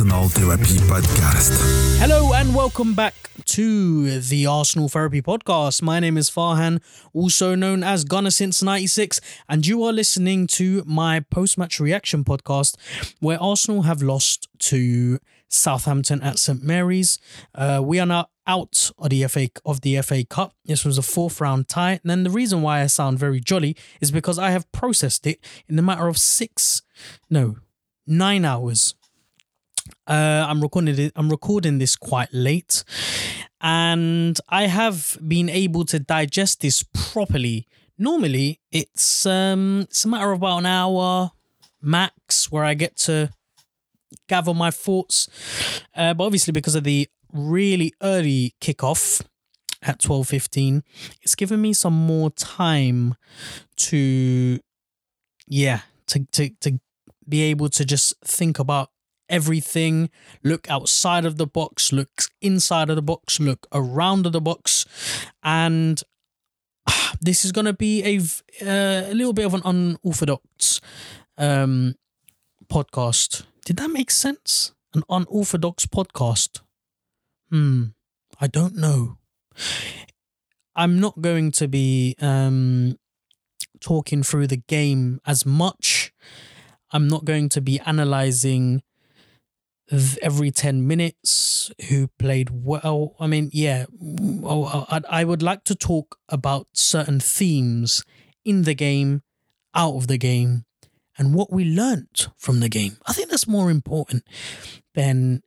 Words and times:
Arsenal 0.00 0.28
Therapy 0.30 0.78
Podcast. 0.88 1.98
Hello 1.98 2.32
and 2.32 2.54
welcome 2.54 2.94
back 2.94 3.12
to 3.44 4.18
the 4.18 4.46
Arsenal 4.46 4.88
Therapy 4.88 5.20
Podcast. 5.20 5.82
My 5.82 6.00
name 6.00 6.16
is 6.16 6.30
Farhan, 6.30 6.80
also 7.12 7.54
known 7.54 7.82
as 7.82 8.04
Gunner 8.04 8.30
since 8.30 8.62
96, 8.62 9.20
and 9.46 9.66
you 9.66 9.84
are 9.84 9.92
listening 9.92 10.46
to 10.46 10.82
my 10.86 11.20
post 11.20 11.58
match 11.58 11.78
reaction 11.78 12.24
podcast 12.24 12.78
where 13.20 13.38
Arsenal 13.42 13.82
have 13.82 14.00
lost 14.00 14.48
to 14.70 15.18
Southampton 15.48 16.22
at 16.22 16.38
St 16.38 16.62
Mary's. 16.62 17.18
Uh, 17.54 17.82
we 17.84 18.00
are 18.00 18.06
now 18.06 18.30
out 18.46 18.90
of 18.96 19.10
the 19.10 19.26
FA 19.26 19.50
of 19.66 19.82
the 19.82 20.00
FA 20.00 20.24
Cup. 20.24 20.54
This 20.64 20.82
was 20.82 20.96
a 20.96 21.02
fourth 21.02 21.42
round 21.42 21.68
tie. 21.68 22.00
And 22.02 22.10
then 22.10 22.22
the 22.22 22.30
reason 22.30 22.62
why 22.62 22.80
I 22.80 22.86
sound 22.86 23.18
very 23.18 23.38
jolly 23.38 23.76
is 24.00 24.10
because 24.10 24.38
I 24.38 24.52
have 24.52 24.72
processed 24.72 25.26
it 25.26 25.44
in 25.68 25.78
a 25.78 25.82
matter 25.82 26.08
of 26.08 26.16
six, 26.16 26.80
no, 27.28 27.56
nine 28.06 28.46
hours. 28.46 28.94
Uh, 30.10 30.44
I'm 30.48 30.60
recording 30.60 30.98
it. 30.98 31.12
I'm 31.14 31.30
recording 31.30 31.78
this 31.78 31.94
quite 31.94 32.34
late, 32.34 32.82
and 33.60 34.36
I 34.48 34.66
have 34.66 35.16
been 35.24 35.48
able 35.48 35.84
to 35.84 36.00
digest 36.00 36.62
this 36.62 36.82
properly. 36.82 37.68
Normally, 37.96 38.58
it's 38.72 39.24
um, 39.24 39.82
it's 39.82 40.04
a 40.04 40.08
matter 40.08 40.32
of 40.32 40.38
about 40.38 40.58
an 40.58 40.66
hour 40.66 41.30
max 41.80 42.50
where 42.50 42.64
I 42.64 42.74
get 42.74 42.96
to 43.06 43.30
gather 44.28 44.52
my 44.52 44.72
thoughts. 44.72 45.28
Uh, 45.94 46.12
but 46.12 46.24
obviously, 46.24 46.50
because 46.50 46.74
of 46.74 46.82
the 46.82 47.08
really 47.32 47.94
early 48.02 48.56
kickoff 48.60 49.22
at 49.80 50.00
twelve 50.00 50.26
fifteen, 50.26 50.82
it's 51.22 51.36
given 51.36 51.62
me 51.62 51.72
some 51.72 51.94
more 51.94 52.30
time 52.30 53.14
to, 53.76 54.58
yeah, 55.46 55.82
to 56.08 56.26
to 56.32 56.50
to 56.62 56.80
be 57.28 57.42
able 57.42 57.68
to 57.68 57.84
just 57.84 58.14
think 58.24 58.58
about 58.58 58.89
everything, 59.30 60.10
look 60.44 60.68
outside 60.68 61.24
of 61.24 61.36
the 61.36 61.46
box, 61.46 61.92
look 61.92 62.24
inside 62.42 62.90
of 62.90 62.96
the 62.96 63.02
box, 63.02 63.40
look 63.40 63.66
around 63.72 64.24
the 64.24 64.40
box, 64.40 64.84
and 65.42 66.02
ah, 66.86 67.14
this 67.20 67.44
is 67.44 67.52
going 67.52 67.64
to 67.64 67.72
be 67.72 68.02
a 68.04 68.18
uh, 68.66 69.10
a 69.10 69.14
little 69.14 69.32
bit 69.32 69.46
of 69.46 69.54
an 69.54 69.62
unorthodox 69.64 70.80
um, 71.38 71.94
podcast. 72.70 73.44
Did 73.64 73.76
that 73.78 73.90
make 73.90 74.10
sense? 74.10 74.72
An 74.94 75.02
unorthodox 75.08 75.86
podcast. 75.86 76.60
Hmm. 77.50 77.84
I 78.40 78.46
don't 78.46 78.76
know. 78.76 79.18
I'm 80.74 80.98
not 80.98 81.20
going 81.20 81.52
to 81.52 81.68
be 81.68 82.16
um, 82.20 82.96
talking 83.80 84.22
through 84.22 84.46
the 84.46 84.62
game 84.68 85.20
as 85.26 85.44
much. 85.44 86.12
I'm 86.92 87.06
not 87.06 87.24
going 87.24 87.48
to 87.50 87.60
be 87.60 87.80
analyzing 87.80 88.82
every 90.22 90.50
10 90.50 90.86
minutes 90.86 91.70
who 91.88 92.08
played 92.18 92.50
well. 92.50 93.14
I 93.18 93.26
mean, 93.26 93.50
yeah, 93.52 93.86
I 95.08 95.24
would 95.24 95.42
like 95.42 95.64
to 95.64 95.74
talk 95.74 96.16
about 96.28 96.68
certain 96.72 97.20
themes 97.20 98.04
in 98.44 98.62
the 98.62 98.74
game, 98.74 99.22
out 99.74 99.96
of 99.96 100.06
the 100.06 100.18
game, 100.18 100.64
and 101.18 101.34
what 101.34 101.52
we 101.52 101.64
learnt 101.64 102.28
from 102.38 102.60
the 102.60 102.68
game. 102.68 102.96
I 103.06 103.12
think 103.12 103.30
that's 103.30 103.46
more 103.46 103.70
important 103.70 104.24
than 104.94 105.42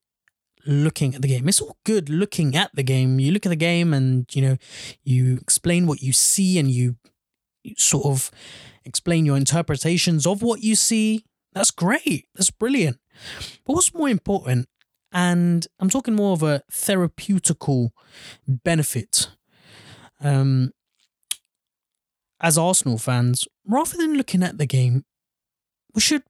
looking 0.65 1.15
at 1.15 1.21
the 1.21 1.27
game. 1.27 1.47
It's 1.47 1.61
all 1.61 1.77
good 1.83 2.09
looking 2.09 2.55
at 2.55 2.71
the 2.73 2.83
game. 2.83 3.19
You 3.19 3.31
look 3.31 3.45
at 3.45 3.49
the 3.49 3.55
game 3.55 3.93
and, 3.93 4.25
you 4.33 4.41
know, 4.41 4.57
you 5.03 5.37
explain 5.37 5.87
what 5.87 6.01
you 6.01 6.13
see 6.13 6.59
and 6.59 6.69
you, 6.69 6.95
you 7.63 7.75
sort 7.77 8.05
of 8.05 8.31
explain 8.85 9.25
your 9.25 9.37
interpretations 9.37 10.27
of 10.27 10.41
what 10.41 10.61
you 10.61 10.75
see. 10.75 11.25
That's 11.53 11.71
great. 11.71 12.27
That's 12.35 12.51
brilliant. 12.51 12.97
But 13.65 13.73
what's 13.73 13.93
more 13.93 14.09
important, 14.09 14.67
and 15.11 15.67
I'm 15.79 15.89
talking 15.89 16.15
more 16.15 16.33
of 16.33 16.43
a 16.43 16.63
therapeutical 16.71 17.91
benefit, 18.47 19.29
um, 20.21 20.71
as 22.39 22.57
Arsenal 22.57 22.97
fans, 22.97 23.47
rather 23.65 23.95
than 23.97 24.15
looking 24.15 24.43
at 24.43 24.57
the 24.57 24.65
game, 24.65 25.05
we 25.93 26.01
should 26.01 26.23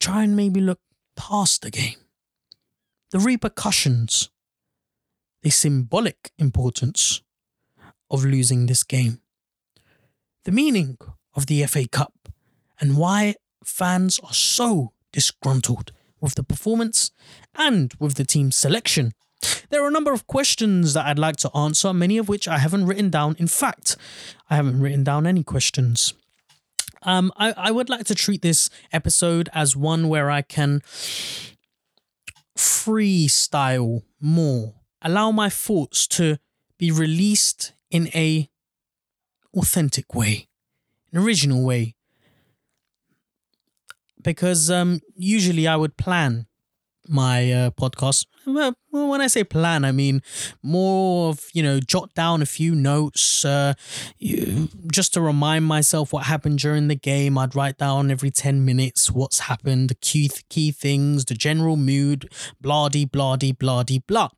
try 0.00 0.24
and 0.24 0.34
maybe 0.36 0.60
look 0.60 0.80
past 1.16 1.62
the 1.62 1.70
game. 1.70 1.98
The 3.10 3.20
repercussions, 3.20 4.30
the 5.42 5.50
symbolic 5.50 6.32
importance 6.38 7.22
of 8.10 8.24
losing 8.24 8.66
this 8.66 8.82
game, 8.82 9.20
the 10.44 10.52
meaning 10.52 10.98
of 11.34 11.46
the 11.46 11.64
FA 11.66 11.86
Cup, 11.86 12.28
and 12.80 12.96
why 12.96 13.36
fans 13.64 14.18
are 14.24 14.32
so 14.32 14.92
disgruntled 15.12 15.92
with 16.24 16.34
the 16.34 16.42
performance 16.42 17.12
and 17.54 17.92
with 18.00 18.14
the 18.14 18.24
team 18.24 18.50
selection. 18.50 19.12
There 19.68 19.84
are 19.84 19.88
a 19.88 19.92
number 19.92 20.12
of 20.12 20.26
questions 20.26 20.94
that 20.94 21.04
I'd 21.04 21.18
like 21.18 21.36
to 21.36 21.54
answer, 21.54 21.92
many 21.92 22.16
of 22.16 22.30
which 22.30 22.48
I 22.48 22.58
haven't 22.58 22.86
written 22.86 23.10
down. 23.10 23.36
In 23.38 23.46
fact, 23.46 23.96
I 24.48 24.56
haven't 24.56 24.80
written 24.80 25.04
down 25.04 25.26
any 25.26 25.44
questions. 25.44 26.14
Um, 27.02 27.30
I, 27.36 27.52
I 27.56 27.70
would 27.70 27.90
like 27.90 28.06
to 28.06 28.14
treat 28.14 28.40
this 28.40 28.70
episode 28.90 29.50
as 29.52 29.76
one 29.76 30.08
where 30.08 30.30
I 30.30 30.40
can 30.40 30.80
freestyle 32.56 34.02
more, 34.18 34.74
allow 35.02 35.30
my 35.30 35.50
thoughts 35.50 36.06
to 36.06 36.38
be 36.78 36.90
released 36.90 37.74
in 37.90 38.08
a 38.14 38.48
authentic 39.54 40.14
way, 40.14 40.48
an 41.12 41.18
original 41.18 41.62
way, 41.62 41.94
because 44.24 44.70
um, 44.70 45.00
usually 45.14 45.68
I 45.68 45.76
would 45.76 45.96
plan 45.96 46.46
my 47.08 47.52
uh, 47.52 47.70
podcast. 47.70 48.26
Well, 48.46 48.74
when 48.90 49.20
I 49.20 49.26
say 49.26 49.44
plan, 49.44 49.84
I 49.84 49.92
mean 49.92 50.22
more 50.62 51.30
of 51.30 51.44
you 51.52 51.62
know 51.62 51.80
jot 51.80 52.14
down 52.14 52.42
a 52.42 52.46
few 52.46 52.74
notes, 52.74 53.44
uh, 53.44 53.74
you, 54.18 54.68
just 54.92 55.14
to 55.14 55.20
remind 55.20 55.64
myself 55.64 56.12
what 56.12 56.24
happened 56.24 56.58
during 56.58 56.88
the 56.88 56.94
game. 56.94 57.38
I'd 57.38 57.54
write 57.54 57.78
down 57.78 58.10
every 58.10 58.30
ten 58.30 58.64
minutes 58.64 59.10
what's 59.10 59.40
happened, 59.40 59.88
the 59.88 59.94
key 59.94 60.30
key 60.48 60.72
things, 60.72 61.24
the 61.24 61.34
general 61.34 61.76
mood, 61.76 62.30
blah 62.60 62.88
blah 62.88 63.36
blah 63.36 63.82
blah. 64.06 64.28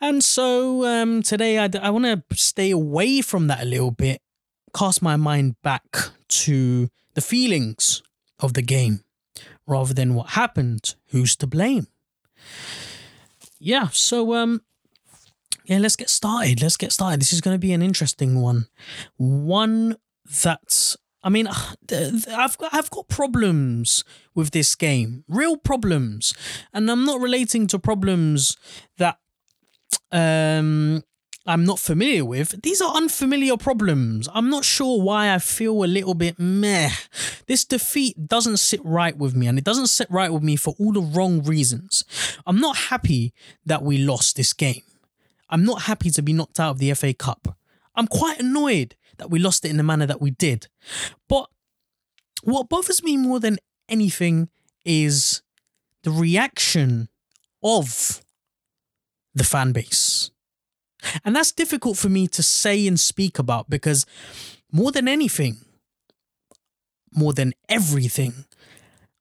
And 0.00 0.22
so 0.22 0.84
um, 0.84 1.22
today 1.22 1.58
I, 1.58 1.70
I 1.80 1.90
want 1.90 2.04
to 2.04 2.36
stay 2.36 2.70
away 2.70 3.22
from 3.22 3.46
that 3.46 3.62
a 3.62 3.66
little 3.66 3.90
bit, 3.90 4.20
cast 4.74 5.00
my 5.00 5.16
mind 5.16 5.56
back 5.62 5.84
to 6.28 6.88
the 7.14 7.22
feelings 7.22 8.02
of 8.40 8.54
the 8.54 8.62
game 8.62 9.00
rather 9.66 9.94
than 9.94 10.14
what 10.14 10.30
happened. 10.30 10.94
Who's 11.08 11.36
to 11.36 11.46
blame? 11.46 11.86
Yeah, 13.58 13.88
so 13.88 14.34
um 14.34 14.62
yeah, 15.64 15.78
let's 15.78 15.96
get 15.96 16.10
started. 16.10 16.62
Let's 16.62 16.76
get 16.76 16.92
started. 16.92 17.20
This 17.20 17.32
is 17.32 17.40
going 17.40 17.54
to 17.54 17.58
be 17.58 17.72
an 17.72 17.82
interesting 17.82 18.40
one. 18.40 18.68
One 19.16 19.96
that's 20.24 20.96
I 21.22 21.28
mean, 21.28 21.48
I've 21.92 22.58
got 22.58 22.72
I've 22.72 22.90
got 22.90 23.08
problems 23.08 24.04
with 24.34 24.52
this 24.52 24.74
game, 24.74 25.24
real 25.28 25.56
problems, 25.56 26.34
and 26.72 26.90
I'm 26.90 27.04
not 27.04 27.20
relating 27.20 27.66
to 27.68 27.78
problems 27.78 28.56
that 28.98 29.18
um 30.12 31.02
I'm 31.46 31.64
not 31.64 31.78
familiar 31.78 32.24
with. 32.24 32.62
These 32.62 32.80
are 32.80 32.94
unfamiliar 32.94 33.56
problems. 33.56 34.28
I'm 34.34 34.50
not 34.50 34.64
sure 34.64 35.00
why 35.00 35.32
I 35.32 35.38
feel 35.38 35.84
a 35.84 35.86
little 35.86 36.14
bit 36.14 36.38
meh. 36.38 36.90
This 37.46 37.64
defeat 37.64 38.26
doesn't 38.26 38.56
sit 38.56 38.84
right 38.84 39.16
with 39.16 39.36
me, 39.36 39.46
and 39.46 39.56
it 39.56 39.64
doesn't 39.64 39.86
sit 39.86 40.10
right 40.10 40.32
with 40.32 40.42
me 40.42 40.56
for 40.56 40.74
all 40.80 40.92
the 40.92 41.00
wrong 41.00 41.42
reasons. 41.42 42.04
I'm 42.46 42.60
not 42.60 42.76
happy 42.76 43.32
that 43.64 43.82
we 43.82 43.98
lost 43.98 44.36
this 44.36 44.52
game. 44.52 44.82
I'm 45.48 45.64
not 45.64 45.82
happy 45.82 46.10
to 46.10 46.22
be 46.22 46.32
knocked 46.32 46.58
out 46.58 46.70
of 46.72 46.78
the 46.78 46.92
FA 46.94 47.14
Cup. 47.14 47.56
I'm 47.94 48.08
quite 48.08 48.40
annoyed 48.40 48.96
that 49.18 49.30
we 49.30 49.38
lost 49.38 49.64
it 49.64 49.70
in 49.70 49.76
the 49.76 49.82
manner 49.82 50.06
that 50.06 50.20
we 50.20 50.32
did. 50.32 50.66
But 51.28 51.48
what 52.42 52.68
bothers 52.68 53.02
me 53.02 53.16
more 53.16 53.40
than 53.40 53.58
anything 53.88 54.48
is 54.84 55.42
the 56.02 56.10
reaction 56.10 57.08
of 57.62 58.22
the 59.34 59.44
fan 59.44 59.72
base 59.72 60.30
and 61.24 61.34
that's 61.34 61.52
difficult 61.52 61.96
for 61.96 62.08
me 62.08 62.26
to 62.28 62.42
say 62.42 62.86
and 62.86 62.98
speak 62.98 63.38
about 63.38 63.68
because 63.70 64.06
more 64.72 64.92
than 64.92 65.08
anything, 65.08 65.58
more 67.14 67.32
than 67.32 67.54
everything, 67.68 68.44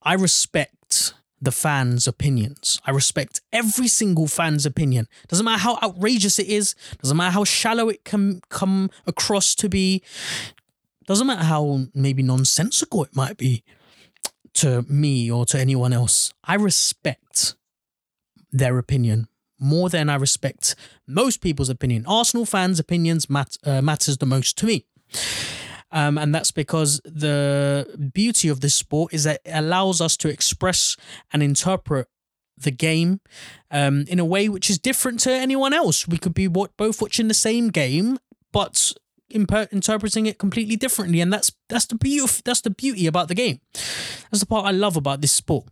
I 0.02 0.14
respect 0.14 1.14
the 1.42 1.52
fans' 1.52 2.08
opinions. 2.08 2.80
I 2.86 2.92
respect 2.92 3.42
every 3.52 3.88
single 3.88 4.28
fan's 4.28 4.66
opinion. 4.66 5.08
Doesn't 5.28 5.46
matter 5.46 5.62
how 5.62 5.78
outrageous 5.82 6.40
it 6.40 6.48
is, 6.48 6.76
doesn't 7.02 7.18
matter 7.18 7.32
how 7.32 7.44
shallow 7.44 7.90
it 7.90 8.04
can 8.04 8.42
come 8.50 8.90
across 9.06 9.56
to 9.56 9.70
be, 9.70 10.04
doesn't 11.08 11.28
matter 11.28 11.44
how 11.44 11.86
maybe 11.94 12.24
nonsensical 12.24 13.04
it 13.04 13.16
might 13.16 13.38
be 13.38 13.64
to 14.56 14.84
me 14.84 15.30
or 15.30 15.46
to 15.46 15.60
anyone 15.60 15.94
else. 15.94 16.34
I 16.44 16.56
respect 16.56 17.56
their 18.52 18.78
opinion 18.78 19.28
more 19.60 19.90
than 19.90 20.10
I 20.10 20.16
respect 20.16 20.76
most 21.08 21.42
people's 21.42 21.70
opinion. 21.70 22.06
Arsenal 22.08 22.46
fans' 22.46 22.80
opinions 22.80 23.30
mat- 23.30 23.58
uh, 23.64 23.82
matters 23.82 24.18
the 24.18 24.26
most 24.26 24.58
to 24.60 24.66
me. 24.66 24.86
Um, 25.92 26.18
and 26.18 26.36
that's 26.36 26.52
because 26.52 27.00
the 27.06 28.10
beauty 28.14 28.50
of 28.50 28.60
this 28.60 28.76
sport 28.76 29.14
is 29.14 29.24
that 29.24 29.42
it 29.46 29.52
allows 29.54 30.02
us 30.02 30.18
to 30.18 30.30
express 30.30 30.98
and 31.32 31.42
interpret 31.42 32.08
the 32.58 32.72
game 32.72 33.22
um, 33.72 34.06
in 34.08 34.20
a 34.20 34.26
way 34.26 34.50
which 34.50 34.70
is 34.70 34.78
different 34.78 35.20
to 35.22 35.32
anyone 35.32 35.74
else. 35.74 36.08
We 36.08 36.18
could 36.18 36.34
be 36.34 36.48
what, 36.48 36.76
both 36.78 37.02
watching 37.02 37.28
the 37.28 37.34
same 37.34 37.70
game, 37.70 38.18
but 38.52 38.94
imper- 39.34 39.72
interpreting 39.72 40.26
it 40.26 40.38
completely 40.38 40.76
differently, 40.76 41.22
and 41.22 41.32
that's 41.32 41.52
that's 41.70 41.86
the 41.86 41.96
beauty. 41.96 42.42
That's 42.44 42.62
the 42.62 42.70
beauty 42.70 43.08
about 43.08 43.28
the 43.28 43.36
game. 43.36 43.60
That's 43.74 44.40
the 44.40 44.46
part 44.46 44.66
I 44.66 44.72
love 44.72 44.96
about 44.98 45.22
this 45.22 45.32
sport. 45.32 45.66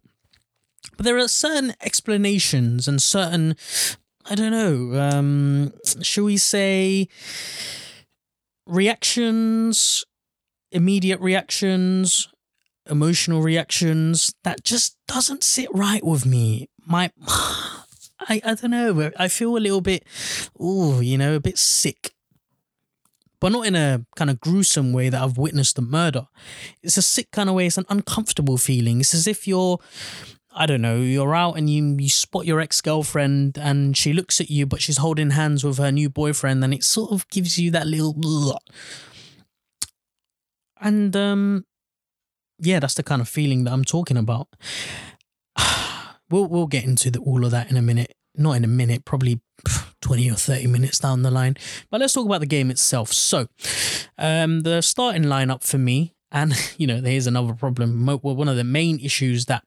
But 0.98 1.06
there 1.06 1.18
are 1.18 1.28
certain 1.28 1.74
explanations 1.82 2.88
and 2.88 3.02
certain, 3.02 3.56
I 4.30 4.36
don't 4.36 4.52
know, 4.52 5.00
um, 5.00 5.74
we 6.18 6.38
say, 6.38 7.08
reactions, 8.66 10.06
immediate 10.72 11.20
reactions, 11.20 12.28
emotional 12.90 13.42
reactions 13.42 14.34
that 14.44 14.64
just 14.64 14.98
doesn't 15.08 15.44
sit 15.44 15.70
right 15.74 16.04
with 16.04 16.26
me. 16.26 16.70
My, 16.86 17.12
I, 18.20 18.42
I 18.44 18.54
don't 18.56 18.72
know. 18.72 19.12
I 19.18 19.28
feel 19.28 19.58
a 19.58 19.60
little 19.60 19.82
bit, 19.82 20.06
oh, 20.60 21.00
you 21.00 21.18
know, 21.18 21.36
a 21.36 21.40
bit 21.40 21.58
sick. 21.58 22.14
But 23.40 23.52
not 23.52 23.66
in 23.68 23.76
a 23.76 24.06
kind 24.16 24.30
of 24.30 24.40
gruesome 24.40 24.94
way 24.94 25.10
that 25.10 25.22
I've 25.22 25.38
witnessed 25.38 25.78
a 25.78 25.82
murder. 25.82 26.28
It's 26.82 26.96
a 26.96 27.02
sick 27.02 27.30
kind 27.32 27.50
of 27.50 27.56
way. 27.56 27.68
It's 27.68 27.78
an 27.78 27.86
uncomfortable 27.90 28.58
feeling. 28.58 29.02
It's 29.02 29.14
as 29.14 29.28
if 29.28 29.50
you're 29.50 29.80
I 30.56 30.66
don't 30.66 30.82
know, 30.82 30.98
you're 30.98 31.36
out 31.36 31.58
and 31.58 31.70
you 31.70 31.98
you 32.00 32.10
spot 32.10 32.46
your 32.46 32.60
ex 32.60 32.80
girlfriend 32.82 33.58
and 33.58 33.98
she 33.98 34.14
looks 34.14 34.40
at 34.40 34.50
you, 34.50 34.66
but 34.66 34.82
she's 34.82 34.98
holding 34.98 35.32
hands 35.32 35.64
with 35.64 35.78
her 35.78 35.92
new 35.92 36.10
boyfriend, 36.10 36.64
and 36.64 36.74
it 36.74 36.84
sort 36.84 37.12
of 37.12 37.28
gives 37.30 37.58
you 37.58 37.72
that 37.72 37.88
little. 37.88 38.60
And 40.86 41.16
um, 41.16 41.64
yeah, 42.60 42.82
that's 42.82 42.96
the 42.96 43.04
kind 43.04 43.22
of 43.22 43.30
feeling 43.30 43.64
that 43.64 43.72
I'm 43.72 43.86
talking 43.86 44.18
about. 44.18 44.50
we'll 46.30 46.48
we'll 46.48 46.68
get 46.68 46.84
into 46.84 47.10
the, 47.10 47.20
all 47.20 47.46
of 47.46 47.52
that 47.52 47.72
in 47.72 47.78
a 47.78 47.82
minute. 47.82 48.14
Not 48.36 48.54
in 48.54 48.66
a 48.66 48.68
minute, 48.68 49.06
probably 49.06 49.40
20 50.02 50.30
or 50.32 50.36
30 50.36 50.68
minutes 50.68 51.00
down 51.00 51.22
the 51.22 51.32
line. 51.32 51.56
But 51.90 52.02
let's 52.02 52.14
talk 52.14 52.26
about 52.26 52.42
the 52.42 52.48
game 52.48 52.70
itself. 52.70 53.14
So, 53.14 53.48
um, 54.18 54.62
the 54.62 54.82
starting 54.82 55.24
lineup 55.24 55.64
for 55.64 55.78
me, 55.78 56.16
and 56.34 56.54
you 56.78 56.86
know, 56.86 56.98
here's 56.98 57.28
another 57.28 57.54
problem. 57.54 58.06
One 58.06 58.50
of 58.50 58.58
the 58.58 58.66
main 58.66 59.00
issues 59.00 59.46
that 59.46 59.64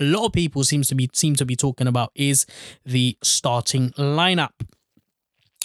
a 0.00 0.04
lot 0.04 0.26
of 0.26 0.32
people 0.32 0.64
seems 0.64 0.88
to 0.88 0.94
be 0.94 1.10
seem 1.12 1.34
to 1.36 1.44
be 1.44 1.56
talking 1.56 1.86
about 1.86 2.12
is 2.14 2.46
the 2.84 3.16
starting 3.22 3.90
lineup. 3.90 4.52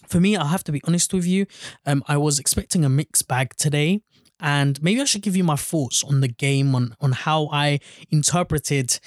For 0.08 0.20
me, 0.20 0.36
I 0.36 0.46
have 0.48 0.64
to 0.66 0.72
be 0.72 0.82
honest 0.86 1.14
with 1.14 1.26
you. 1.26 1.46
Um, 1.86 2.04
I 2.08 2.18
was 2.18 2.40
expecting 2.40 2.86
a 2.86 2.90
mixed 2.90 3.28
bag 3.28 3.56
today 3.58 4.02
and 4.44 4.82
maybe 4.84 5.00
I 5.00 5.06
should 5.06 5.22
give 5.22 5.38
you 5.38 5.44
my 5.44 5.56
thoughts 5.56 6.04
on 6.04 6.22
the 6.22 6.28
game, 6.28 6.76
on 6.76 6.96
on 7.00 7.14
how 7.14 7.50
I 7.52 7.80
interpreted 8.12 9.00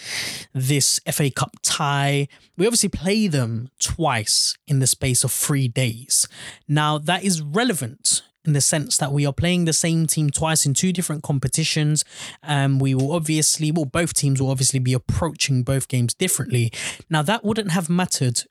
this 0.54 0.98
FA 1.10 1.30
Cup 1.30 1.52
tie. 1.62 2.26
We 2.56 2.66
obviously 2.66 2.88
play 2.88 3.28
them 3.28 3.68
twice 3.78 4.56
in 4.66 4.78
the 4.78 4.86
space 4.86 5.24
of 5.24 5.30
three 5.30 5.68
days. 5.68 6.26
Now 6.66 6.98
that 6.98 7.22
is 7.22 7.42
relevant 7.42 8.22
in 8.46 8.52
the 8.52 8.60
sense 8.60 8.96
that 8.98 9.12
we 9.12 9.26
are 9.26 9.32
playing 9.32 9.64
the 9.64 9.72
same 9.72 10.06
team 10.06 10.30
twice 10.30 10.66
in 10.66 10.74
two 10.74 10.92
different 10.92 11.22
competitions. 11.22 12.04
Um, 12.42 12.78
we 12.78 12.94
will 12.94 13.12
obviously, 13.12 13.70
well, 13.70 13.84
both 13.84 14.14
teams 14.14 14.40
will 14.40 14.50
obviously 14.50 14.78
be 14.78 14.92
approaching 14.92 15.62
both 15.62 15.88
games 15.88 16.14
differently. 16.14 16.72
Now, 17.10 17.22
that 17.22 17.44
wouldn't 17.44 17.72
have 17.72 17.88
mattered 17.88 18.44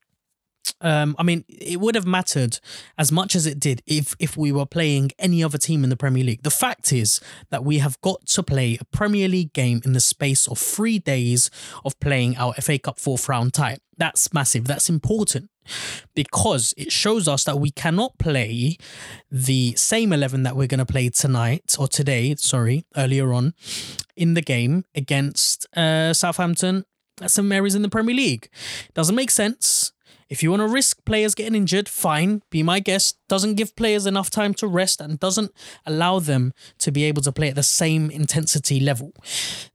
um, 0.82 1.16
I 1.18 1.24
mean, 1.24 1.46
it 1.48 1.80
would 1.80 1.96
have 1.96 2.08
mattered 2.08 2.60
as 2.98 3.12
much 3.12 3.36
as 3.36 3.46
it 3.46 3.60
did 3.60 3.82
if 3.86 4.16
if 4.20 4.36
we 4.36 4.52
were 4.52 4.66
playing 4.66 5.12
any 5.20 5.44
other 5.44 5.58
team 5.58 5.84
in 5.84 5.90
the 5.90 5.96
Premier 5.96 6.24
League. 6.24 6.44
The 6.44 6.50
fact 6.50 6.92
is 6.92 7.22
that 7.50 7.64
we 7.64 7.78
have 7.80 8.00
got 8.02 8.26
to 8.28 8.44
play 8.44 8.78
a 8.80 8.86
Premier 8.86 9.28
League 9.28 9.54
game 9.54 9.82
in 9.86 9.94
the 9.94 10.00
space 10.00 10.48
of 10.48 10.58
three 10.58 11.00
days 11.00 11.50
of 11.84 12.00
playing 12.00 12.38
our 12.38 12.54
FA 12.56 12.80
Cup 12.80 13.00
fourth 13.00 13.30
round 13.30 13.54
tie. 13.54 13.78
That's 13.98 14.34
massive. 14.34 14.66
That's 14.66 14.90
important 14.90 15.50
because 16.14 16.74
it 16.78 16.92
shows 16.92 17.28
us 17.28 17.44
that 17.44 17.60
we 17.60 17.72
cannot 17.72 18.18
play 18.18 18.78
the 19.32 19.74
same 19.76 20.14
11 20.14 20.44
that 20.44 20.56
we're 20.56 20.68
going 20.68 20.80
to 20.80 20.86
play 20.86 21.10
tonight 21.10 21.76
or 21.80 21.88
today, 21.88 22.36
sorry, 22.36 22.86
earlier 22.96 23.34
on 23.34 23.54
in 24.16 24.34
the 24.34 24.42
game 24.42 24.86
against 24.96 25.66
uh, 25.78 26.14
Southampton 26.14 26.86
at 27.22 27.32
St 27.32 27.48
Mary's 27.48 27.76
in 27.76 27.82
the 27.82 27.90
Premier 27.90 28.16
League. 28.16 28.50
Doesn't 28.94 29.16
make 29.16 29.32
sense. 29.32 29.92
If 30.28 30.42
you 30.42 30.50
want 30.50 30.62
to 30.62 30.68
risk 30.68 31.06
players 31.06 31.36
getting 31.36 31.54
injured, 31.54 31.88
fine, 31.88 32.42
be 32.50 32.64
my 32.64 32.80
guest. 32.80 33.20
Doesn't 33.30 33.56
give 33.56 33.76
players 33.76 34.08
enough 34.08 34.32
time 34.32 34.56
to 34.56 34.68
rest 34.68 35.00
and 35.00 35.20
doesn't 35.20 35.52
allow 35.86 36.18
them 36.20 36.52
to 36.80 36.92
be 36.92 37.04
able 37.04 37.22
to 37.24 37.32
play 37.32 37.50
at 37.50 37.56
the 37.56 37.64
same 37.64 38.10
intensity 38.10 38.80
level. 38.80 39.14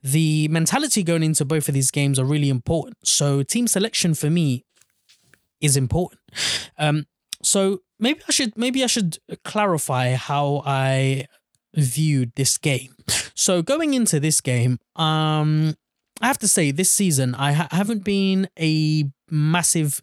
The 0.02 0.48
mentality 0.48 1.04
going 1.04 1.22
into 1.22 1.44
both 1.44 1.68
of 1.68 1.74
these 1.74 1.92
games 1.92 2.18
are 2.18 2.24
really 2.24 2.48
important. 2.48 2.96
So, 3.04 3.44
team 3.44 3.68
selection 3.68 4.14
for 4.14 4.28
me 4.28 4.64
is 5.60 5.76
important. 5.76 6.20
Um, 6.78 7.06
so 7.42 7.80
maybe 7.98 8.20
I 8.28 8.32
should 8.32 8.56
maybe 8.56 8.82
I 8.84 8.86
should 8.86 9.18
clarify 9.44 10.14
how 10.14 10.62
I 10.64 11.26
viewed 11.74 12.32
this 12.36 12.58
game. 12.58 12.94
So 13.34 13.62
going 13.62 13.94
into 13.94 14.20
this 14.20 14.40
game, 14.40 14.78
um, 14.96 15.76
I 16.20 16.26
have 16.26 16.38
to 16.38 16.48
say 16.48 16.70
this 16.70 16.90
season 16.90 17.34
I 17.34 17.52
ha- 17.52 17.68
haven't 17.70 18.04
been 18.04 18.48
a 18.58 19.04
massive 19.30 20.02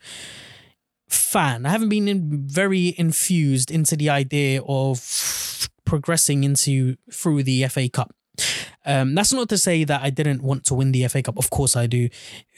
fan. 1.10 1.66
I 1.66 1.70
haven't 1.70 1.90
been 1.90 2.08
in, 2.08 2.48
very 2.48 2.96
infused 2.98 3.72
into 3.72 3.96
the 3.96 4.10
idea 4.10 4.62
of 4.68 5.70
progressing 5.86 6.44
into 6.44 6.98
through 7.12 7.44
the 7.44 7.66
FA 7.68 7.90
Cup. 7.90 8.14
Um, 8.88 9.16
that's 9.16 9.34
not 9.34 9.50
to 9.50 9.58
say 9.58 9.84
that 9.84 10.02
I 10.02 10.10
didn't 10.10 10.42
want 10.42 10.64
to 10.66 10.74
win 10.74 10.94
the 10.94 11.06
FA 11.10 11.22
Cup. 11.22 11.38
Of 11.38 11.50
course, 11.50 11.76
I 11.76 11.88
do. 11.88 12.08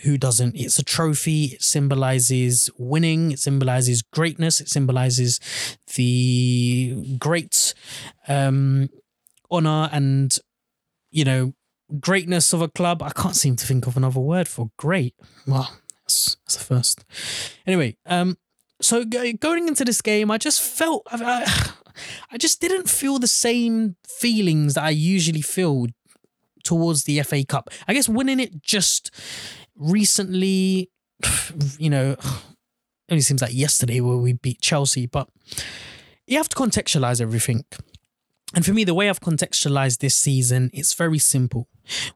Who 0.03 0.17
doesn't? 0.17 0.55
It's 0.55 0.77
a 0.77 0.83
trophy. 0.83 1.45
It 1.45 1.63
symbolizes 1.63 2.69
winning. 2.77 3.31
It 3.31 3.39
symbolizes 3.39 4.03
greatness. 4.03 4.61
It 4.61 4.69
symbolizes 4.69 5.39
the 5.95 7.17
great 7.17 7.73
um, 8.27 8.89
honor 9.49 9.89
and 9.91 10.37
you 11.09 11.25
know 11.25 11.53
greatness 11.99 12.53
of 12.53 12.61
a 12.61 12.67
club. 12.67 13.01
I 13.01 13.09
can't 13.09 13.35
seem 13.35 13.55
to 13.55 13.65
think 13.65 13.87
of 13.87 13.97
another 13.97 14.19
word 14.19 14.47
for 14.47 14.69
great. 14.77 15.15
Well, 15.47 15.79
that's, 16.03 16.37
that's 16.45 16.57
the 16.57 16.63
first. 16.63 17.05
Anyway, 17.65 17.97
um, 18.05 18.37
so 18.81 19.03
going 19.03 19.67
into 19.67 19.83
this 19.83 20.01
game, 20.03 20.29
I 20.29 20.37
just 20.37 20.61
felt 20.61 21.07
I, 21.11 21.71
I 22.31 22.37
just 22.37 22.61
didn't 22.61 22.87
feel 22.87 23.17
the 23.17 23.27
same 23.27 23.95
feelings 24.07 24.75
that 24.75 24.83
I 24.83 24.91
usually 24.91 25.41
feel 25.41 25.87
towards 26.63 27.03
the 27.03 27.21
FA 27.23 27.43
Cup. 27.45 27.69
I 27.87 27.93
guess 27.93 28.09
winning 28.09 28.39
it 28.39 28.61
just 28.61 29.11
recently, 29.75 30.91
you 31.77 31.89
know, 31.89 32.11
it 32.11 32.19
only 33.11 33.21
seems 33.21 33.41
like 33.41 33.53
yesterday 33.53 34.01
where 34.01 34.17
we 34.17 34.33
beat 34.33 34.61
Chelsea, 34.61 35.05
but 35.05 35.29
you 36.27 36.37
have 36.37 36.49
to 36.49 36.55
contextualize 36.55 37.21
everything. 37.21 37.65
And 38.55 38.65
for 38.65 38.73
me, 38.73 38.83
the 38.83 38.95
way 38.95 39.09
I've 39.09 39.19
contextualized 39.19 39.99
this 39.99 40.15
season, 40.15 40.71
it's 40.73 40.93
very 40.95 41.19
simple. 41.19 41.67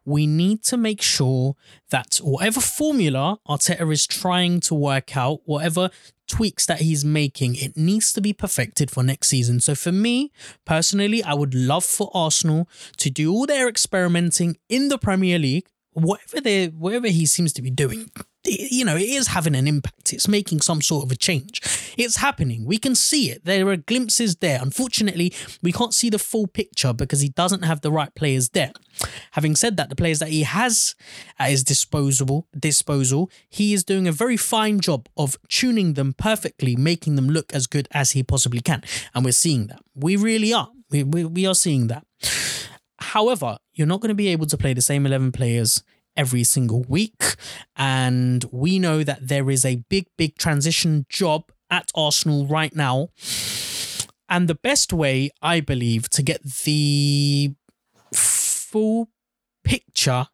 We 0.04 0.26
need 0.26 0.64
to 0.64 0.78
make 0.78 1.02
sure 1.02 1.56
that 1.92 2.18
whatever 2.24 2.60
formula 2.60 3.38
Arteta 3.48 3.92
is 3.92 4.08
trying 4.08 4.60
to 4.62 4.74
work 4.74 5.16
out, 5.16 5.42
whatever 5.46 5.92
tweaks 6.34 6.66
that 6.66 6.82
he's 6.82 7.06
making, 7.06 7.56
it 7.56 7.78
needs 7.78 8.12
to 8.12 8.20
be 8.20 8.34
perfected 8.34 8.90
for 8.90 9.04
next 9.04 9.28
season. 9.28 9.60
So 9.60 9.76
for 9.76 9.92
me, 9.92 10.32
personally, 10.66 11.22
I 11.24 11.36
would 11.36 11.54
love 11.54 11.86
for 11.86 12.10
Arsenal 12.12 12.68
to 12.98 13.12
do 13.12 13.32
all 13.32 13.46
their 13.46 13.70
experimenting 13.70 14.58
in 14.68 14.90
the 14.90 14.98
Premier 14.98 15.38
League, 15.38 15.68
whatever 15.94 16.42
they 16.42 16.68
whatever 16.68 17.08
he 17.08 17.26
seems 17.26 17.54
to 17.54 17.62
be 17.62 17.70
doing 17.70 18.10
you 18.46 18.84
know, 18.84 18.98
it 18.98 19.08
is 19.08 19.28
having 19.28 19.56
an 19.56 19.68
impact. 19.68 20.12
It's 20.12 20.28
making 20.28 20.62
some 20.62 20.82
sort 20.82 21.06
of 21.06 21.12
a 21.12 21.16
change. 21.16 21.62
It's 21.98 22.18
happening. 22.18 22.66
We 22.66 22.78
can 22.78 22.94
see 22.94 23.32
it. 23.32 23.46
There 23.46 23.68
are 23.70 23.78
glimpses 23.78 24.38
there. 24.38 24.60
Unfortunately, 24.62 25.34
we 25.62 25.72
can't 25.72 25.94
see 25.94 26.10
the 26.10 26.20
full 26.20 26.48
picture 26.48 26.94
because 26.94 27.22
he 27.22 27.30
doesn't 27.30 27.64
have 27.64 27.82
the 27.82 27.92
right 27.92 28.14
players 28.16 28.50
there. 28.50 28.74
Having 29.32 29.56
said 29.56 29.78
that, 29.78 29.90
the 29.90 29.96
players 29.96 30.20
that 30.20 30.30
he 30.30 30.44
has 30.44 30.96
at 31.40 31.52
his 31.52 31.64
disposal, 31.64 32.48
disposal, 32.58 33.32
he 33.50 33.74
is 33.74 33.84
doing 33.84 34.08
a 34.08 34.12
very 34.12 34.38
fine 34.38 34.80
job 34.82 35.08
of 35.16 35.38
tuning 35.48 35.94
them 35.94 36.14
perfectly, 36.14 36.76
making 36.76 37.16
them 37.16 37.30
look 37.30 37.54
as 37.54 37.66
good 37.66 37.88
as 37.92 38.12
he 38.12 38.24
possibly 38.24 38.60
can. 38.60 38.84
And 39.16 39.24
we're 39.24 39.32
seeing 39.32 39.68
that. 39.68 39.82
We 39.96 40.18
really 40.18 40.54
are. 40.54 40.70
We, 40.92 41.04
we, 41.04 41.24
we 41.24 41.46
are 41.46 41.56
seeing 41.56 41.88
that. 41.88 42.06
However, 43.00 43.58
you're 43.74 43.88
not 43.88 44.02
going 44.02 44.10
to 44.10 44.16
be 44.16 44.28
able 44.30 44.46
to 44.48 44.58
play 44.58 44.74
the 44.74 44.82
same 44.82 45.06
11 45.06 45.32
players 45.32 45.84
every 46.16 46.44
single 46.44 46.84
week. 46.88 47.36
And 47.76 48.46
we 48.52 48.80
know 48.80 49.04
that 49.04 49.28
there 49.28 49.50
is 49.50 49.66
a 49.66 49.78
big, 49.90 50.08
big 50.18 50.38
transition 50.38 51.06
job 51.10 51.52
at 51.70 51.92
Arsenal 51.96 52.46
right 52.46 52.76
now. 52.76 53.10
And 54.30 54.48
the 54.48 54.56
best 54.56 54.94
way, 54.94 55.32
I 55.42 55.60
believe, 55.60 56.10
to 56.12 56.24
get 56.24 56.44
the 56.44 57.54
full 58.14 59.10
picture 59.64 60.28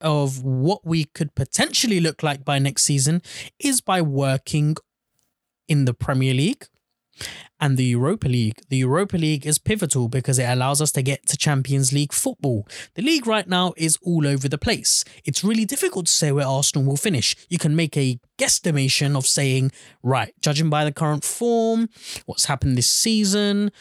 of 0.00 0.44
what 0.44 0.84
we 0.84 1.04
could 1.04 1.34
potentially 1.34 2.00
look 2.00 2.22
like 2.22 2.44
by 2.44 2.58
next 2.58 2.82
season 2.82 3.22
is 3.58 3.80
by 3.80 4.02
working 4.02 4.76
in 5.68 5.86
the 5.86 5.94
Premier 5.94 6.34
League 6.34 6.66
and 7.64 7.78
the 7.78 7.84
Europa 7.84 8.28
League. 8.28 8.60
The 8.68 8.76
Europa 8.76 9.16
League 9.16 9.46
is 9.46 9.58
pivotal 9.58 10.10
because 10.10 10.38
it 10.38 10.44
allows 10.44 10.82
us 10.82 10.92
to 10.92 11.00
get 11.00 11.26
to 11.28 11.36
Champions 11.38 11.94
League 11.94 12.12
football. 12.12 12.68
The 12.94 13.00
league 13.00 13.26
right 13.26 13.48
now 13.48 13.72
is 13.78 13.98
all 14.02 14.26
over 14.26 14.50
the 14.50 14.58
place. 14.58 15.02
It's 15.24 15.42
really 15.42 15.64
difficult 15.64 16.04
to 16.04 16.12
say 16.12 16.30
where 16.30 16.46
Arsenal 16.46 16.86
will 16.86 16.98
finish. 16.98 17.34
You 17.48 17.56
can 17.56 17.74
make 17.74 17.96
a 17.96 18.20
guesstimation 18.36 19.16
of 19.16 19.26
saying, 19.26 19.72
right, 20.02 20.34
judging 20.42 20.68
by 20.68 20.84
the 20.84 20.92
current 20.92 21.24
form, 21.24 21.88
what's 22.26 22.44
happened 22.44 22.76
this 22.76 22.90
season, 22.90 23.72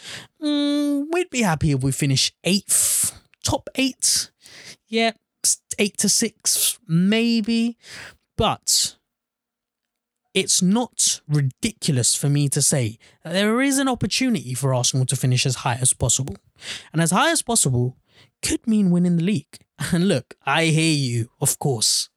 mm, 0.41 1.05
we'd 1.11 1.29
be 1.29 1.41
happy 1.41 1.71
if 1.71 1.83
we 1.83 1.91
finish 1.91 2.31
eighth, 2.45 3.19
top 3.43 3.69
eight. 3.75 4.31
Yeah, 4.87 5.11
eight 5.77 5.97
to 5.97 6.07
six, 6.07 6.79
maybe. 6.87 7.77
But 8.37 8.95
it's 10.33 10.61
not 10.61 11.21
ridiculous 11.27 12.15
for 12.15 12.27
me 12.27 12.49
to 12.49 12.61
say 12.61 12.97
that 13.23 13.33
there 13.33 13.61
is 13.61 13.77
an 13.77 13.87
opportunity 13.87 14.53
for 14.53 14.73
Arsenal 14.73 15.05
to 15.05 15.15
finish 15.15 15.45
as 15.45 15.57
high 15.57 15.77
as 15.79 15.93
possible. 15.93 16.35
And 16.91 17.01
as 17.01 17.11
high 17.11 17.31
as 17.31 17.41
possible 17.41 17.97
could 18.41 18.65
mean 18.67 18.91
winning 18.91 19.17
the 19.17 19.23
league. 19.23 19.57
And 19.91 20.07
look, 20.07 20.35
I 20.45 20.65
hear 20.65 20.93
you, 20.93 21.29
of 21.41 21.59
course. 21.59 22.09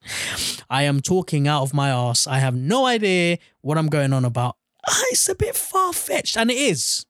I 0.69 0.83
am 0.83 1.01
talking 1.01 1.47
out 1.47 1.63
of 1.63 1.73
my 1.73 1.89
ass. 1.89 2.27
I 2.27 2.37
have 2.37 2.55
no 2.55 2.85
idea 2.85 3.39
what 3.61 3.77
I'm 3.77 3.87
going 3.89 4.13
on 4.13 4.23
about. 4.23 4.55
Ah, 4.87 5.03
it's 5.11 5.27
a 5.27 5.35
bit 5.35 5.55
far 5.55 5.91
fetched, 5.91 6.37
and 6.37 6.49
it 6.51 6.57
is. 6.57 7.05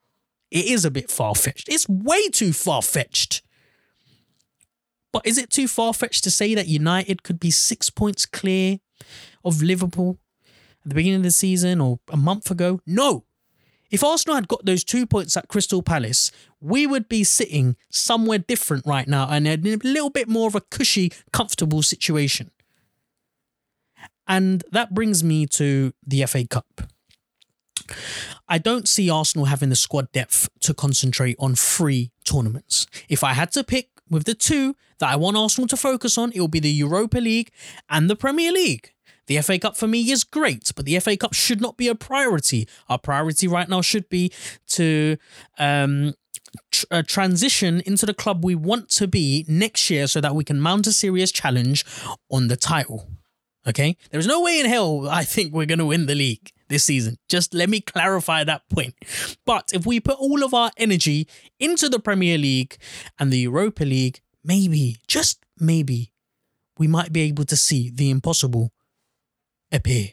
It 0.50 0.66
is 0.66 0.86
a 0.86 0.90
bit 0.90 1.12
far 1.12 1.36
fetched. 1.36 1.68
It's 1.70 1.88
way 1.88 2.30
too 2.30 2.54
far 2.54 2.82
fetched. 2.82 3.44
But 5.12 5.28
is 5.28 5.38
it 5.38 5.50
too 5.50 5.68
far 5.68 5.94
fetched 5.94 6.24
to 6.24 6.32
say 6.32 6.56
that 6.56 6.68
United 6.68 7.24
could 7.24 7.40
be 7.40 7.52
six 7.52 7.90
points 7.90 8.26
clear 8.26 8.80
of 9.44 9.62
Liverpool 9.62 10.18
at 10.88 10.92
the 10.92 10.96
beginning 10.96 11.18
of 11.18 11.24
the 11.24 11.32
season 11.32 11.82
or 11.82 12.00
a 12.10 12.16
month 12.16 12.50
ago? 12.50 12.80
No. 12.88 13.26
If 13.92 14.06
Arsenal 14.06 14.36
had 14.36 14.48
got 14.48 14.66
those 14.66 14.86
two 14.86 15.06
points 15.06 15.36
at 15.36 15.50
Crystal 15.50 15.82
Palace, 15.82 16.32
we 16.62 16.88
would 16.88 17.10
be 17.10 17.26
sitting 17.26 17.76
somewhere 17.90 18.38
different 18.38 18.86
right 18.86 19.08
now 19.08 19.28
and 19.30 19.46
in 19.46 19.68
a 19.68 19.78
little 19.84 20.10
bit 20.10 20.30
more 20.30 20.48
of 20.48 20.56
a 20.56 20.62
cushy, 20.62 21.12
comfortable 21.34 21.82
situation. 21.82 22.52
And 24.28 24.64
that 24.72 24.94
brings 24.94 25.24
me 25.26 25.46
to 25.48 25.94
the 26.06 26.26
FA 26.26 26.48
Cup. 26.48 26.82
I 28.48 28.58
don't 28.58 28.88
see 28.88 29.10
Arsenal 29.10 29.46
having 29.46 29.70
the 29.70 29.76
squad 29.76 30.12
depth 30.14 30.50
to 30.62 30.74
concentrate 30.74 31.36
on 31.38 31.56
three 31.56 32.12
tournaments. 32.24 32.88
If 33.10 33.26
I 33.26 33.34
had 33.34 33.52
to 33.54 33.64
pick 33.64 33.90
with 34.10 34.24
the 34.24 34.34
two 34.34 34.76
that 35.00 35.10
I 35.10 35.18
want 35.18 35.36
Arsenal 35.36 35.68
to 35.68 35.78
focus 35.78 36.18
on, 36.18 36.32
it 36.32 36.40
will 36.40 36.48
be 36.48 36.62
the 36.62 36.70
Europa 36.70 37.18
League 37.18 37.52
and 37.90 38.10
the 38.10 38.16
Premier 38.16 38.54
League. 38.54 38.94
The 39.28 39.42
FA 39.42 39.60
Cup 39.60 39.78
for 39.78 39.88
me 39.88 40.10
is 40.10 40.24
great, 40.24 40.72
but 40.76 40.86
the 40.86 41.00
FA 41.00 41.16
Cup 41.18 41.34
should 41.34 41.62
not 41.62 41.78
be 41.78 41.88
a 41.88 41.96
priority. 41.96 42.68
Our 42.90 42.98
priority 42.98 43.48
right 43.48 43.70
now 43.70 43.82
should 43.82 44.10
be 44.10 44.32
to 44.70 45.18
um, 45.60 46.14
tr- 46.72 46.86
uh, 46.92 47.04
transition 47.04 47.82
into 47.86 48.06
the 48.06 48.14
club 48.14 48.44
we 48.44 48.56
want 48.56 48.90
to 48.92 49.08
be 49.08 49.46
next 49.48 49.90
year 49.90 50.08
so 50.08 50.22
that 50.22 50.36
we 50.36 50.44
can 50.44 50.60
mount 50.60 50.88
a 50.88 50.94
serious 50.94 51.32
challenge 51.32 51.86
on 52.32 52.48
the 52.48 52.56
title. 52.56 53.08
Okay? 53.68 53.98
There's 54.12 54.28
no 54.28 54.42
way 54.42 54.60
in 54.60 54.66
hell 54.66 55.08
I 55.10 55.24
think 55.24 55.54
we're 55.54 55.66
going 55.66 55.80
to 55.80 55.86
win 55.86 56.06
the 56.06 56.16
league 56.16 56.52
this 56.70 56.86
season. 56.86 57.18
Just 57.28 57.54
let 57.54 57.70
me 57.70 57.82
clarify 57.82 58.44
that 58.44 58.68
point. 58.70 58.96
But 59.46 59.72
if 59.74 59.86
we 59.86 60.00
put 60.00 60.18
all 60.20 60.44
of 60.44 60.54
our 60.54 60.72
energy 60.78 61.28
into 61.60 61.90
the 61.90 62.00
Premier 62.00 62.38
League 62.38 62.78
and 63.20 63.32
the 63.32 63.40
Europa 63.40 63.84
League, 63.84 64.22
maybe, 64.44 64.98
just 65.08 65.44
maybe, 65.60 66.14
we 66.78 66.88
might 66.88 67.12
be 67.12 67.22
able 67.22 67.46
to 67.46 67.58
see 67.58 67.90
the 67.90 68.10
impossible 68.10 68.72
appear 69.72 70.10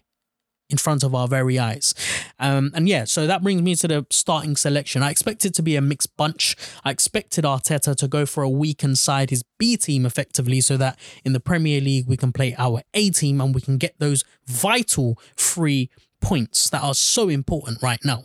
in 0.70 0.78
front 0.78 1.02
of 1.04 1.14
our 1.14 1.28
very 1.28 1.58
eyes. 1.58 1.94
Um, 2.38 2.73
and 2.75 2.88
yeah, 2.88 3.04
so 3.04 3.26
that 3.26 3.42
brings 3.42 3.62
me 3.62 3.75
to 3.76 3.88
the 3.88 4.06
starting 4.11 4.56
selection. 4.56 5.02
I 5.02 5.11
expect 5.11 5.44
it 5.44 5.54
to 5.54 5.62
be 5.62 5.76
a 5.76 5.80
mixed 5.80 6.16
bunch. 6.16 6.56
I 6.84 6.90
expected 6.90 7.44
Arteta 7.44 7.94
to 7.96 8.08
go 8.08 8.25
for 8.25 8.42
a 8.42 8.49
weakened 8.49 8.99
side, 8.99 9.30
his 9.30 9.44
B 9.58 9.76
team 9.76 10.06
effectively, 10.06 10.61
so 10.61 10.76
that 10.78 10.99
in 11.25 11.32
the 11.32 11.40
Premier 11.40 11.80
League 11.80 12.06
we 12.08 12.16
can 12.16 12.32
play 12.32 12.54
our 12.58 12.82
A 12.94 13.11
team 13.11 13.40
and 13.40 13.54
we 13.54 13.61
can 13.61 13.76
get 13.76 13.94
those 13.99 14.25
vital 14.46 15.18
three 15.37 15.90
points 16.25 16.71
that 16.71 16.83
are 16.83 16.95
so 16.95 17.28
important 17.28 17.83
right 17.83 18.02
now. 18.02 18.23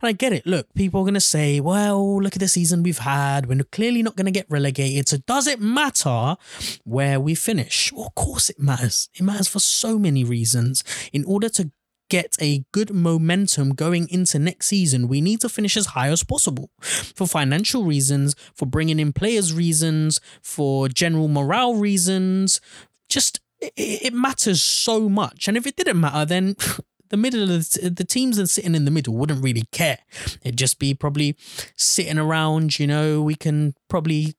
And 0.00 0.08
I 0.08 0.12
get 0.12 0.32
it. 0.32 0.46
Look, 0.46 0.72
people 0.74 1.00
are 1.00 1.04
going 1.04 1.14
to 1.14 1.20
say, 1.20 1.60
well, 1.60 2.20
look 2.22 2.34
at 2.34 2.40
the 2.40 2.48
season 2.48 2.82
we've 2.82 2.98
had. 2.98 3.46
We're 3.46 3.62
clearly 3.64 4.02
not 4.02 4.16
going 4.16 4.24
to 4.24 4.32
get 4.32 4.46
relegated. 4.48 5.08
So 5.08 5.18
does 5.18 5.46
it 5.46 5.60
matter 5.60 6.36
where 6.84 7.20
we 7.20 7.34
finish? 7.34 7.92
Well, 7.92 8.06
of 8.06 8.14
course 8.14 8.48
it 8.48 8.58
matters. 8.58 9.10
It 9.14 9.22
matters 9.22 9.48
for 9.48 9.60
so 9.60 9.98
many 9.98 10.24
reasons. 10.24 10.82
In 11.12 11.24
order 11.26 11.50
to 11.50 11.70
get 12.08 12.36
a 12.40 12.64
good 12.72 12.94
momentum 12.94 13.74
going 13.74 14.08
into 14.08 14.38
next 14.38 14.68
season, 14.68 15.06
we 15.06 15.20
need 15.20 15.40
to 15.40 15.48
finish 15.48 15.76
as 15.76 15.86
high 15.86 16.08
as 16.08 16.24
possible 16.24 16.70
for 16.80 17.26
financial 17.26 17.84
reasons, 17.84 18.34
for 18.54 18.64
bringing 18.64 18.98
in 18.98 19.12
players 19.12 19.52
reasons, 19.52 20.20
for 20.42 20.88
general 20.88 21.28
morale 21.28 21.74
reasons. 21.74 22.60
Just 23.08 23.40
it, 23.60 24.12
matters 24.12 24.62
so 24.62 25.08
much. 25.08 25.48
And 25.48 25.56
if 25.56 25.66
it 25.66 25.76
didn't 25.76 26.00
matter, 26.00 26.24
then 26.24 26.56
the 27.08 27.16
middle 27.16 27.50
of 27.50 27.70
the, 27.70 27.90
the 27.90 28.04
teams 28.04 28.36
that 28.36 28.48
sitting 28.48 28.74
in 28.74 28.84
the 28.84 28.90
middle 28.90 29.14
wouldn't 29.14 29.42
really 29.42 29.64
care. 29.72 29.98
It'd 30.42 30.58
just 30.58 30.78
be 30.78 30.94
probably 30.94 31.36
sitting 31.76 32.18
around, 32.18 32.78
you 32.78 32.86
know, 32.86 33.22
we 33.22 33.34
can 33.34 33.74
probably 33.88 34.34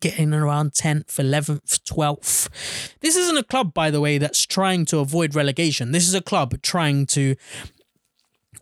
get 0.00 0.18
in 0.18 0.34
around 0.34 0.72
10th, 0.72 1.06
11th, 1.16 1.80
12th. 1.84 2.48
This 3.00 3.16
isn't 3.16 3.38
a 3.38 3.42
club, 3.42 3.72
by 3.72 3.90
the 3.90 4.00
way, 4.00 4.18
that's 4.18 4.44
trying 4.44 4.84
to 4.86 4.98
avoid 4.98 5.34
relegation. 5.34 5.92
This 5.92 6.06
is 6.06 6.14
a 6.14 6.20
club 6.20 6.60
trying 6.62 7.06
to 7.06 7.36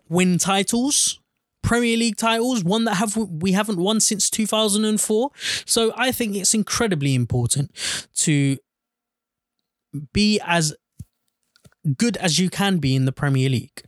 win 0.09 0.37
titles. 0.37 1.19
Premier 1.61 1.97
League 1.97 2.15
titles, 2.17 2.63
one 2.63 2.85
that 2.85 2.95
have 2.95 3.17
we 3.17 3.53
haven't 3.53 3.79
won 3.79 3.99
since 3.99 4.29
2004. 4.29 5.31
So 5.65 5.93
I 5.97 6.11
think 6.11 6.35
it's 6.35 6.53
incredibly 6.53 7.15
important 7.15 7.71
to 8.17 8.57
be 10.13 10.39
as 10.45 10.75
good 11.97 12.17
as 12.17 12.39
you 12.39 12.49
can 12.49 12.77
be 12.77 12.95
in 12.95 13.05
the 13.05 13.11
Premier 13.11 13.49
League. 13.49 13.83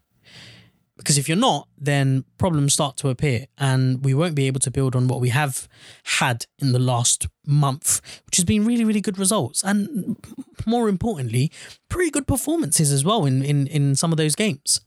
Because 0.98 1.18
if 1.18 1.30
you're 1.30 1.38
not, 1.38 1.68
then 1.78 2.26
problems 2.40 2.74
start 2.74 2.98
to 2.98 3.10
appear, 3.10 3.46
and 3.60 4.04
we 4.04 4.16
won't 4.16 4.34
be 4.34 4.48
able 4.48 4.60
to 4.62 4.72
build 4.72 4.96
on 4.96 5.08
what 5.08 5.22
we 5.22 5.30
have 5.30 5.68
had 6.04 6.48
in 6.58 6.72
the 6.72 6.80
last 6.80 7.28
month, 7.46 8.02
which 8.26 8.38
has 8.38 8.46
been 8.46 8.66
really, 8.66 8.84
really 8.84 9.00
good 9.00 9.20
results, 9.20 9.64
and 9.64 10.18
more 10.66 10.90
importantly, 10.90 11.52
pretty 11.88 12.10
good 12.10 12.26
performances 12.26 12.92
as 12.92 13.06
well 13.06 13.26
in 13.26 13.44
in, 13.44 13.68
in 13.68 13.96
some 13.96 14.12
of 14.12 14.18
those 14.18 14.36
games. 14.36 14.82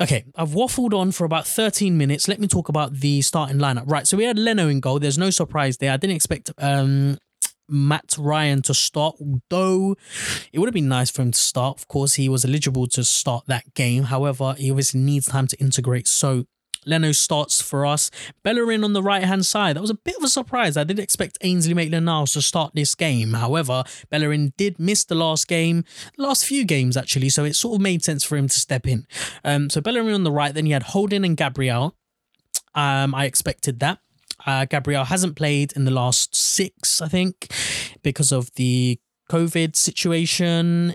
Okay, 0.00 0.24
I've 0.34 0.50
waffled 0.50 0.92
on 0.92 1.12
for 1.12 1.24
about 1.24 1.46
13 1.46 1.96
minutes. 1.96 2.26
Let 2.26 2.40
me 2.40 2.48
talk 2.48 2.68
about 2.68 2.94
the 2.94 3.22
starting 3.22 3.58
lineup. 3.58 3.84
Right, 3.86 4.08
so 4.08 4.16
we 4.16 4.24
had 4.24 4.36
Leno 4.36 4.66
in 4.68 4.80
goal. 4.80 4.98
There's 4.98 5.16
no 5.16 5.30
surprise 5.30 5.76
there. 5.76 5.92
I 5.92 5.96
didn't 5.96 6.16
expect 6.16 6.50
um, 6.58 7.18
Mat 7.68 8.16
Ryan 8.18 8.62
to 8.62 8.74
start, 8.74 9.16
though 9.50 9.96
it 10.52 10.58
would 10.58 10.68
have 10.68 10.74
been 10.74 10.88
nice 10.88 11.10
for 11.10 11.22
him 11.22 11.30
to 11.32 11.38
start. 11.38 11.78
Of 11.78 11.88
course, 11.88 12.14
he 12.14 12.28
was 12.28 12.44
eligible 12.44 12.86
to 12.88 13.04
start 13.04 13.44
that 13.46 13.74
game. 13.74 14.04
However, 14.04 14.54
he 14.56 14.70
obviously 14.70 15.00
needs 15.00 15.26
time 15.26 15.46
to 15.48 15.56
integrate. 15.58 16.06
So 16.06 16.46
Leno 16.86 17.12
starts 17.12 17.62
for 17.62 17.86
us. 17.86 18.10
Bellerin 18.42 18.84
on 18.84 18.92
the 18.92 19.02
right 19.02 19.24
hand 19.24 19.46
side. 19.46 19.76
That 19.76 19.80
was 19.80 19.90
a 19.90 19.94
bit 19.94 20.16
of 20.16 20.22
a 20.22 20.28
surprise. 20.28 20.76
I 20.76 20.84
did 20.84 20.98
expect 20.98 21.38
Ainsley 21.40 21.74
Maitland-Niles 21.74 22.32
to 22.34 22.42
start 22.42 22.72
this 22.74 22.94
game. 22.94 23.34
However, 23.34 23.84
Bellerin 24.10 24.52
did 24.56 24.78
miss 24.78 25.04
the 25.04 25.14
last 25.14 25.48
game, 25.48 25.84
last 26.18 26.44
few 26.44 26.64
games 26.64 26.96
actually, 26.96 27.30
so 27.30 27.44
it 27.44 27.56
sort 27.56 27.76
of 27.76 27.80
made 27.80 28.04
sense 28.04 28.24
for 28.24 28.36
him 28.36 28.48
to 28.48 28.60
step 28.60 28.86
in. 28.86 29.06
Um, 29.44 29.70
so 29.70 29.80
Bellerin 29.80 30.14
on 30.14 30.24
the 30.24 30.32
right, 30.32 30.54
then 30.54 30.66
you 30.66 30.74
had 30.74 30.82
Holding 30.84 31.24
and 31.24 31.36
Gabriel. 31.36 31.96
Um, 32.74 33.14
I 33.14 33.24
expected 33.24 33.80
that. 33.80 34.00
Uh, 34.46 34.64
Gabriel 34.64 35.04
hasn't 35.04 35.36
played 35.36 35.72
in 35.72 35.84
the 35.84 35.90
last 35.90 36.34
six, 36.34 37.00
I 37.00 37.08
think, 37.08 37.52
because 38.02 38.32
of 38.32 38.52
the 38.54 38.98
COVID 39.30 39.76
situation. 39.76 40.94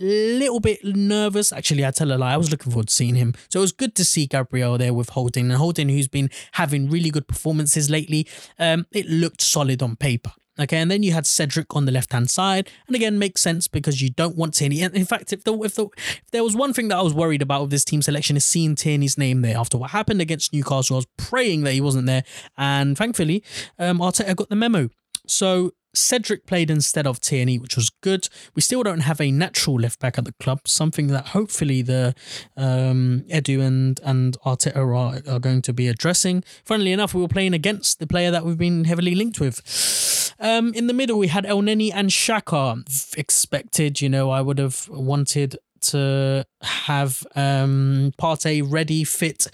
Little 0.00 0.60
bit 0.60 0.84
nervous. 0.84 1.52
Actually, 1.52 1.84
I 1.84 1.90
tell 1.90 2.12
a 2.12 2.14
lie. 2.14 2.34
I 2.34 2.36
was 2.36 2.50
looking 2.50 2.70
forward 2.70 2.88
to 2.88 2.94
seeing 2.94 3.16
him. 3.16 3.34
So 3.48 3.58
it 3.58 3.62
was 3.62 3.72
good 3.72 3.96
to 3.96 4.04
see 4.04 4.26
Gabriel 4.26 4.78
there 4.78 4.94
with 4.94 5.10
Holding. 5.10 5.46
And 5.46 5.54
Holding, 5.54 5.88
who's 5.88 6.06
been 6.06 6.30
having 6.52 6.88
really 6.88 7.10
good 7.10 7.26
performances 7.26 7.90
lately, 7.90 8.28
um, 8.58 8.86
it 8.92 9.06
looked 9.06 9.40
solid 9.40 9.82
on 9.82 9.96
paper. 9.96 10.32
Okay, 10.60 10.78
and 10.78 10.90
then 10.90 11.02
you 11.02 11.12
had 11.12 11.26
Cedric 11.26 11.76
on 11.76 11.84
the 11.84 11.92
left 11.92 12.12
hand 12.12 12.30
side, 12.30 12.68
and 12.86 12.96
again 12.96 13.18
makes 13.18 13.40
sense 13.40 13.68
because 13.68 14.02
you 14.02 14.10
don't 14.10 14.36
want 14.36 14.54
Tierney. 14.54 14.82
In 14.82 15.04
fact, 15.04 15.32
if 15.32 15.44
the, 15.44 15.54
if 15.62 15.74
the 15.76 15.86
if 15.96 16.30
there 16.32 16.42
was 16.42 16.56
one 16.56 16.72
thing 16.72 16.88
that 16.88 16.98
I 16.98 17.02
was 17.02 17.14
worried 17.14 17.42
about 17.42 17.62
with 17.62 17.70
this 17.70 17.84
team 17.84 18.02
selection 18.02 18.36
is 18.36 18.44
seeing 18.44 18.74
Tierney's 18.74 19.16
name 19.16 19.42
there 19.42 19.56
after 19.56 19.78
what 19.78 19.90
happened 19.90 20.20
against 20.20 20.52
Newcastle. 20.52 20.96
I 20.96 20.98
was 20.98 21.06
praying 21.16 21.62
that 21.62 21.72
he 21.72 21.80
wasn't 21.80 22.06
there, 22.06 22.24
and 22.56 22.98
thankfully, 22.98 23.44
um, 23.78 23.98
Arteta 23.98 24.34
got 24.34 24.48
the 24.48 24.56
memo. 24.56 24.90
So 25.26 25.72
Cedric 25.94 26.46
played 26.46 26.70
instead 26.70 27.06
of 27.06 27.20
Tierney, 27.20 27.58
which 27.58 27.76
was 27.76 27.90
good. 28.02 28.28
We 28.54 28.62
still 28.62 28.82
don't 28.82 29.00
have 29.00 29.20
a 29.20 29.30
natural 29.30 29.76
left 29.76 30.00
back 30.00 30.18
at 30.18 30.24
the 30.24 30.34
club, 30.40 30.60
something 30.66 31.08
that 31.08 31.28
hopefully 31.28 31.82
the 31.82 32.14
um, 32.56 33.24
Edu 33.30 33.60
and, 33.60 34.00
and 34.04 34.36
Arteta 34.44 34.76
are, 34.76 35.32
are 35.32 35.38
going 35.38 35.62
to 35.62 35.72
be 35.72 35.88
addressing. 35.88 36.44
Funnily 36.64 36.92
enough, 36.92 37.14
we 37.14 37.20
were 37.20 37.28
playing 37.28 37.54
against 37.54 37.98
the 37.98 38.06
player 38.06 38.30
that 38.30 38.44
we've 38.44 38.58
been 38.58 38.84
heavily 38.84 39.14
linked 39.14 39.40
with. 39.40 40.34
Um, 40.40 40.72
in 40.74 40.86
the 40.86 40.94
middle, 40.94 41.18
we 41.18 41.28
had 41.28 41.44
Elneny 41.44 41.90
and 41.92 42.10
Xhaka. 42.10 43.16
Expected, 43.16 44.00
you 44.00 44.08
know, 44.08 44.30
I 44.30 44.40
would 44.40 44.58
have 44.58 44.88
wanted 44.88 45.56
to 45.80 46.44
have 46.62 47.26
um, 47.34 48.12
Partey 48.20 48.64
ready, 48.66 49.04
fit 49.04 49.48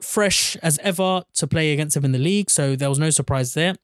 fresh 0.00 0.56
as 0.56 0.78
ever 0.82 1.22
to 1.34 1.46
play 1.46 1.72
against 1.72 1.96
him 1.96 2.04
in 2.04 2.12
the 2.12 2.18
league, 2.18 2.50
so 2.50 2.76
there 2.76 2.88
was 2.88 2.98
no 2.98 3.10
surprise 3.10 3.54
there. 3.54 3.74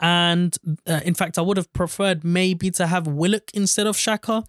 And 0.00 0.56
uh, 0.86 1.00
in 1.04 1.14
fact, 1.14 1.38
I 1.38 1.42
would 1.42 1.56
have 1.56 1.72
preferred 1.72 2.24
maybe 2.24 2.70
to 2.72 2.86
have 2.86 3.06
Willock 3.06 3.50
instead 3.54 3.86
of 3.86 3.96
Xhaka, 3.96 4.44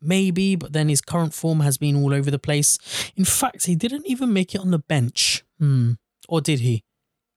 Maybe, 0.00 0.56
but 0.56 0.72
then 0.72 0.88
his 0.88 1.00
current 1.00 1.34
form 1.34 1.60
has 1.60 1.78
been 1.78 1.96
all 1.96 2.14
over 2.14 2.30
the 2.30 2.38
place. 2.38 2.78
In 3.16 3.24
fact, 3.24 3.66
he 3.66 3.74
didn't 3.74 4.06
even 4.06 4.32
make 4.32 4.54
it 4.54 4.60
on 4.60 4.70
the 4.70 4.78
bench. 4.78 5.44
Hmm. 5.58 5.92
Or 6.28 6.40
did 6.40 6.60
he? 6.60 6.84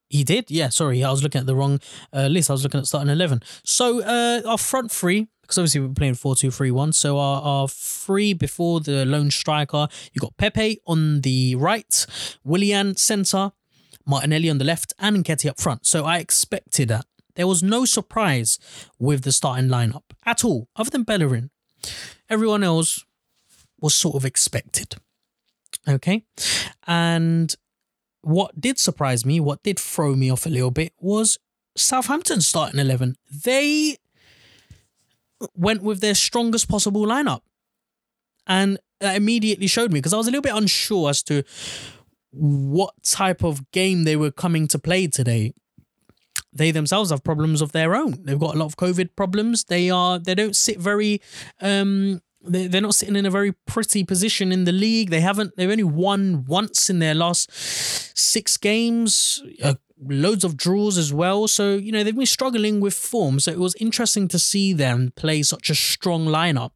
He 0.10 0.24
did? 0.24 0.50
Yeah, 0.50 0.70
sorry. 0.70 1.04
I 1.04 1.12
was 1.12 1.22
looking 1.22 1.40
at 1.40 1.46
the 1.46 1.56
wrong 1.56 1.80
uh, 2.12 2.28
list. 2.28 2.50
I 2.50 2.54
was 2.54 2.64
looking 2.64 2.80
at 2.80 2.88
starting 2.88 3.12
11. 3.12 3.44
So 3.64 4.02
uh, 4.02 4.42
our 4.46 4.58
front 4.58 4.92
three, 4.92 5.28
because 5.44 5.58
obviously 5.58 5.82
we're 5.82 5.94
playing 5.94 6.16
4 6.16 6.36
2 6.36 6.50
3 6.50 6.72
1. 6.72 6.94
So 6.94 7.20
our, 7.20 7.42
our 7.42 7.68
three 7.68 8.34
before 8.34 8.80
the 8.80 9.06
lone 9.06 9.30
striker, 9.30 9.88
you 10.14 10.20
got 10.20 10.36
Pepe 10.38 10.80
on 10.88 11.22
the 11.22 11.56
right, 11.56 12.06
Willian 12.44 12.96
centre, 12.96 13.52
Martinelli 14.06 14.50
on 14.50 14.58
the 14.58 14.66
left, 14.66 14.94
and 14.98 15.24
Nketiah 15.24 15.52
up 15.52 15.60
front. 15.60 15.86
So 15.86 16.06
I 16.06 16.18
expected 16.18 16.88
that. 16.88 17.06
There 17.40 17.48
was 17.48 17.64
no 17.64 17.86
surprise 17.86 18.60
with 19.00 19.24
the 19.24 19.32
starting 19.32 19.70
lineup 19.70 20.04
at 20.26 20.44
all, 20.44 20.68
other 20.76 20.90
than 20.90 21.04
Bellerin. 21.04 21.52
Everyone 22.30 22.66
else 22.66 23.06
was 23.80 23.96
sort 23.96 24.18
of 24.18 24.26
expected. 24.26 24.96
Okay. 25.88 26.26
And 26.86 27.56
what 28.20 28.60
did 28.60 28.78
surprise 28.78 29.26
me, 29.26 29.40
what 29.40 29.64
did 29.64 29.80
throw 29.80 30.16
me 30.16 30.30
off 30.30 30.46
a 30.46 30.50
little 30.50 30.70
bit 30.70 30.92
was 31.00 31.38
Southampton 31.78 32.42
starting 32.42 32.78
11. 32.78 33.16
They 33.46 33.96
went 35.56 35.82
with 35.82 36.02
their 36.02 36.16
strongest 36.16 36.68
possible 36.68 37.06
lineup. 37.06 37.40
And 38.48 38.80
that 39.00 39.16
immediately 39.16 39.68
showed 39.68 39.94
me 39.94 40.00
because 40.00 40.14
I 40.14 40.18
was 40.18 40.28
a 40.28 40.32
little 40.32 40.42
bit 40.42 40.58
unsure 40.58 41.10
as 41.10 41.24
to 41.24 41.44
what 42.32 43.02
type 43.02 43.46
of 43.46 43.72
game 43.72 44.04
they 44.04 44.18
were 44.18 44.30
coming 44.30 44.68
to 44.68 44.78
play 44.78 45.08
today. 45.08 45.54
They 46.60 46.72
themselves 46.72 47.10
have 47.10 47.24
problems 47.24 47.62
of 47.62 47.72
their 47.72 47.96
own. 47.96 48.24
They've 48.26 48.38
got 48.38 48.56
a 48.56 48.60
lot 48.60 48.66
of 48.66 48.78
COVID 48.78 49.16
problems. 49.16 49.64
They 49.64 49.90
are 49.90 50.20
they 50.20 50.36
don't 50.36 50.56
sit 50.56 50.78
very 50.78 51.22
um 51.62 52.22
they're 52.42 52.82
not 52.82 52.96
sitting 52.96 53.16
in 53.16 53.26
a 53.26 53.32
very 53.32 53.54
pretty 53.66 54.04
position 54.04 54.52
in 54.52 54.64
the 54.64 54.72
league. 54.72 55.10
They 55.10 55.20
haven't. 55.20 55.58
They've 55.58 55.70
only 55.70 55.84
won 55.84 56.46
once 56.46 56.90
in 56.90 57.00
their 57.00 57.14
last 57.14 57.52
six 58.18 58.56
games. 58.56 59.44
Uh, 59.62 59.74
loads 60.02 60.44
of 60.44 60.56
draws 60.56 60.98
as 60.98 61.14
well. 61.14 61.48
So 61.48 61.76
you 61.76 61.92
know 61.92 62.04
they've 62.04 62.16
been 62.16 62.26
struggling 62.26 62.80
with 62.80 62.94
form. 62.94 63.40
So 63.40 63.52
it 63.52 63.60
was 63.60 63.76
interesting 63.76 64.28
to 64.30 64.40
see 64.40 64.74
them 64.74 65.12
play 65.16 65.44
such 65.44 65.70
a 65.70 65.76
strong 65.76 66.26
lineup 66.26 66.72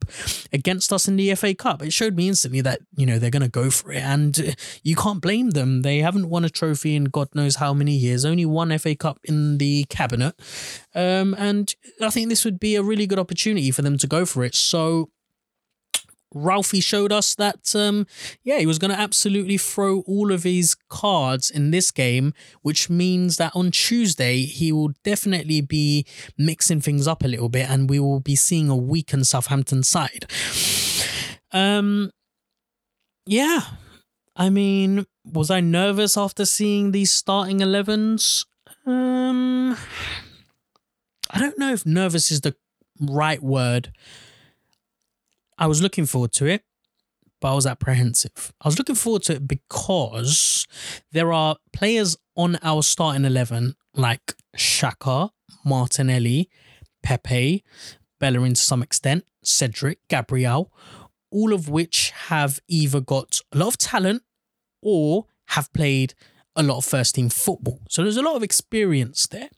against 0.51 0.92
us 0.92 1.08
in 1.08 1.15
the 1.15 1.34
FA 1.36 1.53
Cup. 1.56 1.82
It 1.82 1.94
showed 1.94 2.15
me 2.15 2.27
instantly 2.27 2.62
that 2.62 2.82
you 2.96 3.06
know 3.06 3.20
they're 3.20 3.30
going 3.30 3.44
to 3.44 3.50
go 3.50 3.70
for 3.70 3.92
it, 3.92 4.01
and 4.01 4.56
you 4.84 4.96
can't 4.96 5.22
blame 5.22 5.51
them. 5.51 5.82
They 5.82 6.00
haven't 6.00 6.30
won 6.30 6.46
a 6.46 6.50
trophy 6.50 6.96
in 6.96 7.06
God 7.06 7.30
knows 7.34 7.56
how 7.56 7.74
many 7.74 7.94
years. 7.94 8.25
Only 8.25 8.46
one 8.46 8.77
FA 8.77 8.96
Cup 8.96 9.20
in 9.24 9.58
the 9.58 9.86
cabinet, 9.86 10.36
um, 10.96 11.36
and 11.38 11.74
I 12.01 12.10
think 12.10 12.30
this 12.30 12.46
would 12.46 12.60
be 12.60 12.75
a 12.75 12.84
really 12.84 13.08
good 13.08 13.20
opportunity 13.20 13.72
for 13.72 13.82
them 13.82 13.98
to 13.98 14.08
go 14.08 14.25
for 14.25 14.44
it. 14.44 14.56
So 14.56 15.10
Ralphie 16.33 16.79
showed 16.79 17.11
us 17.11 17.35
that, 17.35 17.75
um, 17.75 18.07
yeah, 18.43 18.59
he 18.59 18.65
was 18.65 18.79
going 18.79 18.91
to 18.91 18.99
absolutely 18.99 19.57
throw 19.57 20.01
all 20.01 20.31
of 20.31 20.43
his 20.43 20.75
cards 20.89 21.49
in 21.49 21.71
this 21.71 21.91
game, 21.91 22.33
which 22.61 22.89
means 22.89 23.37
that 23.37 23.51
on 23.55 23.71
Tuesday, 23.71 24.43
he 24.43 24.71
will 24.71 24.93
definitely 25.03 25.61
be 25.61 26.05
mixing 26.37 26.81
things 26.81 27.07
up 27.07 27.24
a 27.24 27.27
little 27.27 27.50
bit 27.50 27.69
and 27.69 27.89
we 27.89 28.00
will 28.00 28.19
be 28.19 28.35
seeing 28.35 28.69
a 28.69 28.75
weakened 28.75 29.27
Southampton 29.27 29.83
side. 29.83 30.25
Um, 31.51 32.11
yeah, 33.25 33.61
I 34.35 34.50
mean, 34.50 35.05
was 35.25 35.51
I 35.51 35.59
nervous 35.59 36.17
after 36.17 36.46
seeing 36.46 36.91
these 36.91 37.11
starting 37.11 37.59
11s? 37.59 38.46
Um, 38.85 39.77
I 41.29 41.39
don't 41.39 41.57
know 41.57 41.72
if 41.72 41.85
nervous 41.85 42.31
is 42.31 42.41
the 42.41 42.55
right 43.00 43.41
word 43.41 43.91
I 45.57 45.68
was 45.68 45.81
looking 45.81 46.05
forward 46.05 46.33
to 46.33 46.46
it, 46.46 46.63
but 47.39 47.51
I 47.51 47.55
was 47.55 47.66
apprehensive. 47.66 48.53
I 48.61 48.68
was 48.68 48.77
looking 48.77 48.96
forward 48.96 49.24
to 49.24 49.33
it 49.33 49.48
because 49.48 50.68
there 51.11 51.33
are 51.33 51.57
players 51.72 52.18
on 52.35 52.57
our 52.63 52.81
starting 52.83 53.25
11 53.25 53.75
like 53.96 54.33
Xhaka, 54.57 55.29
Martinelli, 55.66 56.50
Pepe, 57.03 57.63
Bellerin 58.20 58.53
to 58.53 58.61
some 58.61 58.81
extent, 58.81 59.25
Cedric, 59.44 60.00
Gabriel, 60.07 60.72
all 61.31 61.53
of 61.53 61.68
which 61.70 62.11
have 62.11 62.59
either 62.68 63.01
got 63.01 63.42
a 63.51 63.57
lot 63.57 63.68
of 63.68 63.77
talent 63.77 64.24
or 64.81 65.25
have 65.50 65.72
played 65.74 66.13
a 66.55 66.63
lot 66.63 66.77
of 66.77 66.85
first 66.85 67.16
team 67.16 67.29
football. 67.29 67.79
So 67.89 68.03
there's 68.03 68.18
a 68.18 68.22
lot 68.22 68.35
of 68.35 68.44
experience 68.44 69.27
there. 69.27 69.50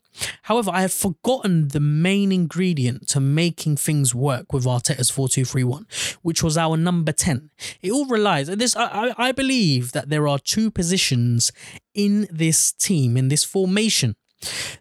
However, 0.43 0.71
I 0.73 0.81
have 0.81 0.93
forgotten 0.93 1.69
the 1.69 1.79
main 1.79 2.31
ingredient 2.31 3.08
to 3.10 3.19
making 3.19 3.77
things 3.77 4.15
work 4.15 4.53
with 4.53 4.65
Arteta's 4.65 5.12
4-2-3-1, 5.12 6.17
which 6.21 6.41
was 6.41 6.58
our 6.58 6.77
number 6.77 7.12
10. 7.12 7.49
It 7.81 7.91
all 7.91 8.05
relies 8.05 8.47
and 8.47 8.62
this 8.62 8.75
I, 8.75 9.13
I 9.17 9.31
believe 9.31 9.91
that 9.91 10.10
there 10.10 10.27
are 10.27 10.39
two 10.39 10.71
positions 10.71 11.51
in 11.93 12.27
this 12.31 12.71
team, 12.71 13.17
in 13.17 13.27
this 13.27 13.43
formation, 13.43 14.15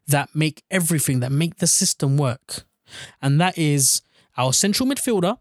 that 0.07 0.35
make 0.35 0.63
everything, 0.71 1.21
that 1.21 1.33
make 1.33 1.57
the 1.57 1.67
system 1.67 2.17
work. 2.17 2.65
And 3.21 3.41
that 3.41 3.59
is 3.59 4.03
our 4.37 4.53
central 4.53 4.89
midfielder, 4.89 5.39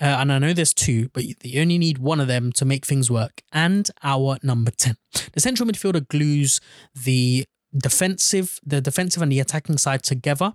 uh, 0.00 0.06
and 0.06 0.32
I 0.32 0.38
know 0.38 0.52
there's 0.52 0.74
two, 0.74 1.08
but 1.12 1.24
you 1.44 1.60
only 1.60 1.78
need 1.78 1.98
one 1.98 2.20
of 2.20 2.26
them 2.26 2.50
to 2.52 2.64
make 2.64 2.84
things 2.84 3.10
work. 3.10 3.42
And 3.52 3.88
our 4.02 4.38
number 4.42 4.72
10. 4.72 4.96
The 5.32 5.40
central 5.40 5.68
midfielder 5.68 6.06
glues 6.08 6.60
the 6.94 7.46
defensive, 7.76 8.58
the 8.64 8.80
defensive 8.80 9.22
and 9.22 9.30
the 9.30 9.40
attacking 9.40 9.78
side 9.78 10.02
together. 10.02 10.54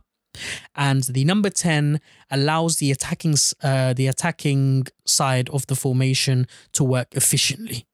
And 0.76 1.04
the 1.04 1.26
number 1.26 1.50
10 1.50 2.00
allows 2.30 2.78
the 2.78 2.92
attacking 2.92 3.36
uh, 3.64 3.94
the 3.94 4.08
attacking 4.08 4.88
side 5.06 5.50
of 5.50 5.66
the 5.68 5.76
formation 5.76 6.46
to 6.74 6.84
work 6.84 7.08
efficiently. 7.14 7.88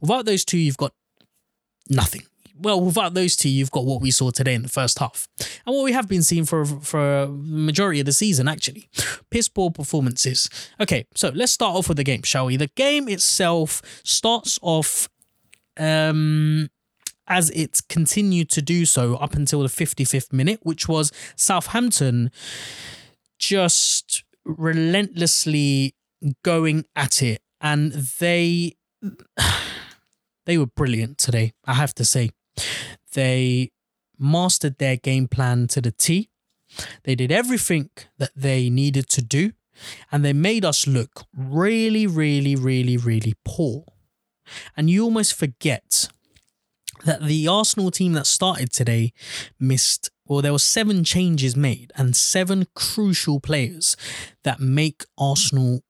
Without 0.00 0.26
those 0.26 0.44
two, 0.44 0.58
you've 0.58 0.76
got 0.76 0.92
nothing. 1.88 2.22
Well, 2.58 2.80
without 2.80 3.14
those 3.14 3.36
two, 3.36 3.50
you've 3.50 3.70
got 3.70 3.84
what 3.84 4.00
we 4.00 4.10
saw 4.10 4.30
today 4.30 4.54
in 4.54 4.62
the 4.62 4.68
first 4.68 4.98
half, 4.98 5.28
and 5.66 5.74
what 5.74 5.84
we 5.84 5.92
have 5.92 6.08
been 6.08 6.22
seeing 6.22 6.44
for 6.44 6.64
for 6.64 7.28
majority 7.30 8.00
of 8.00 8.06
the 8.06 8.12
season. 8.12 8.48
Actually, 8.48 8.88
piss 9.30 9.48
poor 9.48 9.70
performances. 9.70 10.48
Okay, 10.80 11.06
so 11.14 11.30
let's 11.34 11.52
start 11.52 11.76
off 11.76 11.88
with 11.88 11.96
the 11.96 12.04
game, 12.04 12.22
shall 12.22 12.46
we? 12.46 12.56
The 12.56 12.68
game 12.68 13.08
itself 13.08 13.82
starts 14.04 14.58
off 14.62 15.08
um 15.78 16.70
as 17.28 17.50
it 17.50 17.82
continued 17.88 18.48
to 18.50 18.62
do 18.62 18.84
so 18.84 19.16
up 19.16 19.34
until 19.34 19.62
the 19.62 19.68
55th 19.68 20.32
minute, 20.32 20.60
which 20.62 20.88
was 20.88 21.12
Southampton 21.34 22.30
just 23.38 24.24
relentlessly 24.44 25.94
going 26.42 26.84
at 26.94 27.22
it. 27.22 27.42
And 27.60 27.92
they 27.92 28.76
they 30.46 30.58
were 30.58 30.66
brilliant 30.66 31.18
today, 31.18 31.52
I 31.64 31.74
have 31.74 31.94
to 31.94 32.04
say. 32.04 32.30
They 33.16 33.70
mastered 34.18 34.76
their 34.76 34.96
game 34.96 35.26
plan 35.26 35.68
to 35.68 35.80
the 35.80 35.90
T. 35.90 36.28
They 37.04 37.14
did 37.14 37.32
everything 37.32 37.88
that 38.18 38.32
they 38.36 38.68
needed 38.68 39.08
to 39.10 39.22
do, 39.22 39.52
and 40.12 40.22
they 40.22 40.34
made 40.34 40.66
us 40.66 40.86
look 40.86 41.24
really, 41.34 42.06
really, 42.06 42.54
really, 42.54 42.98
really 42.98 43.34
poor. 43.42 43.84
And 44.76 44.90
you 44.90 45.02
almost 45.02 45.32
forget 45.32 46.08
that 47.06 47.22
the 47.22 47.48
Arsenal 47.48 47.90
team 47.90 48.12
that 48.12 48.26
started 48.26 48.70
today 48.70 49.14
missed 49.58 50.10
well 50.26 50.42
there 50.42 50.52
were 50.52 50.58
seven 50.58 51.02
changes 51.02 51.56
made 51.56 51.92
and 51.96 52.16
seven 52.16 52.66
crucial 52.74 53.40
players 53.40 53.96
that 54.44 54.60
make 54.60 55.04
Arsenal 55.16 55.80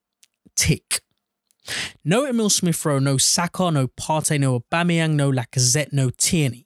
tick. 0.55 1.01
No 2.05 2.25
Emile 2.25 2.51
Smith 2.51 2.85
Rowe, 2.85 3.01
no 3.01 3.17
Saka, 3.17 3.73
no 3.73 3.89
Partey, 3.89 4.39
no 4.39 4.61
Aubameyang, 4.61 5.15
no 5.15 5.33
Lacazette, 5.33 5.93
no 5.93 6.11
Tierney. 6.11 6.66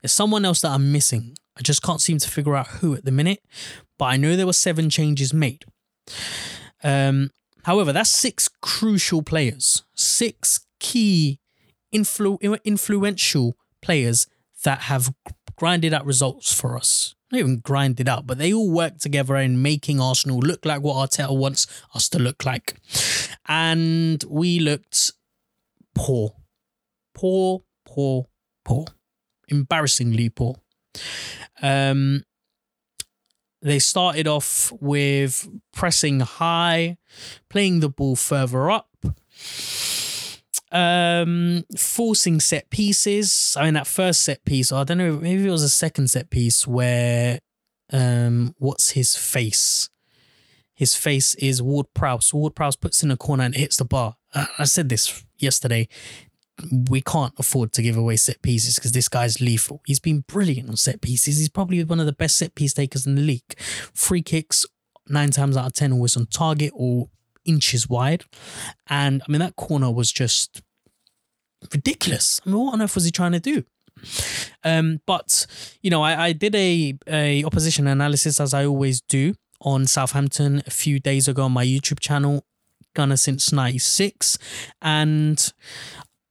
There's 0.00 0.12
someone 0.12 0.44
else 0.44 0.60
that 0.62 0.72
I'm 0.72 0.92
missing. 0.92 1.36
I 1.56 1.62
just 1.62 1.82
can't 1.82 2.00
seem 2.00 2.18
to 2.18 2.30
figure 2.30 2.56
out 2.56 2.66
who 2.66 2.94
at 2.94 3.04
the 3.04 3.12
minute, 3.12 3.42
but 3.98 4.06
I 4.06 4.16
know 4.16 4.36
there 4.36 4.46
were 4.46 4.52
seven 4.52 4.90
changes 4.90 5.32
made. 5.32 5.64
Um, 6.82 7.30
however, 7.64 7.92
that's 7.92 8.10
six 8.10 8.48
crucial 8.60 9.22
players, 9.22 9.84
six 9.94 10.66
key 10.80 11.38
influ- 11.94 12.58
influential 12.64 13.56
players 13.80 14.26
that 14.64 14.82
have 14.82 15.14
grinded 15.56 15.94
out 15.94 16.04
results 16.04 16.52
for 16.52 16.76
us. 16.76 17.14
Not 17.30 17.38
even 17.38 17.58
grinded 17.58 18.08
out, 18.08 18.26
but 18.26 18.38
they 18.38 18.52
all 18.52 18.70
work 18.70 18.98
together 18.98 19.36
in 19.36 19.62
making 19.62 20.00
Arsenal 20.00 20.38
look 20.38 20.64
like 20.64 20.82
what 20.82 20.96
Arteta 20.96 21.36
wants 21.36 21.66
us 21.94 22.08
to 22.10 22.18
look 22.18 22.44
like. 22.44 22.76
And 23.48 24.22
we 24.28 24.58
looked 24.58 25.12
poor. 25.94 26.34
Poor, 27.14 27.62
poor, 27.86 28.26
poor. 28.64 28.86
Embarrassingly 29.48 30.28
poor. 30.28 30.56
Um, 31.62 32.24
they 33.62 33.78
started 33.78 34.28
off 34.28 34.72
with 34.80 35.48
pressing 35.72 36.20
high, 36.20 36.98
playing 37.48 37.80
the 37.80 37.88
ball 37.88 38.16
further 38.16 38.70
up. 38.70 38.90
Um, 40.70 41.64
forcing 41.76 42.40
set 42.40 42.68
pieces. 42.68 43.56
I 43.58 43.64
mean, 43.64 43.74
that 43.74 43.86
first 43.86 44.22
set 44.22 44.44
piece, 44.44 44.72
I 44.72 44.84
don't 44.84 44.98
know, 44.98 45.18
maybe 45.18 45.46
it 45.46 45.50
was 45.50 45.62
a 45.62 45.68
second 45.68 46.08
set 46.08 46.30
piece 46.30 46.66
where, 46.66 47.38
um, 47.92 48.54
what's 48.58 48.90
his 48.90 49.16
face? 49.16 49.88
His 50.74 50.96
face 50.96 51.36
is 51.36 51.62
Ward 51.62 51.86
Prowse. 51.94 52.34
Ward 52.34 52.56
Prowse 52.56 52.74
puts 52.76 53.02
in 53.04 53.10
a 53.12 53.16
corner 53.16 53.44
and 53.44 53.54
hits 53.54 53.76
the 53.76 53.84
bar. 53.84 54.16
I, 54.34 54.48
I 54.58 54.64
said 54.64 54.88
this 54.88 55.24
yesterday. 55.38 55.88
We 56.88 57.00
can't 57.00 57.34
afford 57.38 57.72
to 57.72 57.82
give 57.82 57.96
away 57.96 58.16
set 58.16 58.40
pieces 58.42 58.76
because 58.76 58.92
this 58.92 59.08
guy's 59.08 59.40
lethal. 59.40 59.82
He's 59.86 60.00
been 60.00 60.24
brilliant 60.28 60.68
on 60.68 60.76
set 60.76 61.00
pieces. 61.00 61.38
He's 61.38 61.48
probably 61.48 61.82
one 61.82 62.00
of 62.00 62.06
the 62.06 62.12
best 62.12 62.36
set 62.38 62.54
piece 62.54 62.72
takers 62.72 63.06
in 63.06 63.16
the 63.16 63.22
league. 63.22 63.58
Free 63.58 64.22
kicks, 64.22 64.64
nine 65.08 65.30
times 65.30 65.56
out 65.56 65.66
of 65.66 65.72
10, 65.72 65.92
always 65.92 66.16
on 66.16 66.26
target 66.26 66.72
or 66.74 67.08
inches 67.44 67.88
wide. 67.88 68.24
And 68.88 69.22
I 69.26 69.30
mean, 69.30 69.40
that 69.40 69.56
corner 69.56 69.90
was 69.90 70.12
just 70.12 70.62
ridiculous. 71.72 72.40
I 72.44 72.50
mean, 72.50 72.58
what 72.58 72.74
on 72.74 72.82
earth 72.82 72.94
was 72.94 73.04
he 73.04 73.10
trying 73.10 73.32
to 73.32 73.40
do? 73.40 73.64
Um, 74.64 75.00
but 75.06 75.46
you 75.82 75.90
know, 75.90 76.02
I, 76.02 76.26
I 76.26 76.32
did 76.32 76.54
a, 76.54 76.98
a 77.06 77.44
opposition 77.44 77.86
analysis 77.86 78.40
as 78.40 78.54
I 78.54 78.64
always 78.66 79.00
do 79.00 79.34
on 79.60 79.86
Southampton 79.86 80.62
a 80.66 80.70
few 80.70 80.98
days 80.98 81.28
ago 81.28 81.44
on 81.44 81.52
my 81.52 81.64
YouTube 81.64 82.00
channel, 82.00 82.44
Gunner 82.94 83.16
since 83.16 83.52
'96, 83.52 84.38
and 84.82 85.52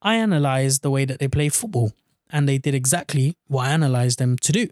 I 0.04 0.16
analysed 0.16 0.84
the 0.84 0.92
way 0.92 1.06
that 1.06 1.20
they 1.20 1.28
play 1.28 1.50
football, 1.50 1.94
and 2.30 2.48
they 2.48 2.58
did 2.58 2.76
exactly 2.76 3.38
what 3.48 3.68
I 3.68 3.72
analysed 3.72 4.20
them 4.20 4.38
to 4.38 4.52
do, 4.52 4.68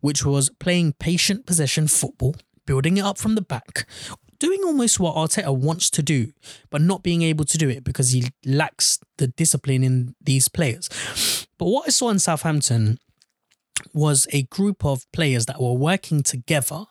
which 0.00 0.24
was 0.24 0.50
playing 0.58 0.94
patient 0.98 1.46
possession 1.46 1.86
football, 1.86 2.34
building 2.66 2.96
it 2.96 3.04
up 3.04 3.16
from 3.16 3.36
the 3.36 3.42
back, 3.42 3.86
doing 4.38 4.60
almost 4.64 4.98
what 4.98 5.14
Arteta 5.14 5.56
wants 5.56 5.88
to 5.90 6.02
do, 6.02 6.32
but 6.70 6.80
not 6.80 7.02
being 7.02 7.22
able 7.22 7.44
to 7.44 7.56
do 7.56 7.68
it 7.68 7.84
because 7.84 8.10
he 8.10 8.24
lacks 8.44 8.98
the 9.18 9.28
discipline 9.28 9.84
in 9.84 10.14
these 10.20 10.48
players. 10.48 10.88
But 11.56 11.66
what 11.66 11.86
I 11.86 11.90
saw 11.90 12.10
in 12.10 12.18
Southampton 12.18 12.98
was 13.92 14.26
a 14.32 14.42
group 14.42 14.84
of 14.84 15.10
players 15.12 15.46
that 15.46 15.60
were 15.60 15.72
working 15.72 16.22
together, 16.22 16.84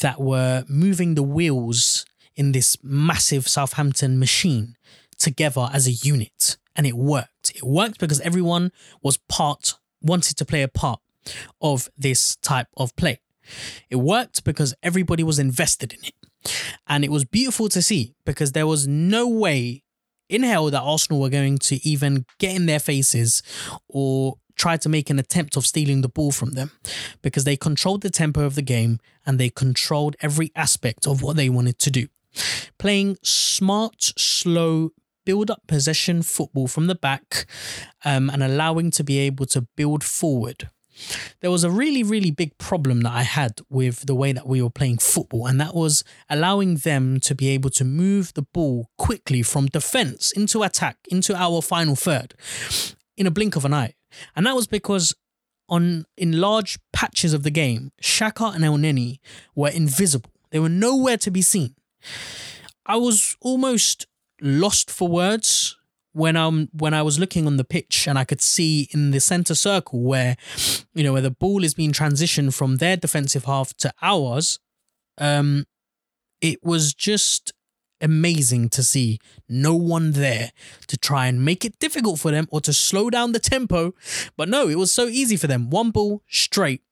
that 0.00 0.20
were 0.20 0.64
moving 0.68 1.14
the 1.14 1.22
wheels 1.22 2.06
in 2.36 2.52
this 2.52 2.76
massive 2.82 3.48
Southampton 3.48 4.18
machine 4.18 4.76
together 5.18 5.68
as 5.72 5.86
a 5.86 5.92
unit. 5.92 6.56
And 6.74 6.86
it 6.86 6.96
worked. 6.96 7.52
It 7.54 7.62
worked 7.62 7.98
because 7.98 8.20
everyone 8.20 8.72
was 9.02 9.16
part, 9.16 9.74
wanted 10.00 10.36
to 10.38 10.44
play 10.44 10.62
a 10.62 10.68
part 10.68 11.00
of 11.60 11.88
this 11.96 12.36
type 12.36 12.68
of 12.76 12.94
play. 12.96 13.20
It 13.90 13.96
worked 13.96 14.44
because 14.44 14.74
everybody 14.82 15.22
was 15.22 15.38
invested 15.38 15.92
in 15.92 16.00
it. 16.04 16.14
And 16.86 17.04
it 17.04 17.10
was 17.10 17.24
beautiful 17.24 17.68
to 17.68 17.82
see 17.82 18.14
because 18.24 18.52
there 18.52 18.66
was 18.66 18.86
no 18.88 19.28
way 19.28 19.82
in 20.28 20.42
hell 20.42 20.70
that 20.70 20.80
Arsenal 20.80 21.20
were 21.20 21.28
going 21.28 21.58
to 21.58 21.86
even 21.86 22.24
get 22.38 22.56
in 22.56 22.66
their 22.66 22.80
faces 22.80 23.42
or 23.88 24.38
try 24.56 24.76
to 24.76 24.88
make 24.88 25.10
an 25.10 25.18
attempt 25.18 25.56
of 25.56 25.66
stealing 25.66 26.00
the 26.02 26.08
ball 26.08 26.30
from 26.30 26.52
them 26.52 26.72
because 27.20 27.44
they 27.44 27.56
controlled 27.56 28.02
the 28.02 28.10
tempo 28.10 28.44
of 28.44 28.54
the 28.54 28.62
game 28.62 28.98
and 29.26 29.38
they 29.38 29.50
controlled 29.50 30.16
every 30.20 30.50
aspect 30.56 31.06
of 31.06 31.22
what 31.22 31.36
they 31.36 31.48
wanted 31.48 31.78
to 31.78 31.90
do. 31.90 32.08
Playing 32.78 33.18
smart, 33.22 34.12
slow, 34.16 34.90
build 35.24 35.50
up 35.50 35.62
possession 35.66 36.22
football 36.22 36.66
from 36.66 36.86
the 36.86 36.94
back 36.94 37.46
um, 38.04 38.30
and 38.30 38.42
allowing 38.42 38.90
to 38.90 39.04
be 39.04 39.18
able 39.18 39.46
to 39.46 39.62
build 39.76 40.04
forward 40.04 40.68
there 41.40 41.50
was 41.50 41.64
a 41.64 41.70
really, 41.70 42.02
really 42.02 42.30
big 42.30 42.56
problem 42.58 43.00
that 43.02 43.12
I 43.12 43.22
had 43.22 43.60
with 43.68 44.06
the 44.06 44.14
way 44.14 44.32
that 44.32 44.46
we 44.46 44.62
were 44.62 44.70
playing 44.70 44.98
football, 44.98 45.46
and 45.46 45.60
that 45.60 45.74
was 45.74 46.04
allowing 46.28 46.76
them 46.76 47.20
to 47.20 47.34
be 47.34 47.48
able 47.48 47.70
to 47.70 47.84
move 47.84 48.34
the 48.34 48.42
ball 48.42 48.90
quickly 48.98 49.42
from 49.42 49.66
defense 49.66 50.32
into 50.32 50.62
attack, 50.62 50.98
into 51.08 51.34
our 51.34 51.62
final 51.62 51.96
third 51.96 52.34
in 53.16 53.26
a 53.26 53.30
blink 53.30 53.56
of 53.56 53.64
an 53.64 53.74
eye. 53.74 53.94
And 54.36 54.46
that 54.46 54.54
was 54.54 54.66
because 54.66 55.14
on 55.68 56.04
in 56.16 56.40
large 56.40 56.78
patches 56.92 57.32
of 57.32 57.42
the 57.42 57.50
game, 57.50 57.92
Xhaka 58.02 58.54
and 58.54 58.64
Elneny 58.64 59.18
were 59.54 59.70
invisible. 59.70 60.30
They 60.50 60.58
were 60.58 60.68
nowhere 60.68 61.16
to 61.18 61.30
be 61.30 61.42
seen. 61.42 61.74
I 62.84 62.96
was 62.96 63.36
almost 63.40 64.06
lost 64.42 64.90
for 64.90 65.08
words 65.08 65.76
when 66.12 66.36
I'm 66.36 66.68
when 66.72 66.94
I 66.94 67.02
was 67.02 67.18
looking 67.18 67.46
on 67.46 67.56
the 67.56 67.64
pitch 67.64 68.06
and 68.06 68.18
I 68.18 68.24
could 68.24 68.40
see 68.40 68.88
in 68.92 69.10
the 69.10 69.20
center 69.20 69.54
circle 69.54 70.02
where 70.02 70.36
you 70.94 71.02
know 71.02 71.12
where 71.12 71.22
the 71.22 71.30
ball 71.30 71.64
is 71.64 71.74
being 71.74 71.92
transitioned 71.92 72.54
from 72.54 72.76
their 72.76 72.96
defensive 72.96 73.44
half 73.44 73.74
to 73.78 73.92
ours, 74.02 74.58
um, 75.18 75.66
it 76.40 76.62
was 76.62 76.92
just 76.92 77.52
amazing 78.00 78.68
to 78.68 78.82
see 78.82 79.18
no 79.48 79.74
one 79.74 80.12
there 80.12 80.50
to 80.88 80.98
try 80.98 81.28
and 81.28 81.44
make 81.44 81.64
it 81.64 81.78
difficult 81.78 82.18
for 82.18 82.30
them 82.32 82.48
or 82.50 82.60
to 82.60 82.72
slow 82.72 83.08
down 83.08 83.32
the 83.32 83.38
tempo. 83.38 83.94
But 84.36 84.48
no, 84.48 84.68
it 84.68 84.74
was 84.74 84.92
so 84.92 85.06
easy 85.06 85.36
for 85.36 85.46
them. 85.46 85.70
One 85.70 85.92
ball 85.92 86.22
straight 86.28 86.82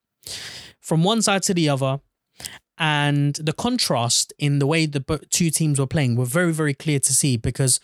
from 0.79 1.03
one 1.03 1.21
side 1.21 1.43
to 1.43 1.53
the 1.53 1.69
other 1.69 1.99
and 2.81 3.35
the 3.35 3.53
contrast 3.53 4.33
in 4.39 4.57
the 4.57 4.65
way 4.65 4.87
the 4.87 5.01
two 5.29 5.51
teams 5.51 5.79
were 5.79 5.85
playing 5.85 6.15
were 6.15 6.25
very 6.25 6.51
very 6.51 6.73
clear 6.73 6.99
to 6.99 7.13
see 7.13 7.37
because 7.37 7.79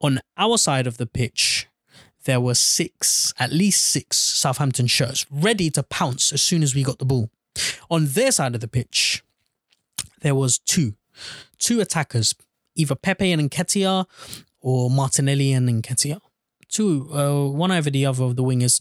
on 0.00 0.20
our 0.38 0.56
side 0.56 0.86
of 0.86 0.96
the 0.96 1.06
pitch 1.06 1.68
there 2.24 2.40
were 2.40 2.54
six 2.54 3.34
at 3.38 3.52
least 3.52 3.84
six 3.84 4.16
Southampton 4.16 4.86
shirts 4.86 5.26
ready 5.30 5.68
to 5.70 5.82
pounce 5.82 6.32
as 6.32 6.40
soon 6.40 6.62
as 6.62 6.74
we 6.74 6.82
got 6.82 6.98
the 6.98 7.04
ball. 7.04 7.30
On 7.90 8.06
their 8.06 8.32
side 8.32 8.54
of 8.54 8.62
the 8.62 8.68
pitch 8.68 9.22
there 10.22 10.34
was 10.34 10.58
two 10.58 10.94
two 11.58 11.80
attackers 11.80 12.34
either 12.74 12.94
Pepe 12.94 13.30
and 13.30 13.50
Nketiah 13.50 14.06
or 14.62 14.88
Martinelli 14.88 15.52
and 15.52 15.68
Nketiah. 15.68 16.20
Two 16.68 17.10
uh, 17.12 17.50
one 17.50 17.70
over 17.70 17.90
the 17.90 18.06
other 18.06 18.24
of 18.24 18.36
the 18.36 18.42
wingers 18.42 18.80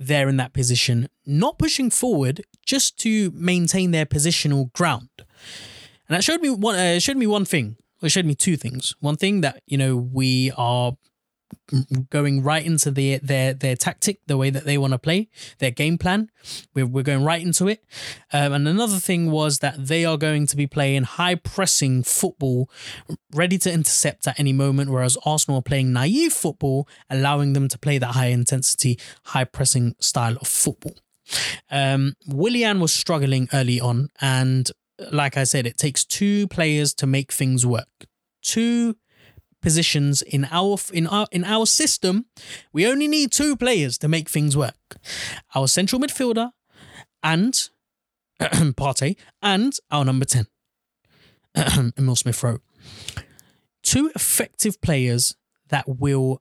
there 0.00 0.28
in 0.28 0.38
that 0.38 0.52
position, 0.54 1.08
not 1.26 1.58
pushing 1.58 1.90
forward 1.90 2.40
just 2.64 2.98
to 3.00 3.30
maintain 3.32 3.90
their 3.90 4.06
positional 4.06 4.72
ground. 4.72 5.10
And 6.08 6.16
that 6.16 6.24
showed 6.24 6.40
me 6.40 6.50
one. 6.50 6.74
Uh, 6.74 6.98
showed 6.98 7.18
me 7.18 7.26
one 7.26 7.44
thing. 7.44 7.76
It 8.02 8.08
showed 8.08 8.24
me 8.24 8.34
two 8.34 8.56
things. 8.56 8.96
One 9.00 9.16
thing 9.16 9.42
that 9.42 9.62
you 9.66 9.78
know 9.78 9.94
we 9.96 10.50
are 10.56 10.96
going 12.10 12.42
right 12.42 12.64
into 12.64 12.90
their 12.90 13.18
their 13.18 13.54
their 13.54 13.76
tactic, 13.76 14.20
the 14.26 14.36
way 14.36 14.50
that 14.50 14.64
they 14.64 14.78
want 14.78 14.92
to 14.92 14.98
play, 14.98 15.28
their 15.58 15.70
game 15.70 15.98
plan. 15.98 16.30
We're 16.74 16.86
we're 16.86 17.02
going 17.02 17.24
right 17.24 17.42
into 17.42 17.68
it. 17.68 17.84
Um, 18.32 18.52
and 18.52 18.68
another 18.68 18.98
thing 18.98 19.30
was 19.30 19.58
that 19.58 19.86
they 19.86 20.04
are 20.04 20.16
going 20.16 20.46
to 20.48 20.56
be 20.56 20.66
playing 20.66 21.04
high 21.04 21.34
pressing 21.34 22.02
football, 22.02 22.70
ready 23.34 23.58
to 23.58 23.72
intercept 23.72 24.26
at 24.26 24.38
any 24.38 24.52
moment, 24.52 24.90
whereas 24.90 25.16
Arsenal 25.24 25.60
are 25.60 25.62
playing 25.62 25.92
naive 25.92 26.32
football, 26.32 26.88
allowing 27.08 27.52
them 27.52 27.68
to 27.68 27.78
play 27.78 27.98
that 27.98 28.14
high 28.14 28.26
intensity, 28.26 28.98
high 29.24 29.44
pressing 29.44 29.94
style 30.00 30.36
of 30.40 30.48
football. 30.48 30.94
Um, 31.70 32.14
Willian 32.26 32.80
was 32.80 32.92
struggling 32.92 33.48
early 33.52 33.80
on, 33.80 34.08
and 34.20 34.70
like 35.12 35.36
I 35.36 35.44
said, 35.44 35.66
it 35.66 35.78
takes 35.78 36.04
two 36.04 36.48
players 36.48 36.92
to 36.94 37.06
make 37.06 37.32
things 37.32 37.66
work. 37.66 37.88
Two 38.42 38.96
positions 39.60 40.22
in 40.22 40.46
our 40.50 40.76
in 40.92 41.06
our 41.06 41.26
in 41.30 41.44
our 41.44 41.66
system, 41.66 42.26
we 42.72 42.86
only 42.86 43.08
need 43.08 43.32
two 43.32 43.56
players 43.56 43.98
to 43.98 44.08
make 44.08 44.28
things 44.28 44.56
work. 44.56 44.96
Our 45.54 45.68
central 45.68 46.00
midfielder 46.00 46.50
and 47.22 47.68
Partey 48.40 49.16
and 49.42 49.76
our 49.90 50.04
number 50.04 50.24
10. 50.24 50.46
Emile 51.98 52.16
Smith 52.16 52.42
Rowe. 52.42 52.60
Two 53.82 54.10
effective 54.14 54.80
players 54.80 55.36
that 55.68 55.84
will 55.86 56.40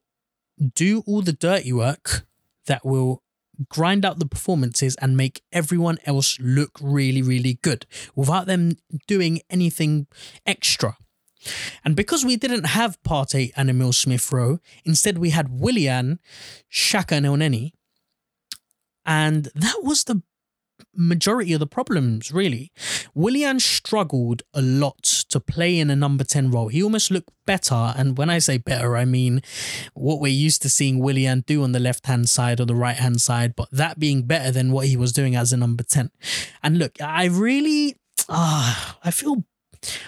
do 0.75 1.03
all 1.05 1.21
the 1.21 1.33
dirty 1.33 1.73
work, 1.73 2.25
that 2.67 2.85
will 2.85 3.23
grind 3.67 4.05
out 4.05 4.19
the 4.19 4.25
performances 4.25 4.95
and 5.01 5.17
make 5.17 5.41
everyone 5.51 5.97
else 6.05 6.37
look 6.39 6.71
really, 6.81 7.21
really 7.21 7.55
good 7.61 7.85
without 8.15 8.45
them 8.45 8.77
doing 9.07 9.41
anything 9.49 10.07
extra. 10.45 10.97
And 11.83 11.95
because 11.95 12.25
we 12.25 12.35
didn't 12.35 12.65
have 12.65 13.01
Partey 13.03 13.51
and 13.55 13.69
Emile 13.69 13.93
Smith 13.93 14.31
Rowe, 14.31 14.59
instead 14.85 15.17
we 15.17 15.29
had 15.31 15.59
Willian, 15.59 16.19
Xhaka, 16.71 17.13
and 17.13 17.25
Elneny. 17.25 17.71
And 19.05 19.49
that 19.55 19.83
was 19.83 20.03
the 20.03 20.21
majority 20.95 21.53
of 21.53 21.59
the 21.59 21.67
problems, 21.67 22.31
really. 22.31 22.71
Willian 23.13 23.59
struggled 23.59 24.43
a 24.53 24.61
lot 24.61 25.03
to 25.29 25.39
play 25.39 25.79
in 25.79 25.89
a 25.89 25.95
number 25.95 26.23
10 26.23 26.51
role. 26.51 26.67
He 26.67 26.83
almost 26.83 27.11
looked 27.11 27.31
better. 27.45 27.93
And 27.95 28.17
when 28.17 28.29
I 28.29 28.39
say 28.39 28.57
better, 28.57 28.97
I 28.97 29.05
mean 29.05 29.41
what 29.93 30.19
we're 30.19 30.27
used 30.27 30.61
to 30.63 30.69
seeing 30.69 30.99
Willian 30.99 31.43
do 31.45 31.63
on 31.63 31.71
the 31.71 31.79
left 31.79 32.07
hand 32.07 32.29
side 32.29 32.59
or 32.59 32.65
the 32.65 32.75
right 32.75 32.97
hand 32.97 33.21
side, 33.21 33.55
but 33.55 33.69
that 33.71 33.99
being 33.99 34.23
better 34.23 34.51
than 34.51 34.71
what 34.71 34.87
he 34.87 34.97
was 34.97 35.13
doing 35.13 35.35
as 35.35 35.53
a 35.53 35.57
number 35.57 35.83
10. 35.83 36.11
And 36.63 36.77
look, 36.77 37.01
I 37.01 37.25
really. 37.25 37.95
Ah, 38.27 38.97
I 39.03 39.11
feel 39.11 39.45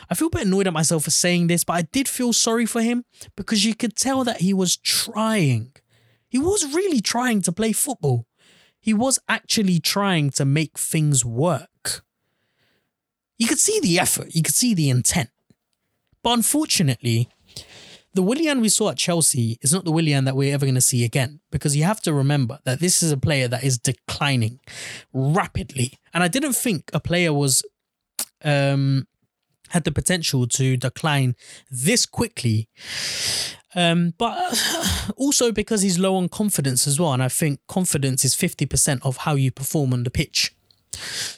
I 0.10 0.16
feel 0.16 0.28
a 0.28 0.32
bit 0.32 0.46
annoyed 0.48 0.68
at 0.68 0.74
myself 0.74 1.06
for 1.06 1.12
saying 1.12 1.48
this, 1.48 1.64
but 1.64 1.74
I 1.74 1.82
did 1.84 2.08
feel 2.08 2.34
sorry 2.34 2.66
for 2.66 2.82
him 2.82 3.06
because 3.36 3.66
you 3.66 3.76
could 3.76 3.96
tell 3.96 4.24
that 4.24 4.42
he 4.42 4.54
was 4.54 4.78
trying. 4.78 5.72
He 6.30 6.38
was 6.38 6.74
really 6.74 7.02
trying 7.02 7.42
to 7.44 7.52
play 7.52 7.72
football. 7.72 8.26
He 8.80 8.94
was 8.94 9.20
actually 9.30 9.80
trying 9.80 10.32
to 10.32 10.46
make 10.46 10.78
things 10.78 11.24
work. 11.24 12.04
You 13.38 13.48
could 13.48 13.60
see 13.60 13.80
the 13.80 14.00
effort, 14.00 14.36
you 14.36 14.42
could 14.42 14.56
see 14.56 14.74
the 14.74 14.90
intent. 14.90 15.30
But 16.24 16.34
unfortunately, 16.34 17.30
the 18.14 18.22
Willian 18.22 18.62
we 18.62 18.70
saw 18.70 18.90
at 18.90 18.98
Chelsea 18.98 19.58
is 19.62 19.74
not 19.74 19.86
the 19.86 19.92
Willian 19.92 20.26
that 20.26 20.36
we're 20.36 20.54
ever 20.54 20.66
going 20.66 20.76
to 20.76 20.82
see 20.82 21.04
again 21.06 21.40
because 21.50 21.76
you 21.76 21.84
have 21.84 22.02
to 22.02 22.14
remember 22.14 22.60
that 22.66 22.80
this 22.80 23.02
is 23.02 23.12
a 23.12 23.18
player 23.18 23.48
that 23.48 23.64
is 23.64 23.78
declining 23.78 24.60
rapidly. 25.14 25.94
And 26.14 26.24
I 26.24 26.28
didn't 26.28 26.54
think 26.54 26.90
a 26.94 27.00
player 27.00 27.34
was 27.34 27.64
um 28.44 29.08
had 29.72 29.84
the 29.84 29.92
potential 29.92 30.48
to 30.48 30.78
decline 30.78 31.36
this 31.70 32.06
quickly. 32.06 32.70
Um, 33.74 34.14
but 34.18 34.36
also 35.16 35.52
because 35.52 35.82
he's 35.82 36.00
low 36.00 36.16
on 36.16 36.30
confidence 36.30 36.88
as 36.88 37.00
well. 37.00 37.14
And 37.14 37.24
I 37.24 37.30
think 37.30 37.60
confidence 37.68 38.26
is 38.26 38.36
50% 38.36 39.00
of 39.04 39.18
how 39.18 39.36
you 39.36 39.52
perform 39.52 39.94
on 39.94 40.04
the 40.04 40.12
pitch. 40.12 40.54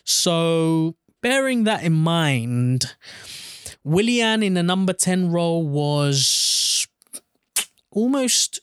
So, 0.03 0.95
bearing 1.21 1.63
that 1.65 1.83
in 1.83 1.93
mind, 1.93 2.95
Willian 3.83 4.41
in 4.41 4.55
the 4.55 4.63
number 4.63 4.93
10 4.93 5.31
role 5.31 5.67
was 5.67 6.87
almost, 7.91 8.59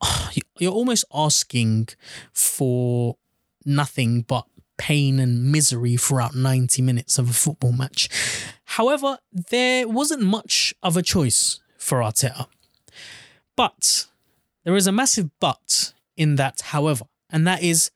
you're 0.58 0.72
almost 0.72 1.04
asking 1.12 1.88
for 2.32 3.16
nothing 3.64 4.22
but 4.22 4.46
pain 4.78 5.20
and 5.20 5.52
misery 5.52 5.96
throughout 5.96 6.34
90 6.34 6.82
minutes 6.82 7.18
of 7.18 7.30
a 7.30 7.32
football 7.32 7.72
match. 7.72 8.08
However, 8.76 9.18
there 9.30 9.86
wasn't 9.86 10.22
much 10.22 10.74
of 10.82 10.96
a 10.96 11.02
choice 11.02 11.60
for 11.76 11.98
Arteta. 11.98 12.46
But 13.54 14.06
there 14.64 14.74
is 14.76 14.86
a 14.86 14.92
massive 14.92 15.28
but 15.40 15.92
in 16.16 16.36
that, 16.36 16.62
however, 16.62 17.04
and 17.28 17.46
that 17.46 17.62
is 17.62 17.90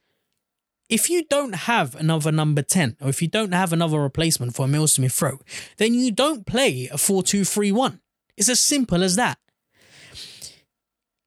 if 0.91 1.09
you 1.09 1.25
don't 1.25 1.55
have 1.55 1.95
another 1.95 2.31
number 2.31 2.61
10 2.61 2.99
or 3.01 3.09
if 3.09 3.23
you 3.23 3.29
don't 3.29 3.53
have 3.53 3.73
another 3.73 3.99
replacement 3.99 4.55
for 4.55 4.67
Emile 4.67 4.87
Smith 4.87 5.21
Rowe, 5.23 5.41
then 5.79 5.95
you 5.95 6.13
don't 6.13 6.45
play 6.47 6.91
a 6.93 6.99
4 6.99 7.23
2 7.23 7.47
3 7.47 7.73
1. 7.73 8.01
It's 8.37 8.51
as 8.51 8.61
simple 8.61 9.03
as 9.03 9.17
that. 9.17 9.39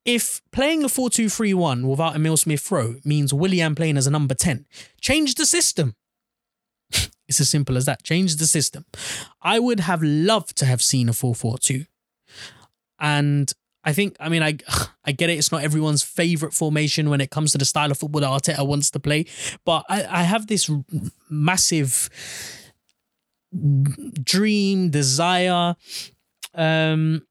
If 0.05 0.43
playing 0.51 0.83
a 0.83 0.89
4 0.89 1.09
2 1.09 1.27
3 1.27 1.55
1 1.55 1.87
without 1.87 2.15
Emile 2.15 2.37
Smith 2.37 2.71
Rowe 2.71 2.97
means 3.03 3.33
Willian 3.33 3.73
playing 3.73 3.97
as 3.97 4.05
a 4.05 4.11
number 4.11 4.35
10, 4.35 4.67
change 5.01 5.33
the 5.35 5.47
system. 5.47 5.95
It's 7.29 7.39
as 7.39 7.47
simple 7.47 7.77
as 7.77 7.85
that. 7.85 8.03
Change 8.03 8.35
the 8.37 8.47
system. 8.47 8.85
I 9.41 9.59
would 9.59 9.81
have 9.81 10.01
loved 10.01 10.57
to 10.57 10.65
have 10.65 10.81
seen 10.81 11.07
a 11.07 11.13
4 11.13 11.35
4 11.35 11.59
2. 11.59 11.85
And 12.99 13.53
I 13.83 13.93
think, 13.93 14.17
I 14.19 14.27
mean, 14.29 14.41
I 14.43 14.57
I 15.05 15.11
get 15.11 15.29
it. 15.29 15.37
It's 15.37 15.51
not 15.51 15.63
everyone's 15.63 16.03
favorite 16.03 16.53
formation 16.53 17.09
when 17.09 17.21
it 17.21 17.29
comes 17.29 17.51
to 17.51 17.57
the 17.57 17.65
style 17.65 17.91
of 17.91 17.99
football 17.99 18.21
that 18.21 18.27
Arteta 18.57 18.67
wants 18.67 18.91
to 18.91 18.99
play, 18.99 19.25
but 19.63 19.85
I, 19.89 20.03
I 20.03 20.23
have 20.23 20.47
this 20.47 20.69
massive 21.29 22.09
dream, 24.23 24.89
desire. 24.89 25.75
Um, 26.53 27.25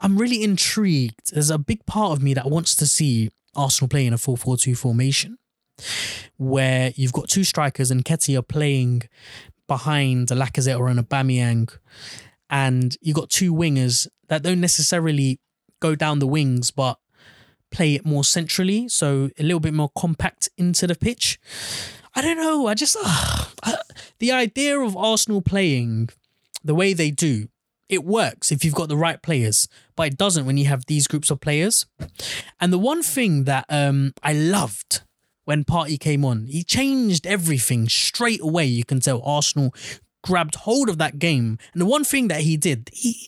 I'm 0.00 0.16
really 0.16 0.42
intrigued. 0.42 1.32
There's 1.32 1.50
a 1.50 1.58
big 1.58 1.84
part 1.86 2.12
of 2.12 2.22
me 2.22 2.34
that 2.34 2.50
wants 2.50 2.74
to 2.76 2.86
see 2.86 3.30
Arsenal 3.54 3.88
play 3.88 4.06
in 4.06 4.12
a 4.12 4.18
4 4.18 4.36
4 4.36 4.56
2 4.56 4.74
formation 4.74 5.38
where 6.36 6.92
you've 6.96 7.12
got 7.12 7.28
two 7.28 7.44
strikers 7.44 7.90
and 7.90 8.04
Nketiah 8.04 8.46
playing 8.46 9.02
behind 9.66 10.30
a 10.30 10.34
Lacazette 10.34 10.78
or 10.78 10.88
an 10.88 11.02
Aubameyang 11.02 11.70
and 12.52 12.96
you've 13.00 13.16
got 13.16 13.30
two 13.30 13.52
wingers 13.52 14.06
that 14.28 14.42
don't 14.42 14.60
necessarily 14.60 15.40
go 15.80 15.94
down 15.94 16.18
the 16.18 16.26
wings, 16.26 16.70
but 16.70 16.98
play 17.70 17.94
it 17.94 18.04
more 18.04 18.22
centrally, 18.22 18.88
so 18.88 19.30
a 19.38 19.42
little 19.42 19.58
bit 19.58 19.72
more 19.72 19.90
compact 19.96 20.50
into 20.58 20.86
the 20.86 20.94
pitch. 20.94 21.40
I 22.14 22.20
don't 22.20 22.36
know. 22.36 22.66
I 22.66 22.74
just 22.74 22.96
uh, 23.02 23.46
the 24.18 24.30
idea 24.30 24.78
of 24.78 24.96
Arsenal 24.96 25.40
playing 25.40 26.10
the 26.62 26.74
way 26.74 26.92
they 26.92 27.10
do, 27.10 27.48
it 27.88 28.04
works 28.04 28.52
if 28.52 28.64
you've 28.64 28.74
got 28.74 28.90
the 28.90 28.98
right 28.98 29.22
players, 29.22 29.66
but 29.96 30.08
it 30.08 30.18
doesn't 30.18 30.44
when 30.44 30.58
you 30.58 30.66
have 30.66 30.84
these 30.86 31.06
groups 31.06 31.30
of 31.30 31.40
players. 31.40 31.86
And 32.60 32.70
the 32.70 32.78
one 32.78 33.02
thing 33.02 33.44
that 33.44 33.64
um, 33.70 34.12
I 34.22 34.34
loved 34.34 35.02
when 35.44 35.64
Partey 35.64 35.98
came 35.98 36.24
on, 36.24 36.46
he 36.46 36.62
changed 36.62 37.26
everything 37.26 37.88
straight 37.88 38.40
away. 38.40 38.64
You 38.64 38.84
can 38.84 39.00
tell 39.00 39.22
Arsenal 39.22 39.74
grabbed 40.22 40.54
hold 40.54 40.88
of 40.88 40.98
that 40.98 41.18
game. 41.18 41.58
And 41.72 41.80
the 41.80 41.86
one 41.86 42.04
thing 42.04 42.28
that 42.28 42.42
he 42.42 42.56
did, 42.56 42.90
he 42.92 43.26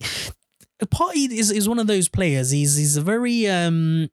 Partey 0.83 1.31
is, 1.31 1.51
is 1.51 1.69
one 1.69 1.79
of 1.79 1.87
those 1.87 2.09
players. 2.09 2.51
He's 2.51 2.77
he's 2.77 2.97
a 2.97 3.03
very 3.03 3.47
um 3.49 4.11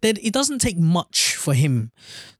that 0.00 0.18
it 0.24 0.32
doesn't 0.32 0.58
take 0.58 0.78
much 0.78 1.36
for 1.36 1.54
him 1.54 1.92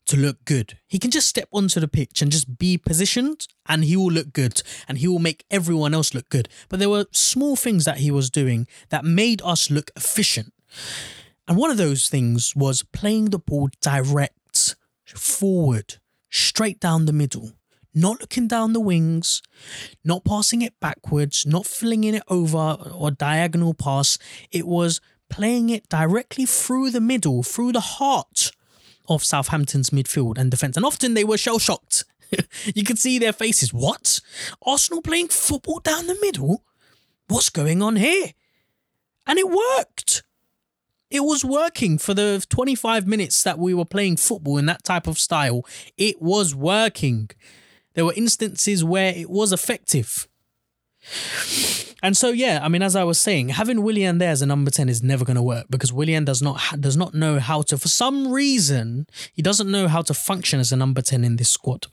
to 0.06 0.16
look 0.16 0.44
good. 0.44 0.76
He 0.88 0.98
can 0.98 1.11
just 1.11 1.28
step 1.28 1.48
onto 1.52 1.78
the 1.78 1.87
pitch 1.87 2.20
and 2.20 2.33
just 2.33 2.59
be 2.59 2.76
positioned 2.76 3.46
and 3.66 3.85
he 3.85 3.96
will 3.96 4.11
look 4.11 4.33
good 4.33 4.62
and 4.88 4.98
he 4.98 5.06
will 5.06 5.20
make 5.20 5.44
everyone 5.50 5.94
else 5.94 6.14
look 6.14 6.28
good. 6.28 6.48
But 6.68 6.80
there 6.80 6.90
were 6.90 7.06
small 7.12 7.54
things 7.54 7.85
that 7.85 7.98
he 7.98 8.11
was 8.11 8.28
doing 8.28 8.66
that 8.88 9.04
made 9.04 9.40
us 9.42 9.70
look 9.70 9.92
efficient. 9.94 10.52
And 11.50 11.58
one 11.58 11.70
of 11.70 11.76
those 11.76 12.08
things 12.08 12.54
was 12.54 12.84
playing 12.84 13.26
the 13.26 13.38
ball 13.38 13.68
direct, 13.82 14.76
forward, 15.04 15.96
straight 16.30 16.80
down 16.80 17.04
the 17.06 17.12
middle 17.12 17.52
not 17.94 18.20
looking 18.20 18.46
down 18.46 18.72
the 18.72 18.80
wings, 18.80 19.42
not 20.04 20.24
passing 20.24 20.62
it 20.62 20.78
backwards, 20.80 21.44
not 21.44 21.66
flinging 21.66 22.14
it 22.14 22.22
over 22.28 22.78
or 22.94 23.10
diagonal 23.10 23.74
pass. 23.74 24.18
It 24.50 24.66
was 24.66 25.00
playing 25.28 25.70
it 25.70 25.88
directly 25.88 26.46
through 26.46 26.90
the 26.90 27.00
middle, 27.00 27.42
through 27.42 27.72
the 27.72 27.80
heart 27.80 28.52
of 29.08 29.24
Southampton's 29.24 29.90
midfield 29.90 30.38
and 30.38 30.50
defence. 30.50 30.76
And 30.76 30.86
often 30.86 31.14
they 31.14 31.24
were 31.24 31.36
shell 31.36 31.58
shocked. 31.58 32.04
you 32.74 32.84
could 32.84 32.98
see 32.98 33.18
their 33.18 33.32
faces. 33.32 33.72
What? 33.72 34.20
Arsenal 34.62 35.02
playing 35.02 35.28
football 35.28 35.80
down 35.80 36.06
the 36.06 36.18
middle? 36.20 36.64
What's 37.28 37.50
going 37.50 37.82
on 37.82 37.96
here? 37.96 38.32
And 39.26 39.38
it 39.38 39.48
worked. 39.48 40.22
It 41.11 41.25
was 41.25 41.44
working 41.44 41.99
for 41.99 42.14
the 42.14 42.44
25 42.49 43.07
minutes 43.07 43.42
that 43.42 43.59
we 43.59 43.75
were 43.75 43.85
playing 43.85 44.16
football 44.16 44.59
in 44.59 44.66
that 44.66 44.85
type 44.85 45.07
of 45.07 45.18
style. 45.18 45.66
It 45.96 46.23
was 46.23 46.55
working. 46.55 47.31
There 47.94 48.05
were 48.05 48.14
instances 48.14 48.85
where 48.85 49.12
it 49.14 49.29
was 49.29 49.53
effective. 49.53 50.29
And 52.03 52.16
so 52.16 52.31
yeah, 52.31 52.61
I 52.62 52.68
mean, 52.68 52.83
as 52.83 52.96
I 52.96 53.05
was 53.05 53.20
saying, 53.20 53.51
having 53.51 53.83
Willian 53.83 54.18
there 54.18 54.31
as 54.31 54.40
a 54.40 54.46
number 54.46 54.70
ten 54.70 54.88
is 54.88 55.03
never 55.03 55.25
going 55.25 55.37
to 55.37 55.42
work 55.42 55.66
because 55.68 55.92
Willian 55.92 56.25
does 56.25 56.40
not 56.40 56.61
does 56.81 56.96
not 56.96 57.14
know 57.14 57.38
how 57.38 57.62
to. 57.62 57.77
For 57.77 57.88
some 57.88 58.33
reason, 58.33 59.07
he 59.33 59.42
doesn't 59.42 59.70
know 59.70 59.87
how 59.87 60.03
to 60.03 60.14
function 60.14 60.61
as 60.61 60.73
a 60.73 60.77
number 60.77 61.03
ten 61.03 61.25
in 61.25 61.37
this 61.37 61.51
squad. 61.51 61.88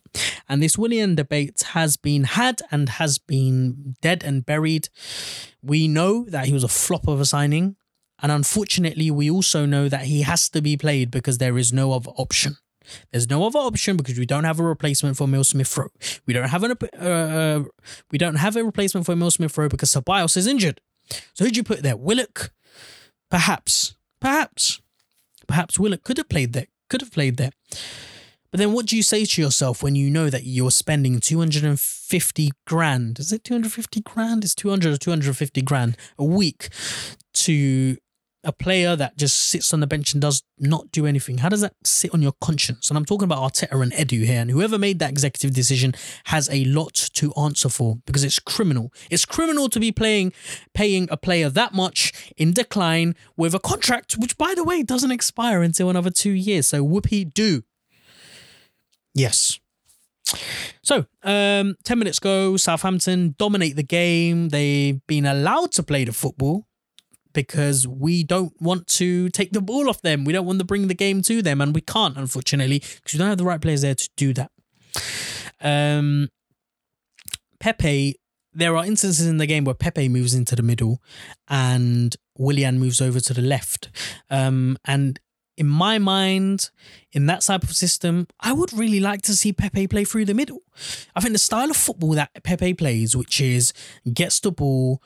And 0.47 0.63
this 0.63 0.77
Willian 0.77 1.15
debate 1.15 1.61
has 1.73 1.97
been 1.97 2.23
had 2.23 2.61
and 2.71 2.87
has 2.89 3.17
been 3.17 3.95
dead 4.01 4.23
and 4.23 4.45
buried. 4.45 4.87
We 5.61 5.87
know 5.87 6.25
that 6.29 6.45
he 6.45 6.53
was 6.53 6.63
a 6.63 6.69
flop 6.69 7.07
of 7.07 7.19
a 7.19 7.25
signing, 7.25 7.75
and 8.21 8.31
unfortunately, 8.31 9.11
we 9.11 9.29
also 9.29 9.65
know 9.65 9.89
that 9.89 10.05
he 10.05 10.23
has 10.23 10.49
to 10.49 10.61
be 10.61 10.75
played 10.77 11.11
because 11.11 11.37
there 11.37 11.57
is 11.57 11.71
no 11.71 11.91
other 11.91 12.11
option. 12.11 12.57
There's 13.11 13.29
no 13.29 13.45
other 13.45 13.59
option 13.59 13.97
because 13.97 14.17
we 14.17 14.25
don't 14.25 14.45
have 14.45 14.59
a 14.59 14.63
replacement 14.63 15.17
for 15.17 15.25
Emile 15.25 15.43
Smith 15.43 15.77
Rowe. 15.77 15.91
We 16.25 16.33
don't 16.33 16.49
have 16.49 16.63
an 16.63 16.71
uh, 16.71 17.05
uh, 17.05 17.63
we 18.11 18.17
don't 18.17 18.35
have 18.35 18.55
a 18.55 18.63
replacement 18.63 19.05
for 19.05 19.11
Emile 19.11 19.31
Smith 19.31 19.57
Rowe 19.57 19.69
because 19.69 19.93
Ceballos 19.93 20.37
is 20.37 20.47
injured. 20.47 20.81
So 21.33 21.45
who'd 21.45 21.57
you 21.57 21.63
put 21.63 21.83
there? 21.83 21.97
Willock? 21.97 22.51
Perhaps. 23.29 23.95
Perhaps. 24.19 24.81
Perhaps 25.47 25.79
Willock 25.79 26.03
could 26.03 26.17
have 26.17 26.29
played 26.29 26.53
there. 26.53 26.67
Could 26.89 27.01
have 27.01 27.11
played 27.11 27.37
there. 27.37 27.51
But 28.51 28.59
then 28.59 28.71
what 28.71 28.85
do 28.85 28.95
you 28.95 29.03
say 29.03 29.25
to 29.25 29.41
yourself 29.41 29.83
when 29.83 29.95
you 29.95 30.09
know 30.09 30.29
that 30.29 30.45
you're 30.45 30.71
spending 30.71 31.19
250 31.19 32.51
grand? 32.65 33.19
Is 33.19 33.33
it 33.33 33.43
250 33.43 34.01
grand? 34.01 34.45
It's 34.45 34.55
200 34.55 34.93
or 34.93 34.97
250 34.97 35.61
grand 35.63 35.97
a 36.17 36.23
week 36.23 36.69
to 37.33 37.97
a 38.47 38.53
player 38.53 38.95
that 38.95 39.17
just 39.17 39.37
sits 39.37 39.73
on 39.73 39.81
the 39.81 39.87
bench 39.87 40.13
and 40.13 40.21
does 40.21 40.41
not 40.57 40.89
do 40.91 41.05
anything? 41.05 41.39
How 41.39 41.49
does 41.49 41.61
that 41.61 41.73
sit 41.83 42.13
on 42.13 42.21
your 42.21 42.31
conscience? 42.39 42.89
And 42.89 42.97
I'm 42.97 43.03
talking 43.03 43.25
about 43.25 43.39
Arteta 43.39 43.81
and 43.81 43.91
Edu 43.91 44.25
here. 44.25 44.39
And 44.39 44.49
whoever 44.49 44.79
made 44.79 44.99
that 44.99 45.09
executive 45.09 45.53
decision 45.53 45.93
has 46.25 46.49
a 46.49 46.63
lot 46.63 46.93
to 47.13 47.33
answer 47.33 47.67
for 47.67 47.97
because 48.05 48.23
it's 48.23 48.39
criminal. 48.39 48.91
It's 49.11 49.25
criminal 49.25 49.67
to 49.69 49.79
be 49.79 49.91
playing, 49.91 50.31
paying 50.73 51.09
a 51.11 51.17
player 51.17 51.49
that 51.49 51.73
much 51.73 52.31
in 52.37 52.53
decline 52.53 53.15
with 53.35 53.53
a 53.53 53.59
contract, 53.59 54.17
which 54.17 54.37
by 54.37 54.53
the 54.55 54.63
way 54.63 54.81
doesn't 54.81 55.11
expire 55.11 55.61
until 55.61 55.89
another 55.89 56.09
two 56.09 56.31
years. 56.31 56.69
So 56.69 56.83
whoopee 56.83 57.25
do. 57.25 57.63
Yes. 59.13 59.59
So, 60.83 61.05
um, 61.23 61.75
10 61.83 61.99
minutes 61.99 62.19
go, 62.19 62.55
Southampton 62.57 63.35
dominate 63.37 63.75
the 63.75 63.83
game. 63.83 64.49
They've 64.49 65.05
been 65.07 65.25
allowed 65.25 65.71
to 65.73 65.83
play 65.83 66.05
the 66.05 66.13
football 66.13 66.66
because 67.37 67.87
we 67.87 68.23
don't 68.23 68.59
want 68.59 68.87
to 68.87 69.29
take 69.29 69.51
the 69.51 69.61
ball 69.61 69.89
off 69.89 70.01
them. 70.01 70.25
We 70.25 70.33
don't 70.33 70.47
want 70.47 70.57
to 70.57 70.65
bring 70.65 70.87
the 70.87 70.95
game 70.95 71.21
to 71.21 71.43
them, 71.43 71.61
and 71.61 71.75
we 71.75 71.81
can't, 71.81 72.17
unfortunately, 72.17 72.79
because 72.79 73.13
we 73.13 73.19
don't 73.19 73.27
have 73.27 73.37
the 73.37 73.45
right 73.45 73.61
players 73.61 73.83
there 73.83 73.93
to 73.93 74.09
do 74.17 74.33
that. 74.33 74.49
Um, 75.61 76.29
Pepe, 77.59 78.15
there 78.55 78.75
are 78.75 78.83
instances 78.83 79.27
in 79.27 79.37
the 79.37 79.45
game 79.45 79.65
where 79.65 79.75
Pepe 79.75 80.09
moves 80.09 80.33
into 80.33 80.55
the 80.55 80.63
middle 80.63 80.99
and 81.47 82.15
Willian 82.39 82.79
moves 82.79 83.01
over 83.01 83.19
to 83.19 83.35
the 83.35 83.43
left. 83.43 83.89
Um, 84.31 84.75
and 84.85 85.19
in 85.57 85.67
my 85.67 85.99
mind, 85.99 86.71
in 87.11 87.27
that 87.27 87.41
type 87.41 87.61
of 87.61 87.75
system, 87.75 88.25
I 88.39 88.51
would 88.51 88.73
really 88.73 88.99
like 88.99 89.21
to 89.23 89.35
see 89.35 89.53
Pepe 89.53 89.85
play 89.85 90.05
through 90.05 90.25
the 90.25 90.33
middle. 90.33 90.63
I 91.15 91.19
think 91.19 91.33
the 91.33 91.39
style 91.39 91.69
of 91.69 91.77
football 91.77 92.13
that 92.13 92.31
Pepe 92.43 92.73
plays, 92.73 93.15
which 93.15 93.39
is 93.39 93.73
gets 94.11 94.39
the 94.39 94.51
ball, 94.51 95.03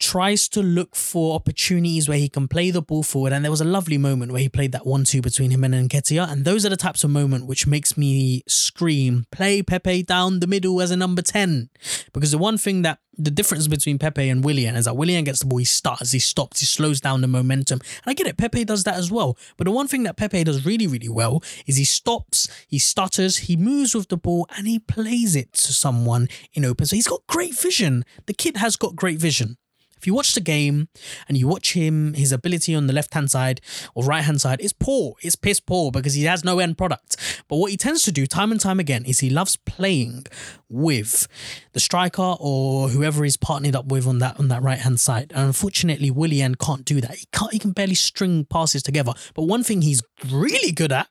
tries 0.00 0.48
to 0.48 0.62
look 0.62 0.96
for 0.96 1.34
opportunities 1.34 2.08
where 2.08 2.18
he 2.18 2.28
can 2.28 2.48
play 2.48 2.70
the 2.70 2.82
ball 2.82 3.02
forward. 3.02 3.32
And 3.32 3.44
there 3.44 3.50
was 3.50 3.60
a 3.60 3.66
lovely 3.66 3.98
moment 3.98 4.32
where 4.32 4.40
he 4.40 4.48
played 4.48 4.72
that 4.72 4.86
one-two 4.86 5.20
between 5.20 5.50
him 5.50 5.62
and 5.62 5.74
Nketiah. 5.88 6.30
And 6.30 6.44
those 6.44 6.66
are 6.66 6.70
the 6.70 6.76
types 6.76 7.04
of 7.04 7.10
moment 7.10 7.46
which 7.46 7.66
makes 7.66 7.96
me 7.96 8.42
scream, 8.48 9.26
play 9.30 9.62
Pepe 9.62 10.02
down 10.02 10.40
the 10.40 10.46
middle 10.46 10.80
as 10.80 10.90
a 10.90 10.96
number 10.96 11.22
10. 11.22 11.68
Because 12.12 12.30
the 12.30 12.38
one 12.38 12.58
thing 12.58 12.82
that 12.82 12.98
the 13.16 13.30
difference 13.30 13.68
between 13.68 13.98
Pepe 13.98 14.28
and 14.28 14.42
Willian 14.42 14.76
is 14.76 14.86
that 14.86 14.96
Willian 14.96 15.24
gets 15.24 15.40
the 15.40 15.46
ball, 15.46 15.58
he 15.58 15.64
starts, 15.66 16.12
he 16.12 16.18
stops, 16.18 16.60
he 16.60 16.66
slows 16.66 17.00
down 17.00 17.20
the 17.20 17.28
momentum. 17.28 17.80
And 18.04 18.10
I 18.10 18.14
get 18.14 18.26
it, 18.26 18.38
Pepe 18.38 18.64
does 18.64 18.84
that 18.84 18.96
as 18.96 19.10
well. 19.10 19.36
But 19.58 19.64
the 19.64 19.70
one 19.70 19.88
thing 19.88 20.04
that 20.04 20.16
Pepe 20.16 20.44
does 20.44 20.64
really, 20.64 20.86
really 20.86 21.10
well 21.10 21.42
is 21.66 21.76
he 21.76 21.84
stops, 21.84 22.48
he 22.66 22.78
stutters, 22.78 23.36
he 23.38 23.56
moves 23.56 23.94
with 23.94 24.08
the 24.08 24.16
ball, 24.16 24.46
and 24.56 24.66
he 24.66 24.78
plays 24.78 25.36
it 25.36 25.52
to 25.52 25.74
someone 25.74 26.28
in 26.54 26.64
open. 26.64 26.86
So 26.86 26.96
he's 26.96 27.08
got 27.08 27.26
great 27.26 27.58
vision. 27.58 28.04
The 28.24 28.34
kid 28.34 28.56
has 28.56 28.76
got 28.76 28.96
great 28.96 29.18
vision. 29.18 29.58
If 30.00 30.06
you 30.06 30.14
watch 30.14 30.32
the 30.32 30.40
game 30.40 30.88
and 31.28 31.36
you 31.36 31.46
watch 31.46 31.74
him, 31.74 32.14
his 32.14 32.32
ability 32.32 32.74
on 32.74 32.86
the 32.86 32.94
left 32.94 33.12
hand 33.12 33.30
side 33.30 33.60
or 33.94 34.02
right 34.02 34.24
hand 34.24 34.40
side 34.40 34.58
is 34.62 34.72
poor. 34.72 35.14
It's 35.20 35.36
piss 35.36 35.60
poor 35.60 35.90
because 35.90 36.14
he 36.14 36.24
has 36.24 36.42
no 36.42 36.58
end 36.58 36.78
product. 36.78 37.16
But 37.48 37.56
what 37.56 37.70
he 37.70 37.76
tends 37.76 38.02
to 38.04 38.12
do 38.12 38.26
time 38.26 38.50
and 38.50 38.58
time 38.58 38.80
again 38.80 39.04
is 39.04 39.20
he 39.20 39.28
loves 39.28 39.56
playing 39.56 40.24
with 40.70 41.28
the 41.72 41.80
striker 41.80 42.34
or 42.40 42.88
whoever 42.88 43.24
he's 43.24 43.36
partnered 43.36 43.76
up 43.76 43.86
with 43.86 44.06
on 44.06 44.20
that 44.20 44.40
on 44.40 44.48
that 44.48 44.62
right 44.62 44.78
hand 44.78 45.00
side. 45.00 45.32
And 45.34 45.48
unfortunately, 45.48 46.10
Willian 46.10 46.54
can't 46.54 46.86
do 46.86 47.02
that. 47.02 47.16
He 47.16 47.26
can't. 47.32 47.52
He 47.52 47.58
can 47.58 47.72
barely 47.72 47.94
string 47.94 48.46
passes 48.46 48.82
together. 48.82 49.12
But 49.34 49.42
one 49.42 49.62
thing 49.62 49.82
he's 49.82 50.02
really 50.30 50.72
good 50.72 50.92
at 50.92 51.08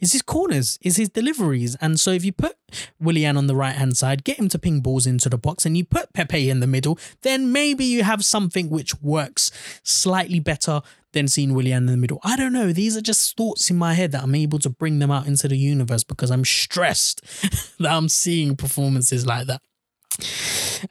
is 0.00 0.12
his 0.12 0.22
corners, 0.22 0.78
is 0.82 0.96
his 0.96 1.08
deliveries. 1.08 1.76
And 1.76 1.98
so 1.98 2.10
if 2.10 2.24
you 2.24 2.32
put 2.32 2.56
Willian 3.00 3.36
on 3.36 3.46
the 3.46 3.56
right 3.56 3.74
hand 3.74 3.96
side, 3.96 4.24
get 4.24 4.38
him 4.38 4.48
to 4.50 4.58
ping 4.58 4.80
balls 4.80 5.06
into 5.06 5.28
the 5.28 5.38
box, 5.38 5.66
and 5.66 5.76
you 5.76 5.84
put 5.84 6.12
Pepe 6.12 6.50
in 6.50 6.60
the 6.60 6.66
middle, 6.66 6.98
then 7.22 7.52
maybe 7.52 7.84
you 7.84 8.02
have 8.02 8.24
something 8.24 8.70
which 8.70 9.00
works 9.00 9.50
slightly 9.82 10.40
better 10.40 10.80
than 11.12 11.28
seeing 11.28 11.54
Willian 11.54 11.84
in 11.84 11.86
the 11.86 11.96
middle. 11.96 12.20
I 12.24 12.36
don't 12.36 12.52
know. 12.52 12.72
These 12.72 12.96
are 12.96 13.02
just 13.02 13.36
thoughts 13.36 13.70
in 13.70 13.76
my 13.76 13.94
head 13.94 14.12
that 14.12 14.22
I'm 14.22 14.34
able 14.34 14.58
to 14.60 14.70
bring 14.70 14.98
them 14.98 15.10
out 15.10 15.26
into 15.26 15.46
the 15.46 15.58
universe 15.58 16.04
because 16.04 16.30
I'm 16.30 16.44
stressed 16.44 17.22
that 17.78 17.92
I'm 17.92 18.08
seeing 18.08 18.56
performances 18.56 19.26
like 19.26 19.46
that. 19.46 19.60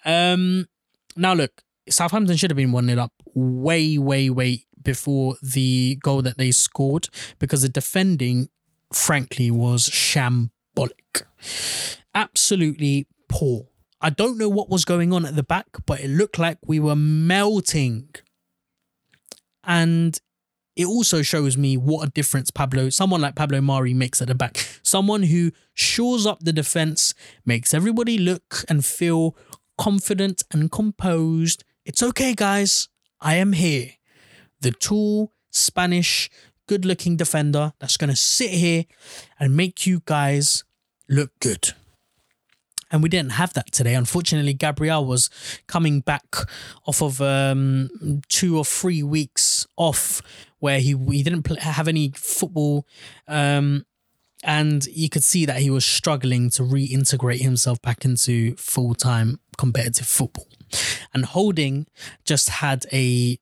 Um 0.06 0.68
now 1.16 1.34
look, 1.34 1.64
Southampton 1.90 2.38
should 2.38 2.52
have 2.52 2.58
been 2.58 2.72
1 2.72 2.88
0 2.88 3.02
up 3.02 3.14
way, 3.34 3.98
way, 3.98 4.30
way 4.30 4.66
before 4.84 5.36
the 5.42 5.98
goal 6.02 6.22
that 6.22 6.38
they 6.38 6.52
scored 6.52 7.10
because 7.40 7.62
the 7.62 7.70
defending, 7.70 8.50
frankly, 8.94 9.52
was 9.52 9.90
shambolic. 9.90 11.24
Absolutely 12.14 13.08
poor. 13.28 13.68
I 14.02 14.10
don't 14.10 14.38
know 14.38 14.50
what 14.50 14.70
was 14.70 14.84
going 14.84 15.14
on 15.14 15.26
at 15.26 15.36
the 15.36 15.44
back, 15.44 15.68
but 15.86 16.00
it 16.00 16.10
looked 16.10 16.40
like 16.40 16.58
we 16.66 16.80
were 16.80 16.96
melting. 16.96 18.10
And 19.64 20.20
it 20.76 20.86
also 20.86 21.22
shows 21.22 21.58
me 21.58 21.78
what 21.78 22.08
a 22.08 22.12
difference 22.12 22.50
Pablo, 22.50 22.90
someone 22.90 23.22
like 23.22 23.36
Pablo 23.36 23.62
Mari 23.62 23.94
makes 23.94 24.22
at 24.22 24.28
the 24.28 24.36
back. 24.36 24.58
Someone 24.82 25.24
who 25.24 25.52
shores 25.74 26.26
up 26.26 26.40
the 26.42 26.54
defense, 26.54 27.14
makes 27.46 27.74
everybody 27.74 28.18
look 28.18 28.64
and 28.68 28.84
feel 28.84 29.36
confident 29.78 30.44
and 30.52 30.72
composed. 30.72 31.64
It's 31.86 32.02
okay, 32.02 32.34
guys. 32.34 32.90
I 33.20 33.36
am 33.36 33.54
here 33.54 33.92
the 34.62 34.72
tall 34.72 35.34
Spanish 35.50 36.30
good 36.68 36.86
looking 36.86 37.18
defender 37.18 37.74
that's 37.80 37.98
going 37.98 38.10
to 38.10 38.16
sit 38.16 38.52
here 38.52 38.86
and 39.40 39.56
make 39.56 39.86
you 39.86 40.02
guys 40.06 40.64
look 41.10 41.32
good. 41.40 41.74
And 42.92 43.02
we 43.02 43.10
didn't 43.10 43.34
have 43.34 43.54
that 43.54 43.72
today. 43.72 43.96
Unfortunately, 43.96 44.54
Gabriel 44.54 45.06
was 45.06 45.30
coming 45.68 46.02
back 46.02 46.24
off 46.86 47.02
of 47.02 47.22
um, 47.22 48.22
two 48.28 48.58
or 48.58 48.66
three 48.66 49.02
weeks 49.02 49.66
off 49.78 50.22
where 50.60 50.80
he, 50.80 50.96
he 51.10 51.24
didn't 51.24 51.44
play, 51.44 51.58
have 51.60 51.88
any 51.88 52.12
football. 52.16 52.86
Um, 53.28 53.86
and 54.44 54.86
you 54.88 55.10
could 55.10 55.24
see 55.24 55.46
that 55.46 55.62
he 55.62 55.70
was 55.70 55.86
struggling 55.86 56.50
to 56.52 56.64
reintegrate 56.64 57.42
himself 57.42 57.82
back 57.82 58.04
into 58.04 58.56
full 58.56 58.94
time 58.96 59.40
competitive 59.58 60.08
football. 60.08 60.48
And 61.14 61.26
Holding 61.26 61.88
just 62.26 62.50
had 62.50 62.86
a 62.92 63.40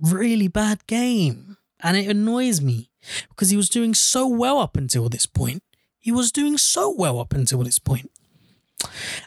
really 0.00 0.48
bad 0.48 0.86
game. 0.86 1.56
And 1.80 1.96
it 1.96 2.08
annoys 2.08 2.60
me 2.60 2.90
because 3.28 3.50
he 3.50 3.56
was 3.56 3.68
doing 3.68 3.94
so 3.94 4.26
well 4.26 4.58
up 4.58 4.76
until 4.76 5.08
this 5.08 5.26
point. 5.26 5.62
He 6.00 6.10
was 6.12 6.32
doing 6.32 6.56
so 6.56 6.90
well 6.90 7.20
up 7.20 7.34
until 7.34 7.62
this 7.62 7.78
point. 7.78 8.10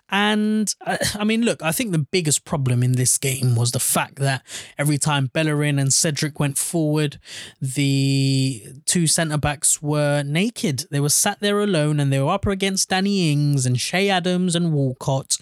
And 0.10 0.74
uh, 0.86 0.98
I 1.16 1.24
mean, 1.24 1.42
look, 1.42 1.62
I 1.62 1.72
think 1.72 1.92
the 1.92 2.00
biggest 2.00 2.46
problem 2.46 2.84
in 2.84 2.94
this 2.94 3.18
game 3.18 3.56
was 3.56 3.72
the 3.72 3.80
fact 3.80 4.16
that 4.16 4.44
every 4.78 4.98
time 4.98 5.28
Bellerin 5.28 5.80
and 5.80 5.94
Cedric 5.94 6.40
went 6.40 6.58
forward, 6.58 7.20
the 7.62 8.64
two 8.86 9.08
centre 9.08 9.38
backs 9.38 9.82
were 9.82 10.24
naked. 10.24 10.86
They 10.92 11.00
were 11.00 11.10
sat 11.10 11.40
there 11.40 11.60
alone 11.60 12.00
and 12.00 12.12
they 12.12 12.20
were 12.20 12.32
up 12.32 12.46
against 12.48 12.90
Danny 12.90 13.32
Ings 13.32 13.66
and 13.66 13.78
Che 13.78 14.10
Adams 14.10 14.56
and 14.56 14.74
Walcott. 14.74 15.38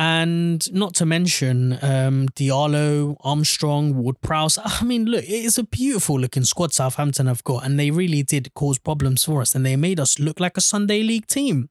And 0.00 0.72
not 0.72 0.94
to 0.94 1.06
mention 1.06 1.72
um, 1.82 2.28
Diallo, 2.28 3.16
Armstrong, 3.22 3.96
Ward 3.96 4.20
Prowse. 4.20 4.56
I 4.64 4.84
mean, 4.84 5.06
look, 5.06 5.24
it's 5.26 5.58
a 5.58 5.64
beautiful 5.64 6.20
looking 6.20 6.44
squad 6.44 6.72
Southampton 6.72 7.26
have 7.26 7.42
got, 7.42 7.64
and 7.64 7.80
they 7.80 7.90
really 7.90 8.22
did 8.22 8.54
cause 8.54 8.78
problems 8.78 9.24
for 9.24 9.40
us, 9.40 9.56
and 9.56 9.66
they 9.66 9.74
made 9.74 9.98
us 9.98 10.20
look 10.20 10.38
like 10.38 10.56
a 10.56 10.60
Sunday 10.60 11.02
League 11.02 11.26
team. 11.26 11.68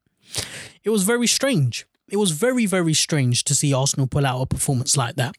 It 0.83 0.89
was 0.89 1.03
very 1.03 1.25
strange. 1.25 1.87
It 2.09 2.17
was 2.17 2.31
very, 2.31 2.65
very 2.65 2.93
strange 2.93 3.45
to 3.45 3.55
see 3.55 3.73
Arsenal 3.73 4.07
pull 4.07 4.25
out 4.25 4.41
a 4.41 4.45
performance 4.45 4.97
like 4.97 5.15
that. 5.15 5.33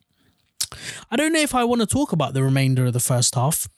I 1.10 1.16
don't 1.16 1.34
know 1.34 1.40
if 1.40 1.54
I 1.54 1.64
want 1.64 1.82
to 1.82 1.86
talk 1.86 2.12
about 2.12 2.32
the 2.32 2.42
remainder 2.42 2.86
of 2.86 2.94
the 2.94 3.00
first 3.00 3.34
half 3.34 3.68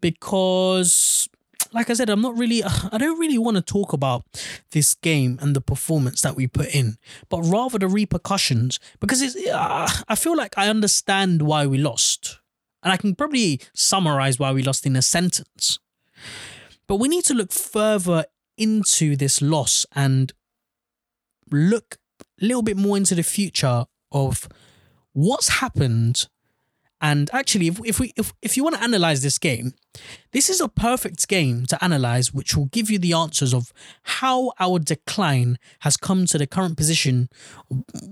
because 0.00 1.28
like 1.72 1.90
I 1.90 1.94
said, 1.94 2.10
I'm 2.10 2.20
not 2.20 2.36
really, 2.36 2.62
I 2.92 2.98
don't 2.98 3.18
really 3.18 3.38
want 3.38 3.56
to 3.56 3.62
talk 3.62 3.92
about 3.92 4.24
this 4.70 4.94
game 4.94 5.38
and 5.40 5.54
the 5.56 5.60
performance 5.60 6.20
that 6.22 6.36
we 6.36 6.46
put 6.46 6.74
in, 6.74 6.96
but 7.28 7.42
rather 7.42 7.78
the 7.78 7.88
repercussions 7.88 8.78
because 9.00 9.22
it's, 9.22 9.36
uh, 9.48 9.88
I 10.08 10.14
feel 10.14 10.36
like 10.36 10.56
I 10.56 10.68
understand 10.68 11.42
why 11.42 11.66
we 11.66 11.78
lost. 11.78 12.38
And 12.82 12.92
I 12.92 12.96
can 12.96 13.14
probably 13.14 13.60
summarize 13.74 14.38
why 14.38 14.50
we 14.52 14.62
lost 14.62 14.86
in 14.86 14.96
a 14.96 15.02
sentence. 15.02 15.78
But 16.88 16.96
we 16.96 17.08
need 17.08 17.24
to 17.26 17.34
look 17.34 17.52
further 17.52 18.24
into 18.58 19.16
this 19.16 19.40
loss 19.40 19.86
and 19.94 20.32
look 21.50 21.98
a 22.20 22.44
little 22.44 22.62
bit 22.62 22.76
more 22.76 22.96
into 22.96 23.14
the 23.14 23.22
future 23.22 23.86
of 24.10 24.48
what's 25.12 25.48
happened 25.48 26.28
and 27.02 27.28
actually, 27.32 27.66
if, 27.66 27.80
if 27.84 27.98
we 27.98 28.12
if, 28.16 28.32
if 28.40 28.56
you 28.56 28.62
want 28.62 28.76
to 28.76 28.82
analyze 28.82 29.22
this 29.22 29.36
game, 29.36 29.74
this 30.30 30.48
is 30.48 30.60
a 30.60 30.68
perfect 30.68 31.26
game 31.26 31.66
to 31.66 31.84
analyze, 31.84 32.32
which 32.32 32.56
will 32.56 32.66
give 32.66 32.90
you 32.90 32.98
the 33.00 33.12
answers 33.12 33.52
of 33.52 33.72
how 34.04 34.52
our 34.60 34.78
decline 34.78 35.58
has 35.80 35.96
come 35.96 36.26
to 36.26 36.38
the 36.38 36.46
current 36.46 36.76
position 36.76 37.28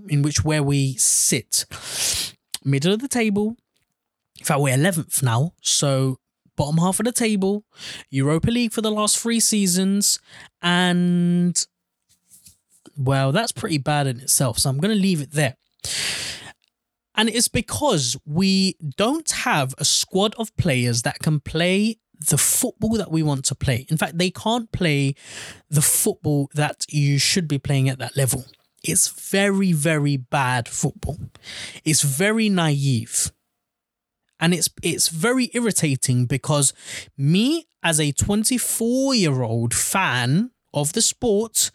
in 0.09 0.23
which 0.23 0.45
where 0.45 0.65
we 0.65 0.95
sit. 0.97 1.67
Middle 2.65 2.93
of 2.93 3.01
the 3.01 3.09
table. 3.09 3.57
In 4.41 4.45
fact, 4.45 4.61
we're 4.61 4.77
11th 4.77 5.23
now. 5.23 5.53
So 5.63 6.19
bottom 6.57 6.79
half 6.79 6.99
of 6.99 7.07
the 7.07 7.13
table, 7.13 7.65
Europa 8.11 8.51
League 8.51 8.73
for 8.73 8.81
the 8.81 8.91
last 8.91 9.19
three 9.19 9.39
seasons, 9.39 10.19
and 10.61 11.65
well, 12.97 13.31
that's 13.31 13.53
pretty 13.53 13.79
bad 13.79 14.09
in 14.09 14.19
itself. 14.19 14.59
So 14.59 14.69
I'm 14.69 14.79
going 14.79 14.95
to 14.95 15.01
leave 15.01 15.21
it 15.21 15.31
there. 15.31 15.57
And 17.21 17.29
it's 17.29 17.49
because 17.49 18.17
we 18.25 18.77
don't 18.97 19.31
have 19.31 19.75
a 19.77 19.85
squad 19.85 20.35
of 20.39 20.57
players 20.57 21.03
that 21.03 21.19
can 21.19 21.39
play 21.39 21.99
the 22.19 22.39
football 22.39 22.97
that 22.97 23.11
we 23.11 23.23
want 23.23 23.45
to 23.45 23.55
play. 23.55 23.85
In 23.91 23.99
fact, 23.99 24.17
they 24.17 24.31
can't 24.31 24.73
play 24.73 25.15
the 25.69 25.83
football 25.83 26.49
that 26.55 26.87
you 26.89 27.19
should 27.19 27.47
be 27.47 27.59
playing 27.59 27.91
at 27.91 27.99
that 27.99 28.17
level. 28.17 28.47
It's 28.83 29.09
very, 29.09 29.73
very 29.73 30.17
bad 30.17 30.67
football. 30.67 31.19
It's 31.85 32.01
very 32.01 32.49
naive. 32.49 33.31
And 34.41 34.55
it's 34.55 34.71
it's 34.83 35.09
very 35.09 35.51
irritating 35.53 36.25
because 36.25 36.73
me 37.19 37.67
as 37.83 38.01
a 38.01 38.15
24-year-old 38.15 39.75
fan 39.75 40.53
of 40.73 40.95
the 40.95 41.03
sport 41.03 41.71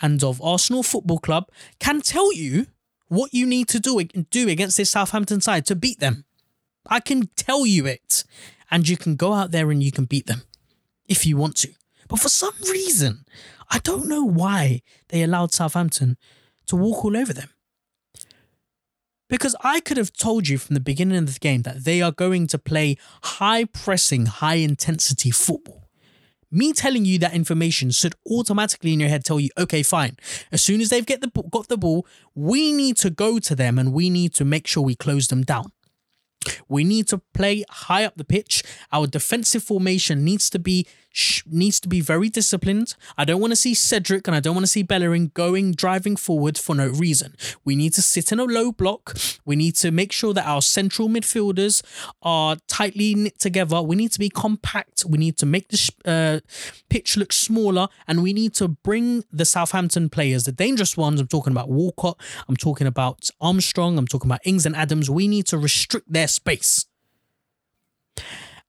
and 0.00 0.24
of 0.24 0.40
Arsenal 0.40 0.82
Football 0.82 1.18
Club 1.18 1.50
can 1.78 2.00
tell 2.00 2.32
you 2.32 2.68
what 3.08 3.32
you 3.32 3.46
need 3.46 3.68
to 3.68 3.80
do 3.80 4.02
do 4.30 4.48
against 4.48 4.76
this 4.76 4.90
Southampton 4.90 5.40
side 5.40 5.66
to 5.66 5.76
beat 5.76 6.00
them. 6.00 6.24
I 6.88 7.00
can 7.00 7.28
tell 7.36 7.66
you 7.66 7.86
it, 7.86 8.24
and 8.70 8.88
you 8.88 8.96
can 8.96 9.16
go 9.16 9.32
out 9.32 9.50
there 9.50 9.70
and 9.70 9.82
you 9.82 9.92
can 9.92 10.04
beat 10.04 10.26
them 10.26 10.42
if 11.08 11.26
you 11.26 11.36
want 11.36 11.56
to. 11.56 11.68
But 12.08 12.20
for 12.20 12.28
some 12.28 12.54
reason, 12.70 13.24
I 13.70 13.78
don't 13.78 14.08
know 14.08 14.24
why 14.24 14.82
they 15.08 15.22
allowed 15.22 15.52
Southampton 15.52 16.16
to 16.66 16.76
walk 16.76 17.04
all 17.04 17.16
over 17.16 17.32
them. 17.32 17.50
Because 19.28 19.56
I 19.60 19.80
could 19.80 19.96
have 19.96 20.12
told 20.12 20.46
you 20.46 20.56
from 20.56 20.74
the 20.74 20.80
beginning 20.80 21.18
of 21.18 21.32
the 21.32 21.40
game 21.40 21.62
that 21.62 21.82
they 21.84 22.00
are 22.00 22.12
going 22.12 22.46
to 22.48 22.58
play 22.58 22.96
high 23.22 23.64
pressing, 23.64 24.26
high 24.26 24.56
intensity 24.56 25.32
football. 25.32 25.85
Me 26.50 26.72
telling 26.72 27.04
you 27.04 27.18
that 27.18 27.34
information 27.34 27.90
should 27.90 28.14
automatically 28.30 28.92
in 28.92 29.00
your 29.00 29.08
head 29.08 29.24
tell 29.24 29.40
you, 29.40 29.50
okay, 29.58 29.82
fine. 29.82 30.16
As 30.52 30.62
soon 30.62 30.80
as 30.80 30.90
they've 30.90 31.04
get 31.04 31.20
the 31.20 31.30
got 31.50 31.68
the 31.68 31.76
ball, 31.76 32.06
we 32.34 32.72
need 32.72 32.96
to 32.98 33.10
go 33.10 33.38
to 33.38 33.54
them 33.54 33.78
and 33.78 33.92
we 33.92 34.10
need 34.10 34.32
to 34.34 34.44
make 34.44 34.66
sure 34.66 34.82
we 34.82 34.94
close 34.94 35.26
them 35.26 35.42
down. 35.42 35.72
We 36.68 36.84
need 36.84 37.08
to 37.08 37.18
play 37.34 37.64
high 37.68 38.04
up 38.04 38.16
the 38.16 38.24
pitch. 38.24 38.62
Our 38.92 39.06
defensive 39.06 39.62
formation 39.62 40.24
needs 40.24 40.50
to 40.50 40.58
be 40.58 40.86
needs 41.46 41.80
to 41.80 41.88
be 41.88 42.00
very 42.00 42.28
disciplined. 42.28 42.94
I 43.16 43.24
don't 43.24 43.40
want 43.40 43.52
to 43.52 43.56
see 43.56 43.74
Cedric 43.74 44.26
and 44.26 44.36
I 44.36 44.40
don't 44.40 44.54
want 44.54 44.66
to 44.66 44.70
see 44.70 44.82
Bellerin 44.82 45.30
going 45.34 45.72
driving 45.72 46.16
forward 46.16 46.58
for 46.58 46.74
no 46.74 46.88
reason. 46.88 47.34
We 47.64 47.74
need 47.74 47.94
to 47.94 48.02
sit 48.02 48.32
in 48.32 48.40
a 48.40 48.44
low 48.44 48.72
block. 48.72 49.16
We 49.44 49.56
need 49.56 49.76
to 49.76 49.90
make 49.90 50.12
sure 50.12 50.34
that 50.34 50.46
our 50.46 50.60
central 50.60 51.08
midfielders 51.08 51.82
are 52.22 52.56
tightly 52.68 53.14
knit 53.14 53.38
together. 53.38 53.80
We 53.80 53.96
need 53.96 54.12
to 54.12 54.18
be 54.18 54.28
compact. 54.28 55.04
We 55.08 55.18
need 55.18 55.38
to 55.38 55.46
make 55.46 55.68
the 55.68 55.92
uh, 56.04 56.40
pitch 56.90 57.16
look 57.16 57.32
smaller 57.32 57.88
and 58.06 58.22
we 58.22 58.32
need 58.32 58.54
to 58.54 58.68
bring 58.68 59.24
the 59.32 59.44
Southampton 59.44 60.10
players, 60.10 60.44
the 60.44 60.52
dangerous 60.52 60.96
ones. 60.96 61.20
I'm 61.20 61.28
talking 61.28 61.52
about 61.52 61.70
Walcott. 61.70 62.20
I'm 62.48 62.56
talking 62.56 62.86
about 62.86 63.30
Armstrong. 63.40 63.98
I'm 63.98 64.06
talking 64.06 64.30
about 64.30 64.40
Ings 64.44 64.66
and 64.66 64.76
Adams. 64.76 65.08
We 65.08 65.28
need 65.28 65.46
to 65.46 65.58
restrict 65.58 66.12
their 66.12 66.28
space. 66.36 66.86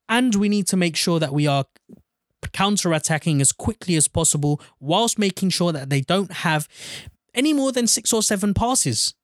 And 0.08 0.34
we 0.34 0.48
need 0.48 0.66
to 0.68 0.76
make 0.76 0.96
sure 0.96 1.20
that 1.20 1.32
we 1.32 1.46
are 1.46 1.64
counter 2.52 2.92
attacking 2.92 3.40
as 3.40 3.52
quickly 3.52 3.94
as 3.96 4.08
possible, 4.08 4.60
whilst 4.80 5.18
making 5.18 5.50
sure 5.50 5.72
that 5.72 5.90
they 5.90 6.00
don't 6.00 6.32
have 6.32 6.66
any 7.34 7.52
more 7.52 7.72
than 7.72 7.86
six 7.86 8.12
or 8.12 8.22
seven 8.22 8.54
passes 8.54 9.14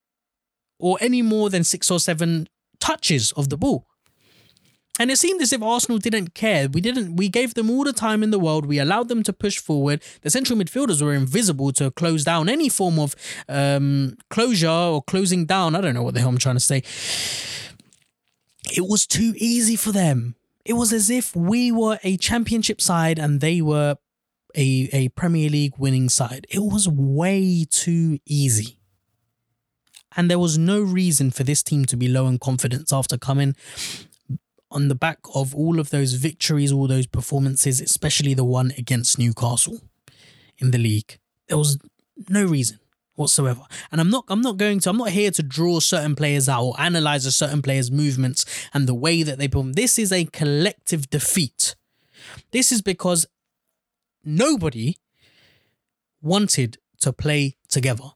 or 0.79 0.97
any 1.01 1.21
more 1.21 1.49
than 1.49 1.63
six 1.63 1.89
or 1.89 1.99
seven 1.99 2.47
touches 2.79 3.31
of 3.33 3.49
the 3.49 3.57
ball. 3.57 3.87
And 4.97 5.11
it 5.11 5.17
seemed 5.17 5.41
as 5.41 5.51
if 5.51 5.61
Arsenal 5.61 5.97
didn't 5.97 6.33
care. 6.35 6.69
We 6.69 6.79
didn't. 6.79 7.17
We 7.17 7.27
gave 7.27 7.53
them 7.53 7.69
all 7.69 7.83
the 7.83 7.91
time 7.91 8.23
in 8.23 8.31
the 8.31 8.39
world. 8.39 8.65
We 8.65 8.79
allowed 8.79 9.09
them 9.09 9.23
to 9.23 9.33
push 9.33 9.57
forward. 9.57 10.01
The 10.21 10.29
central 10.29 10.57
midfielders 10.57 11.01
were 11.01 11.13
invisible 11.13 11.73
to 11.73 11.91
close 11.91 12.23
down 12.23 12.47
any 12.47 12.69
form 12.69 12.97
of 12.97 13.13
um, 13.49 14.15
closure 14.29 14.69
or 14.69 15.01
closing 15.01 15.45
down. 15.45 15.75
I 15.75 15.81
don't 15.81 15.95
know 15.95 16.03
what 16.03 16.13
the 16.13 16.21
hell 16.21 16.29
I'm 16.29 16.37
trying 16.37 16.55
to 16.55 16.61
say. 16.61 16.83
It 18.73 18.87
was 18.87 19.05
too 19.05 19.33
easy 19.37 19.75
for 19.75 19.91
them. 19.91 20.35
It 20.63 20.73
was 20.73 20.91
as 20.91 21.09
if 21.09 21.35
we 21.35 21.71
were 21.71 21.99
a 22.03 22.17
championship 22.17 22.81
side 22.81 23.19
and 23.19 23.39
they 23.39 23.61
were 23.61 23.97
a, 24.55 24.89
a 24.91 25.09
Premier 25.09 25.49
League 25.49 25.77
winning 25.77 26.09
side. 26.09 26.47
It 26.49 26.59
was 26.59 26.87
way 26.87 27.65
too 27.69 28.19
easy. 28.25 28.79
And 30.17 30.29
there 30.29 30.39
was 30.39 30.57
no 30.57 30.81
reason 30.81 31.29
for 31.29 31.43
this 31.43 31.61
team 31.61 31.85
to 31.85 31.97
be 31.97 32.07
low 32.07 32.27
in 32.27 32.39
confidence 32.39 32.93
after 32.93 33.17
coming 33.17 33.55
on 34.71 34.87
the 34.87 34.95
back 34.95 35.19
of 35.35 35.53
all 35.53 35.79
of 35.79 35.89
those 35.89 36.13
victories, 36.13 36.71
all 36.71 36.87
those 36.87 37.05
performances, 37.05 37.79
especially 37.79 38.33
the 38.33 38.45
one 38.45 38.73
against 38.77 39.19
Newcastle 39.19 39.81
in 40.57 40.71
the 40.71 40.77
league. 40.77 41.19
There 41.47 41.57
was 41.57 41.77
no 42.29 42.45
reason 42.45 42.79
whatsoever. 43.15 43.61
And 43.91 43.99
I'm 43.99 44.09
not 44.09 44.25
I'm 44.27 44.41
not 44.41 44.57
going 44.57 44.79
to 44.81 44.89
I'm 44.89 44.97
not 44.97 45.09
here 45.09 45.31
to 45.31 45.43
draw 45.43 45.79
certain 45.79 46.15
players 46.15 46.47
out 46.47 46.63
or 46.63 46.79
analyze 46.79 47.25
a 47.25 47.31
certain 47.31 47.61
player's 47.61 47.91
movements 47.91 48.45
and 48.73 48.87
the 48.87 48.93
way 48.93 49.23
that 49.23 49.37
they 49.37 49.47
perform. 49.47 49.73
This 49.73 49.97
is 49.97 50.11
a 50.11 50.25
collective 50.25 51.09
defeat. 51.09 51.75
This 52.51 52.71
is 52.71 52.81
because 52.81 53.25
nobody 54.23 54.95
wanted 56.21 56.77
to 57.01 57.13
play 57.13 57.55
together. 57.69 58.11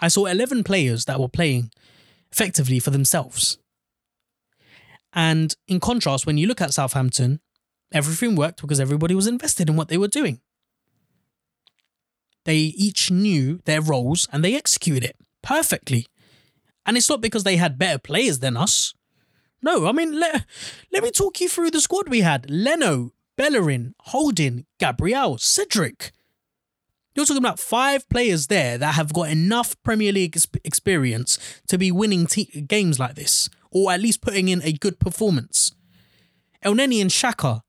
I 0.00 0.08
saw 0.08 0.26
11 0.26 0.64
players 0.64 1.06
that 1.06 1.18
were 1.18 1.28
playing 1.28 1.70
effectively 2.30 2.78
for 2.78 2.90
themselves. 2.90 3.58
And 5.12 5.56
in 5.66 5.80
contrast, 5.80 6.26
when 6.26 6.38
you 6.38 6.46
look 6.46 6.60
at 6.60 6.74
Southampton, 6.74 7.40
everything 7.90 8.36
worked 8.36 8.60
because 8.60 8.78
everybody 8.78 9.14
was 9.14 9.26
invested 9.26 9.68
in 9.68 9.76
what 9.76 9.88
they 9.88 9.98
were 9.98 10.08
doing. 10.08 10.40
They 12.48 12.72
each 12.78 13.10
knew 13.10 13.60
their 13.66 13.82
roles 13.82 14.26
and 14.32 14.42
they 14.42 14.56
executed 14.56 15.04
it 15.04 15.16
perfectly. 15.42 16.06
And 16.86 16.96
it's 16.96 17.10
not 17.10 17.20
because 17.20 17.44
they 17.44 17.58
had 17.58 17.78
better 17.78 17.98
players 17.98 18.38
than 18.38 18.56
us. 18.56 18.94
No, 19.60 19.86
I 19.86 19.92
mean, 19.92 20.18
let, 20.18 20.46
let 20.90 21.02
me 21.02 21.10
talk 21.10 21.42
you 21.42 21.50
through 21.50 21.72
the 21.72 21.82
squad 21.82 22.08
we 22.08 22.22
had 22.22 22.48
Leno, 22.48 23.12
Bellerin, 23.36 23.94
Holding, 24.00 24.64
Gabriel, 24.78 25.36
Cedric. 25.36 26.12
You're 27.14 27.26
talking 27.26 27.36
about 27.36 27.60
five 27.60 28.08
players 28.08 28.46
there 28.46 28.78
that 28.78 28.94
have 28.94 29.12
got 29.12 29.28
enough 29.28 29.76
Premier 29.82 30.10
League 30.10 30.38
experience 30.64 31.60
to 31.68 31.76
be 31.76 31.92
winning 31.92 32.26
games 32.66 32.98
like 32.98 33.14
this, 33.14 33.50
or 33.70 33.92
at 33.92 34.00
least 34.00 34.22
putting 34.22 34.48
in 34.48 34.62
a 34.62 34.72
good 34.72 34.98
performance. 34.98 35.74
Elneny 36.64 37.02
and 37.02 37.10
Xhaka, 37.10 37.60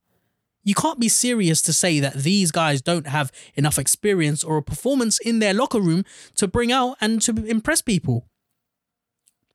you 0.70 0.76
can't 0.76 0.99
be 0.99 1.09
serious 1.09 1.63
to 1.63 1.74
say 1.74 1.99
that 1.99 2.13
these 2.13 2.51
guys 2.51 2.80
don't 2.80 3.07
have 3.07 3.32
enough 3.55 3.80
experience 3.80 4.43
or 4.43 4.57
a 4.57 4.61
performance 4.61 5.17
in 5.17 5.39
their 5.39 5.51
locker 5.51 5.82
room 5.82 6.05
to 6.36 6.47
bring 6.47 6.72
out 6.72 6.95
and 7.01 7.24
to 7.24 7.32
impress 7.47 7.82
people. 7.82 8.28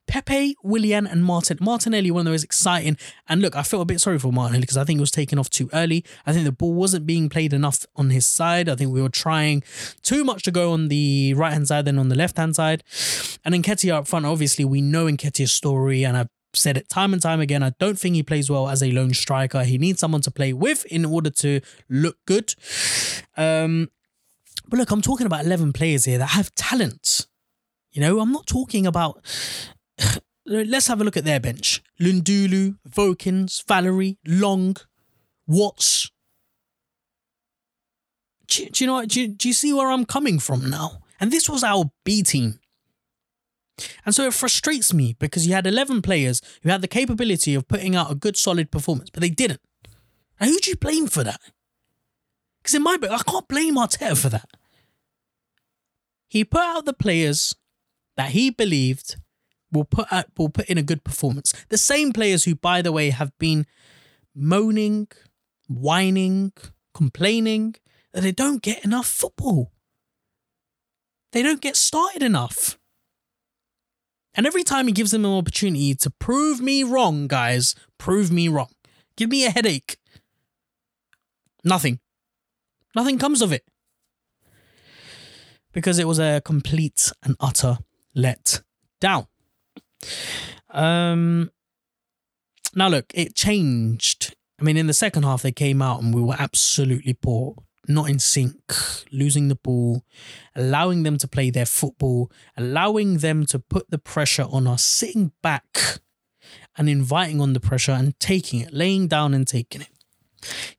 Pepe, 0.09 0.57
Willian, 0.65 1.07
and 1.07 1.25
Martin. 1.25 1.59
Martinelli, 1.61 2.11
one 2.11 2.27
of 2.27 2.33
those 2.33 2.43
exciting. 2.43 2.97
And 3.29 3.41
look, 3.41 3.55
I 3.55 3.63
felt 3.63 3.83
a 3.83 3.87
bit 3.87 4.01
sorry 4.01 4.19
for 4.19 4.33
Martinelli 4.33 4.63
because 4.63 4.77
I 4.77 4.83
think 4.83 4.99
he 4.99 5.03
was 5.03 5.13
taken 5.13 5.39
off 5.39 5.49
too 5.49 5.71
early. 5.73 6.05
I 6.27 6.33
think 6.33 6.47
the 6.47 6.53
ball 6.53 6.75
wasn't 6.75 7.07
being 7.07 7.29
played 7.29 7.53
enough 7.53 7.87
on 7.95 8.11
his 8.11 8.27
side. 8.27 8.69
I 8.69 8.75
think 8.75 8.91
we 8.91 9.01
were 9.01 9.09
trying 9.09 9.63
too 10.03 10.25
much 10.25 10.43
to 10.43 10.51
go 10.51 10.73
on 10.73 10.89
the 10.89 11.33
right 11.35 11.53
hand 11.53 11.69
side 11.69 11.85
than 11.85 11.97
on 11.97 12.09
the 12.09 12.17
left 12.17 12.39
hand 12.39 12.57
side. 12.57 12.83
And 13.45 13.55
Nketiah 13.55 13.93
up 13.95 14.09
front, 14.09 14.27
obviously, 14.27 14.65
we 14.65 14.81
know 14.83 15.07
Nketiah's 15.07 15.53
story, 15.53 16.05
and 16.05 16.17
I've 16.17 16.29
said 16.57 16.77
it 16.77 16.89
time 16.89 17.13
and 17.13 17.23
time 17.23 17.41
again. 17.41 17.63
I 17.63 17.71
don't 17.79 17.99
think 17.99 18.15
he 18.15 18.23
plays 18.23 18.51
well 18.51 18.69
as 18.69 18.83
a 18.83 18.91
lone 18.91 19.15
striker. 19.15 19.65
He 19.65 19.79
needs 19.79 20.01
someone 20.01 20.21
to 20.23 20.31
play 20.31 20.53
with 20.53 20.85
in 20.87 21.05
order 21.05 21.31
to 21.31 21.61
look 21.89 22.17
good. 22.27 22.55
Um, 23.37 23.91
but 24.69 24.79
look, 24.79 24.91
I'm 24.91 25.03
talking 25.03 25.27
about 25.27 25.45
11 25.45 25.73
players 25.73 26.05
here 26.05 26.19
that 26.19 26.27
have 26.29 26.55
talent. 26.55 27.27
You 27.93 28.01
know, 28.01 28.21
I'm 28.21 28.33
not 28.33 28.47
talking 28.47 28.87
about. 28.87 29.25
Let's 30.47 30.89
have 30.89 31.01
a 31.01 31.05
look 31.05 31.17
at 31.17 31.25
their 31.25 31.41
bench. 31.41 31.83
Lundulu, 31.99 32.77
Vokins, 32.87 33.67
Valery, 33.67 34.19
Long, 34.27 34.77
Watts. 35.47 36.11
Do, 38.49 38.67
do 38.67 38.85
you 38.85 38.87
know? 38.87 39.07
Do 39.07 39.27
do 39.27 39.49
you 39.49 39.55
see 39.55 39.73
where 39.73 39.91
I'm 39.91 40.05
coming 40.05 40.39
from 40.39 40.69
now? 40.69 40.99
And 41.19 41.31
this 41.31 41.49
was 41.49 41.65
our 41.65 41.91
B 42.05 42.23
team. 42.23 42.59
And 44.05 44.15
so 44.15 44.27
it 44.27 44.35
frustrates 44.35 44.95
me 44.95 45.17
because 45.19 45.47
you 45.47 45.55
had 45.55 45.67
11 45.67 46.03
players 46.03 46.41
who 46.63 46.69
had 46.69 46.81
the 46.83 46.89
capability 46.89 47.55
of 47.55 47.69
putting 47.69 47.97
out 47.97 48.11
a 48.11 48.15
good, 48.15 48.37
solid 48.37 48.71
performance, 48.71 49.11
but 49.11 49.21
they 49.21 49.31
didn't. 49.31 49.61
Now, 50.41 50.47
who 50.47 50.59
do 50.59 50.71
you 50.71 50.77
blame 50.77 51.07
for 51.07 51.25
that? 51.25 51.41
Because 52.63 52.75
in 52.75 52.83
my 52.83 52.97
book, 52.97 53.11
I 53.11 53.23
can't 53.31 53.49
blame 53.49 53.77
Arteta 53.77 54.17
for 54.17 54.29
that. 54.29 54.49
He 56.29 56.45
put 56.45 56.63
out 56.63 56.85
the 56.85 56.93
players 56.93 57.55
that 58.17 58.31
he 58.31 58.51
believed 58.51 59.17
will 59.71 59.85
put 59.85 60.13
out, 60.13 60.27
will 60.39 60.49
put 60.49 60.71
in 60.71 60.79
a 60.79 60.83
good 60.83 61.05
performance. 61.05 61.53
The 61.69 61.79
same 61.79 62.13
players 62.13 62.45
who, 62.45 62.55
by 62.55 62.81
the 62.81 62.93
way, 62.93 63.11
have 63.11 63.37
been 63.39 63.67
moaning, 64.35 65.09
whining, 65.69 66.53
complaining 66.95 67.75
that 68.13 68.23
they 68.23 68.33
don't 68.33 68.63
get 68.63 68.85
enough 68.85 69.07
football. 69.07 69.73
They 71.33 71.43
don't 71.43 71.61
get 71.61 71.77
started 71.77 72.23
enough. 72.23 72.79
And 74.35 74.47
every 74.47 74.65
time 74.65 74.87
he 74.87 74.93
gives 74.93 75.13
them 75.13 75.25
an 75.25 75.33
opportunity 75.33 75.95
to 75.95 76.11
prove 76.11 76.61
me 76.61 76.83
wrong, 76.83 77.29
guys, 77.29 77.75
prove 77.99 78.33
me 78.33 78.49
wrong. 78.49 78.71
Give 79.17 79.31
me 79.31 79.47
a 79.47 79.51
headache. 79.51 79.97
Nothing. 81.63 82.01
Nothing 82.95 83.19
comes 83.19 83.43
of 83.43 83.53
it. 83.53 83.65
Because 85.73 85.99
it 85.99 86.07
was 86.07 86.19
a 86.19 86.41
complete 86.45 87.13
and 87.23 87.37
utter 87.41 87.79
let 88.15 88.63
down. 89.01 89.27
Um 90.71 91.51
now 92.75 92.89
look, 92.89 93.07
it 93.15 93.37
changed. 93.37 94.35
I 94.61 94.65
mean, 94.65 94.77
in 94.77 94.87
the 94.89 94.93
second 94.93 95.23
half 95.23 95.43
they 95.43 95.53
came 95.53 95.81
out 95.81 96.03
and 96.03 96.15
we 96.15 96.21
were 96.21 96.37
absolutely 96.39 97.15
poor 97.15 97.57
not 97.89 98.09
in 98.09 98.19
sync, 98.19 98.57
losing 99.13 99.49
the 99.49 99.57
ball, 99.57 100.05
allowing 100.55 101.03
them 101.03 101.19
to 101.19 101.29
play 101.29 101.51
their 101.51 101.67
football, 101.67 102.31
allowing 102.57 103.19
them 103.19 103.45
to 103.47 103.59
put 103.59 103.91
the 103.91 103.99
pressure 103.99 104.47
on 104.51 104.67
us, 104.67 104.83
sitting 104.83 105.33
back 105.43 106.01
and 106.77 106.89
inviting 106.89 107.41
on 107.41 107.53
the 107.53 107.61
pressure 107.61 107.93
and 107.93 108.19
taking 108.21 108.61
it, 108.61 108.73
laying 108.73 109.09
down 109.09 109.35
and 109.35 109.47
taking 109.47 109.83
it, 109.83 109.89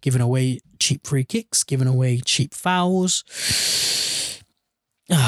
giving 0.01 0.21
away 0.21 0.59
cheap 0.79 1.05
free 1.05 1.23
kicks, 1.23 1.63
giving 1.63 1.87
away 1.87 2.19
cheap 2.19 2.53
fouls. 2.53 3.23
but 5.07 5.19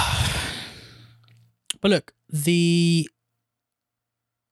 look, 1.83 2.13
the 2.29 3.09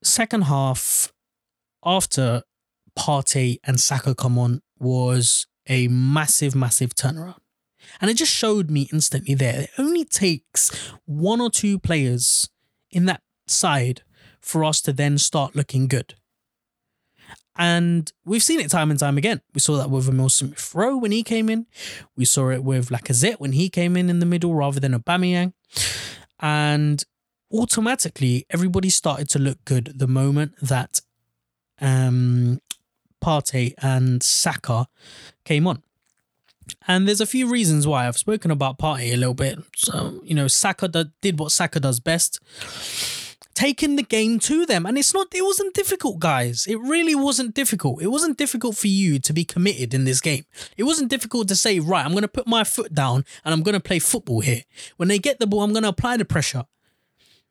second 0.02 0.42
half 0.42 1.12
after 1.84 2.42
Partey 2.98 3.58
and 3.64 3.78
Saka 3.78 4.14
come 4.14 4.38
on 4.38 4.62
was 4.78 5.46
a 5.68 5.88
massive, 5.88 6.54
massive 6.54 6.94
turnaround. 6.94 7.40
And 8.00 8.10
it 8.10 8.14
just 8.14 8.32
showed 8.32 8.70
me 8.70 8.88
instantly 8.92 9.34
there. 9.34 9.62
It 9.62 9.70
only 9.78 10.04
takes 10.04 10.70
one 11.04 11.40
or 11.40 11.50
two 11.50 11.78
players 11.78 12.48
in 12.90 13.06
that 13.06 13.22
side 13.46 14.02
for 14.40 14.64
us 14.64 14.80
to 14.82 14.92
then 14.92 15.18
start 15.18 15.56
looking 15.56 15.86
good. 15.86 16.14
And 17.58 18.12
we've 18.24 18.42
seen 18.42 18.60
it 18.60 18.70
time 18.70 18.90
and 18.90 19.00
time 19.00 19.16
again. 19.16 19.40
We 19.54 19.60
saw 19.60 19.76
that 19.78 19.90
with 19.90 20.08
Emile 20.08 20.28
Smith 20.28 20.74
Rowe 20.74 20.98
when 20.98 21.12
he 21.12 21.22
came 21.22 21.48
in. 21.48 21.66
We 22.16 22.24
saw 22.26 22.50
it 22.50 22.62
with 22.62 22.90
Lacazette 22.90 23.40
when 23.40 23.52
he 23.52 23.70
came 23.70 23.96
in 23.96 24.10
in 24.10 24.18
the 24.18 24.26
middle 24.26 24.54
rather 24.54 24.78
than 24.78 24.92
Aubameyang. 24.92 25.54
And 26.38 27.02
automatically, 27.52 28.44
everybody 28.50 28.90
started 28.90 29.30
to 29.30 29.38
look 29.38 29.64
good 29.64 29.92
the 29.96 30.06
moment 30.06 30.54
that 30.60 31.00
um, 31.80 32.60
Partey 33.22 33.74
and 33.78 34.22
Saka 34.22 34.86
came 35.44 35.66
on. 35.66 35.82
And 36.88 37.06
there's 37.06 37.20
a 37.20 37.26
few 37.26 37.48
reasons 37.48 37.86
why 37.86 38.06
I've 38.06 38.18
spoken 38.18 38.50
about 38.50 38.78
Partey 38.78 39.12
a 39.12 39.16
little 39.16 39.34
bit. 39.34 39.58
So, 39.76 40.20
you 40.24 40.34
know, 40.34 40.48
Saka 40.48 40.88
did 41.20 41.38
what 41.38 41.52
Saka 41.52 41.80
does 41.80 42.00
best 42.00 42.40
taking 43.56 43.96
the 43.96 44.02
game 44.02 44.38
to 44.38 44.66
them. 44.66 44.86
And 44.86 44.96
it's 44.96 45.12
not, 45.12 45.34
it 45.34 45.42
wasn't 45.42 45.74
difficult, 45.74 46.20
guys. 46.20 46.66
It 46.68 46.78
really 46.78 47.14
wasn't 47.14 47.54
difficult. 47.54 48.02
It 48.02 48.08
wasn't 48.08 48.36
difficult 48.36 48.76
for 48.76 48.86
you 48.86 49.18
to 49.18 49.32
be 49.32 49.44
committed 49.44 49.94
in 49.94 50.04
this 50.04 50.20
game. 50.20 50.44
It 50.76 50.84
wasn't 50.84 51.10
difficult 51.10 51.48
to 51.48 51.56
say, 51.56 51.80
right, 51.80 52.04
I'm 52.04 52.12
going 52.12 52.22
to 52.22 52.28
put 52.28 52.46
my 52.46 52.62
foot 52.62 52.94
down 52.94 53.24
and 53.44 53.52
I'm 53.52 53.62
going 53.62 53.72
to 53.72 53.80
play 53.80 53.98
football 53.98 54.40
here. 54.40 54.62
When 54.98 55.08
they 55.08 55.18
get 55.18 55.40
the 55.40 55.46
ball, 55.46 55.62
I'm 55.62 55.72
going 55.72 55.82
to 55.82 55.88
apply 55.88 56.18
the 56.18 56.24
pressure. 56.24 56.66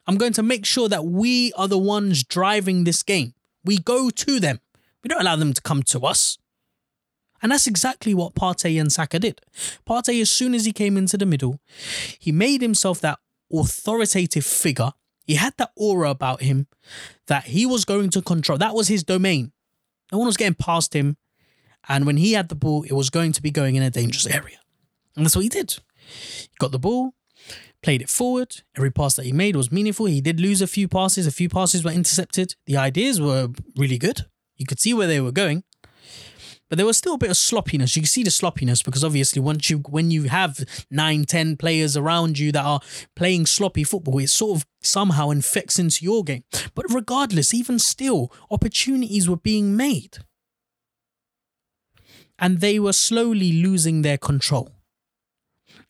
I'm 0.07 0.17
going 0.17 0.33
to 0.33 0.43
make 0.43 0.65
sure 0.65 0.87
that 0.87 1.05
we 1.05 1.51
are 1.53 1.67
the 1.67 1.79
ones 1.79 2.23
driving 2.23 2.83
this 2.83 3.01
game. 3.01 3.33
We 3.63 3.79
go 3.79 4.11
to 4.11 4.39
them. 4.39 4.59
We 5.05 5.09
don't 5.09 5.21
allow 5.21 5.37
them 5.37 5.53
to 5.53 5.61
come 5.61 5.83
to 5.83 6.01
us. 6.01 6.37
And 7.41 7.51
that's 7.51 7.67
exactly 7.67 8.13
what 8.13 8.35
Partey 8.35 8.81
and 8.81 8.91
Saka 8.91 9.19
did. 9.19 9.39
Partey, 9.87 10.19
as 10.19 10.31
soon 10.31 10.53
as 10.53 10.65
he 10.65 10.73
came 10.73 10.97
into 10.97 11.15
the 11.15 11.25
middle, 11.25 11.61
he 12.19 12.33
made 12.33 12.61
himself 12.61 12.99
that 13.01 13.19
authoritative 13.53 14.45
figure 14.45 14.91
he 15.25 15.35
had 15.35 15.55
that 15.57 15.71
aura 15.75 16.11
about 16.11 16.41
him 16.41 16.67
that 17.27 17.45
he 17.45 17.65
was 17.65 17.83
going 17.83 18.11
to 18.11 18.21
control. 18.21 18.57
That 18.57 18.75
was 18.75 18.87
his 18.87 19.03
domain. 19.03 19.51
No 20.11 20.19
one 20.19 20.27
was 20.27 20.37
getting 20.37 20.53
past 20.53 20.95
him. 20.95 21.17
And 21.89 22.05
when 22.05 22.17
he 22.17 22.33
had 22.33 22.49
the 22.49 22.55
ball, 22.55 22.83
it 22.83 22.93
was 22.93 23.09
going 23.09 23.31
to 23.33 23.41
be 23.41 23.51
going 23.51 23.75
in 23.75 23.83
a 23.83 23.89
dangerous 23.89 24.27
area. 24.27 24.59
And 25.15 25.25
that's 25.25 25.35
what 25.35 25.43
he 25.43 25.49
did. 25.49 25.77
He 26.07 26.49
got 26.59 26.71
the 26.71 26.79
ball, 26.79 27.15
played 27.81 28.01
it 28.01 28.09
forward. 28.09 28.61
Every 28.75 28.91
pass 28.91 29.15
that 29.15 29.25
he 29.25 29.31
made 29.31 29.55
was 29.55 29.71
meaningful. 29.71 30.05
He 30.05 30.21
did 30.21 30.39
lose 30.39 30.61
a 30.61 30.67
few 30.67 30.87
passes, 30.87 31.25
a 31.25 31.31
few 31.31 31.49
passes 31.49 31.83
were 31.83 31.91
intercepted. 31.91 32.55
The 32.67 32.77
ideas 32.77 33.19
were 33.19 33.49
really 33.75 33.97
good. 33.97 34.25
You 34.57 34.65
could 34.65 34.79
see 34.79 34.93
where 34.93 35.07
they 35.07 35.19
were 35.19 35.31
going 35.31 35.63
but 36.69 36.77
there 36.77 36.85
was 36.85 36.97
still 36.97 37.13
a 37.13 37.17
bit 37.17 37.29
of 37.29 37.37
sloppiness. 37.37 37.95
You 37.95 38.01
can 38.01 38.07
see 38.07 38.23
the 38.23 38.31
sloppiness 38.31 38.81
because 38.81 39.03
obviously 39.03 39.41
once 39.41 39.69
you 39.69 39.79
when 39.89 40.09
you 40.09 40.23
have 40.23 40.63
nine, 40.89 41.25
ten 41.25 41.57
players 41.57 41.95
around 41.95 42.39
you 42.39 42.51
that 42.51 42.65
are 42.65 42.79
playing 43.15 43.45
sloppy 43.45 43.83
football, 43.83 44.17
it 44.19 44.29
sort 44.29 44.57
of 44.59 44.65
somehow 44.81 45.29
infects 45.29 45.77
into 45.77 46.03
your 46.03 46.23
game. 46.23 46.43
But 46.73 46.85
regardless, 46.89 47.53
even 47.53 47.77
still, 47.77 48.31
opportunities 48.49 49.29
were 49.29 49.37
being 49.37 49.77
made. 49.77 50.17
And 52.39 52.59
they 52.59 52.79
were 52.79 52.93
slowly 52.93 53.53
losing 53.53 54.01
their 54.01 54.17
control. 54.17 54.71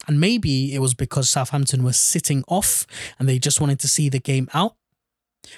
And 0.06 0.20
maybe 0.20 0.72
it 0.74 0.78
was 0.78 0.94
because 0.94 1.28
Southampton 1.28 1.82
were 1.82 1.92
sitting 1.92 2.44
off 2.46 2.86
and 3.18 3.28
they 3.28 3.40
just 3.40 3.60
wanted 3.60 3.80
to 3.80 3.88
see 3.88 4.08
the 4.08 4.20
game 4.20 4.48
out. 4.54 4.76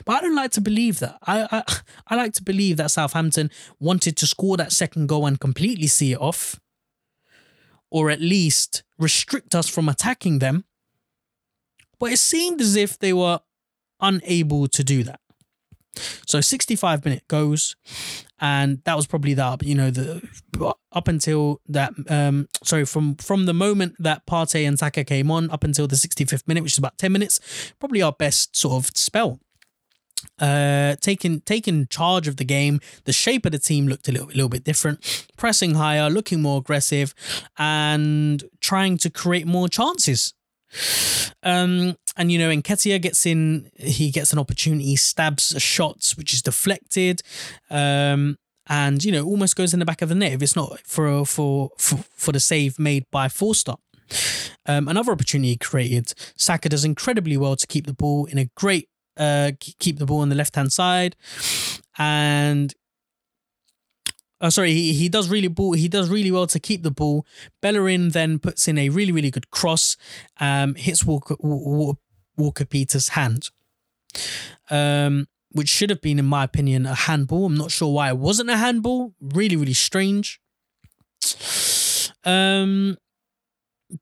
But 0.05 0.17
I 0.17 0.21
don't 0.21 0.35
like 0.35 0.53
to 0.53 0.61
believe 0.61 0.99
that. 1.01 1.19
I, 1.27 1.47
I 1.51 1.63
I 2.09 2.17
like 2.17 2.33
to 2.35 2.43
believe 2.43 2.77
that 2.77 2.91
Southampton 2.91 3.51
wanted 3.79 4.17
to 4.19 4.27
score 4.27 4.57
that 4.57 4.73
second 4.73 5.09
goal 5.09 5.27
and 5.27 5.41
completely 5.41 5.87
see 5.87 6.13
it 6.13 6.21
off, 6.21 6.61
or 7.91 8.11
at 8.11 8.21
least 8.21 8.83
restrict 8.99 9.55
us 9.55 9.69
from 9.69 9.89
attacking 9.89 10.39
them. 10.39 10.65
But 11.99 12.13
it 12.13 12.19
seemed 12.19 12.61
as 12.61 12.77
if 12.77 12.99
they 12.99 13.13
were 13.13 13.41
unable 14.01 14.69
to 14.69 14.85
do 14.85 15.03
that. 15.05 15.21
So 16.27 16.41
65 16.41 17.05
minute 17.05 17.27
goes, 17.29 17.75
and 18.39 18.83
that 18.85 18.97
was 18.97 19.07
probably 19.07 19.35
that. 19.35 19.63
You 19.65 19.75
know, 19.75 19.91
the 19.91 20.23
up 20.93 21.09
until 21.09 21.61
that. 21.69 21.93
Um, 22.09 22.49
sorry, 22.63 22.85
from 22.85 23.17
from 23.17 23.47
the 23.47 23.55
moment 23.55 23.97
that 23.99 24.27
Partey 24.27 24.67
and 24.67 24.79
Saka 24.79 25.05
came 25.05 25.31
on 25.31 25.51
up 25.51 25.65
until 25.65 25.89
the 25.89 25.97
65th 25.97 26.47
minute, 26.47 26.63
which 26.63 26.75
is 26.75 26.79
about 26.79 26.99
10 26.99 27.11
minutes, 27.11 27.41
probably 27.81 28.03
our 28.03 28.13
best 28.13 28.57
sort 28.57 28.75
of 28.75 28.97
spell 28.97 29.41
uh 30.41 30.97
taking 31.01 31.41
taking 31.41 31.87
charge 31.89 32.29
of 32.29 32.37
the 32.37 32.45
game 32.45 32.81
the 33.05 33.13
shape 33.13 33.45
of 33.47 33.53
the 33.53 33.59
team 33.59 33.87
looked 33.87 34.09
a 34.09 34.13
little, 34.13 34.29
little 34.29 34.49
bit 34.49 34.65
different. 34.65 35.27
Pressing 35.37 35.75
higher 35.75 36.11
looking 36.11 36.41
more 36.41 36.59
aggressive 36.59 37.15
and 37.57 38.45
trying 38.61 38.99
to 38.99 39.11
create 39.11 39.47
more 39.47 39.69
chances. 39.69 40.35
Um 41.43 41.97
and 42.17 42.33
you 42.33 42.39
know 42.39 42.51
Nketiah 42.51 43.01
gets 43.01 43.27
in 43.27 43.71
he 43.77 44.11
gets 44.11 44.33
an 44.33 44.39
opportunity 44.39 44.97
stabs 44.97 45.55
a 45.55 45.61
shot 45.61 46.13
which 46.17 46.35
is 46.35 46.43
deflected 46.43 47.23
um 47.71 48.37
and 48.69 49.03
you 49.05 49.13
know 49.13 49.25
almost 49.25 49.57
goes 49.57 49.73
in 49.73 49.81
the 49.81 49.87
back 49.87 50.03
of 50.03 50.09
the 50.09 50.15
net 50.15 50.33
if 50.33 50.43
it's 50.43 50.57
not 50.57 50.79
for 50.81 51.25
for 51.25 51.71
for, 51.79 51.97
for 52.11 52.33
the 52.33 52.41
save 52.41 52.79
made 52.79 53.05
by 53.11 53.29
Forster. 53.29 53.75
Um, 54.67 54.89
another 54.89 55.13
opportunity 55.13 55.57
created. 55.57 56.13
Saka 56.37 56.69
does 56.69 56.85
incredibly 56.85 57.37
well 57.37 57.57
to 57.57 57.67
keep 57.67 57.87
the 57.87 57.95
ball 57.95 58.27
in 58.27 58.39
a 58.39 58.49
great 58.57 58.89
uh, 59.19 59.53
keep 59.61 59.99
the 59.99 60.07
ball 60.07 60.21
on 60.21 60.29
the 60.29 60.35
left 60.37 60.55
hand 60.57 60.73
side, 60.73 61.17
and 61.99 62.75
Oh, 64.41 64.51
sorry, 64.51 64.73
he, 64.73 64.93
he 64.93 65.09
does 65.09 65.29
really 65.29 65.49
ball. 65.49 65.73
He 65.73 65.89
does 65.89 66.09
really 66.09 66.31
well 66.31 66.47
to 66.47 66.61
keep 66.61 66.83
the 66.83 66.93
ball. 66.93 67.27
Bellerin 67.61 68.11
then 68.11 68.39
puts 68.39 68.69
in 68.69 68.79
a 68.79 68.89
really 68.89 69.13
really 69.13 69.31
good 69.31 69.51
cross, 69.51 69.97
um, 70.39 70.75
hits 70.77 71.05
Walker 71.05 71.37
Walker, 71.41 71.99
Walker 72.37 72.65
Peters' 72.65 73.11
hand, 73.11 73.51
um, 74.71 75.27
which 75.51 75.69
should 75.69 75.91
have 75.91 76.01
been, 76.01 76.21
in 76.21 76.25
my 76.25 76.45
opinion, 76.45 76.87
a 76.87 76.95
handball. 76.95 77.47
I'm 77.47 77.57
not 77.57 77.73
sure 77.73 77.93
why 77.93 78.11
it 78.11 78.19
wasn't 78.19 78.51
a 78.51 78.57
handball. 78.57 79.15
Really 79.21 79.57
really 79.57 79.75
strange. 79.75 80.41
Um, 82.25 82.97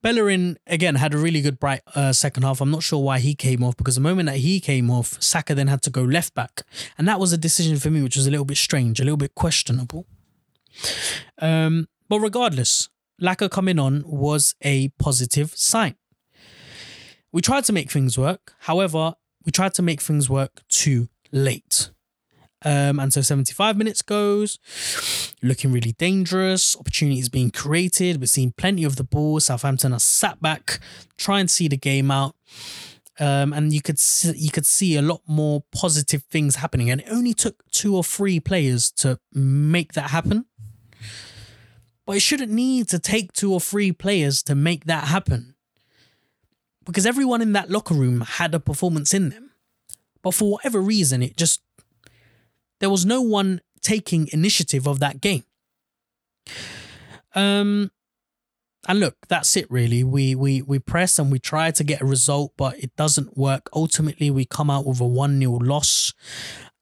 Bellerin 0.02 0.58
again 0.66 0.96
had 0.96 1.14
a 1.14 1.18
really 1.18 1.40
good 1.40 1.60
bright 1.60 1.82
uh, 1.94 2.12
second 2.12 2.42
half. 2.42 2.60
I'm 2.60 2.70
not 2.70 2.82
sure 2.82 3.02
why 3.02 3.20
he 3.20 3.34
came 3.34 3.62
off 3.62 3.76
because 3.76 3.94
the 3.94 4.00
moment 4.00 4.26
that 4.26 4.38
he 4.38 4.60
came 4.60 4.90
off, 4.90 5.20
Saka 5.22 5.54
then 5.54 5.68
had 5.68 5.82
to 5.82 5.90
go 5.90 6.02
left 6.02 6.34
back, 6.34 6.62
and 6.98 7.06
that 7.06 7.20
was 7.20 7.32
a 7.32 7.38
decision 7.38 7.78
for 7.78 7.90
me 7.90 8.02
which 8.02 8.16
was 8.16 8.26
a 8.26 8.30
little 8.30 8.44
bit 8.44 8.56
strange, 8.56 9.00
a 9.00 9.04
little 9.04 9.16
bit 9.16 9.34
questionable. 9.34 10.06
Um, 11.38 11.88
but 12.08 12.20
regardless, 12.20 12.88
Laca 13.20 13.50
coming 13.50 13.78
on 13.78 14.02
was 14.06 14.54
a 14.62 14.88
positive 14.98 15.56
sign. 15.56 15.94
We 17.32 17.40
tried 17.42 17.64
to 17.64 17.72
make 17.72 17.90
things 17.90 18.18
work. 18.18 18.54
However, 18.60 19.14
we 19.44 19.52
tried 19.52 19.74
to 19.74 19.82
make 19.82 20.00
things 20.00 20.28
work 20.28 20.62
too 20.68 21.08
late. 21.32 21.90
Um, 22.66 22.98
and 22.98 23.12
so 23.12 23.22
75 23.22 23.76
minutes 23.76 24.02
goes, 24.02 24.58
looking 25.40 25.70
really 25.70 25.92
dangerous. 25.92 26.76
Opportunities 26.76 27.28
being 27.28 27.52
created. 27.52 28.18
We're 28.20 28.26
seeing 28.26 28.50
plenty 28.50 28.82
of 28.82 28.96
the 28.96 29.04
ball. 29.04 29.38
Southampton 29.38 29.92
are 29.92 30.00
sat 30.00 30.42
back, 30.42 30.80
trying 31.16 31.46
to 31.46 31.52
see 31.52 31.68
the 31.68 31.76
game 31.76 32.10
out. 32.10 32.34
Um, 33.20 33.52
and 33.52 33.72
you 33.72 33.80
could 33.80 34.00
see, 34.00 34.32
you 34.36 34.50
could 34.50 34.66
see 34.66 34.96
a 34.96 35.02
lot 35.02 35.20
more 35.28 35.62
positive 35.70 36.24
things 36.24 36.56
happening. 36.56 36.90
And 36.90 37.02
it 37.02 37.06
only 37.08 37.34
took 37.34 37.62
two 37.70 37.94
or 37.94 38.02
three 38.02 38.40
players 38.40 38.90
to 38.92 39.20
make 39.32 39.92
that 39.92 40.10
happen. 40.10 40.46
But 42.04 42.16
it 42.16 42.20
shouldn't 42.20 42.50
need 42.50 42.88
to 42.88 42.98
take 42.98 43.32
two 43.32 43.52
or 43.52 43.60
three 43.60 43.92
players 43.92 44.42
to 44.42 44.56
make 44.56 44.86
that 44.86 45.04
happen. 45.04 45.54
Because 46.84 47.06
everyone 47.06 47.42
in 47.42 47.52
that 47.52 47.70
locker 47.70 47.94
room 47.94 48.22
had 48.22 48.56
a 48.56 48.60
performance 48.60 49.14
in 49.14 49.28
them. 49.28 49.52
But 50.20 50.34
for 50.34 50.50
whatever 50.50 50.80
reason, 50.80 51.22
it 51.22 51.36
just 51.36 51.60
there 52.80 52.90
was 52.90 53.06
no 53.06 53.20
one 53.20 53.60
taking 53.80 54.28
initiative 54.32 54.86
of 54.86 55.00
that 55.00 55.20
game. 55.20 55.44
Um, 57.34 57.90
and 58.88 59.00
look, 59.00 59.16
that's 59.28 59.56
it 59.56 59.70
really. 59.70 60.04
We 60.04 60.34
we 60.34 60.62
we 60.62 60.78
press 60.78 61.18
and 61.18 61.30
we 61.30 61.38
try 61.38 61.70
to 61.72 61.84
get 61.84 62.00
a 62.00 62.06
result, 62.06 62.52
but 62.56 62.78
it 62.78 62.94
doesn't 62.96 63.36
work. 63.36 63.68
Ultimately, 63.74 64.30
we 64.30 64.44
come 64.44 64.70
out 64.70 64.86
with 64.86 65.00
a 65.00 65.04
1-0 65.04 65.66
loss. 65.66 66.14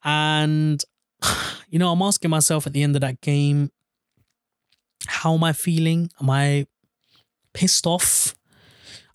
And 0.05 0.85
you 1.71 1.79
know, 1.79 1.93
I'm 1.93 2.03
asking 2.03 2.31
myself 2.31 2.67
at 2.67 2.73
the 2.73 2.83
end 2.83 2.95
of 2.95 3.01
that 3.01 3.21
game, 3.21 3.71
how 5.07 5.35
am 5.35 5.45
I 5.45 5.53
feeling? 5.53 6.11
Am 6.21 6.31
I 6.31 6.67
pissed 7.53 7.87
off? 7.87 8.35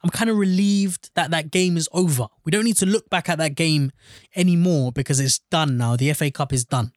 I'm 0.03 0.09
kind 0.09 0.29
of 0.29 0.37
relieved 0.37 1.11
that 1.15 1.31
that 1.31 1.51
game 1.51 1.75
is 1.75 1.89
over. 1.91 2.27
We 2.45 2.51
don't 2.51 2.63
need 2.63 2.77
to 2.77 2.85
look 2.85 3.09
back 3.09 3.27
at 3.27 3.37
that 3.37 3.55
game 3.55 3.91
anymore 4.35 4.91
because 4.91 5.19
it's 5.19 5.39
done 5.51 5.77
now. 5.77 5.95
The 5.95 6.13
FA 6.13 6.31
Cup 6.31 6.53
is 6.53 6.65
done. 6.65 6.93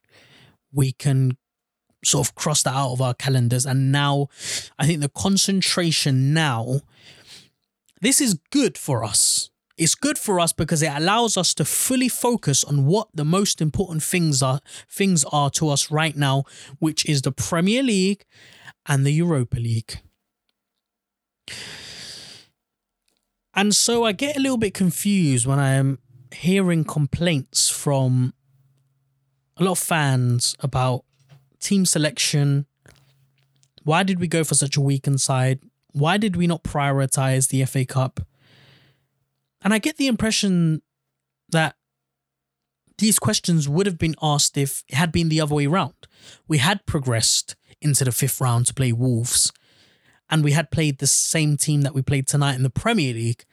We 0.73 0.93
can 0.93 1.37
sort 2.05 2.27
of 2.27 2.35
cross 2.35 2.63
that 2.63 2.75
out 2.75 2.93
of 2.93 3.01
our 3.01 3.15
calendars. 3.15 3.67
And 3.67 3.91
now 3.93 4.29
I 4.79 4.87
think 4.87 5.01
the 5.01 5.09
concentration 5.09 6.33
now, 6.33 6.81
this 8.01 8.21
is 8.21 8.39
good 8.51 8.79
for 8.79 9.05
us. 9.05 9.51
It's 9.77 9.95
good 9.95 10.19
for 10.19 10.39
us 10.39 10.53
because 10.53 10.83
it 10.83 10.93
allows 10.95 11.37
us 11.37 11.55
to 11.55 11.65
fully 11.65 12.09
focus 12.09 12.63
on 12.63 12.87
what 12.87 13.09
the 13.15 13.25
most 13.25 13.61
important 13.61 14.03
things 14.03 14.43
are 14.43 14.61
things 14.89 15.25
are 15.33 15.51
to 15.51 15.71
us 15.71 15.91
right 15.91 16.15
now, 16.15 16.45
which 16.79 17.05
is 17.07 17.23
the 17.23 17.33
Premier 17.33 17.83
League 17.83 18.25
and 18.87 19.05
the 19.07 19.13
Europa 19.13 19.57
League. 19.57 20.01
And 23.55 23.75
so 23.75 24.05
I 24.05 24.13
get 24.13 24.37
a 24.37 24.41
little 24.41 24.57
bit 24.57 24.75
confused 24.75 25.47
when 25.47 25.59
I 25.59 25.75
am 25.75 25.99
hearing 26.33 26.85
complaints 26.85 27.69
from 27.69 28.33
a 29.57 29.65
lot 29.65 29.73
of 29.73 29.79
fans 29.79 30.57
about 30.61 31.05
team 31.61 31.85
selection. 31.85 32.67
Why 33.83 34.03
did 34.03 34.21
we 34.21 34.27
go 34.27 34.43
for 34.45 34.55
such 34.55 34.77
a 34.77 34.81
weakened 34.81 35.21
side? 35.21 35.61
Why 35.93 36.17
did 36.17 36.37
we 36.37 36.47
not 36.47 36.63
prioritize 36.63 37.49
the 37.49 37.65
FA 37.65 37.85
Cup? 37.85 38.21
And 39.63 39.75
I 39.75 39.79
get 39.79 39.99
the 39.99 40.07
impression 40.07 40.83
that 41.51 41.77
these 42.99 43.19
questions 43.19 43.69
would 43.69 43.87
have 43.87 43.99
been 43.99 44.15
asked 44.23 44.57
if 44.57 44.83
it 44.89 44.95
had 44.95 45.13
been 45.13 45.29
the 45.29 45.41
other 45.41 45.55
way 45.55 45.67
around. 45.67 45.95
We 46.49 46.59
had 46.59 46.87
progressed 46.87 47.57
into 47.81 48.05
the 48.05 48.13
fifth 48.13 48.41
round 48.41 48.67
to 48.67 48.75
play 48.75 48.93
Wolves, 48.93 49.53
and 50.33 50.43
we 50.43 50.53
had 50.53 50.70
played 50.70 50.99
the 50.99 51.07
same 51.07 51.59
team 51.59 51.83
that 51.83 51.95
we 51.95 52.01
played 52.01 52.26
tonight 52.26 52.57
in 52.57 52.62
the 52.62 52.70
Premier 52.70 53.12
League 53.12 53.45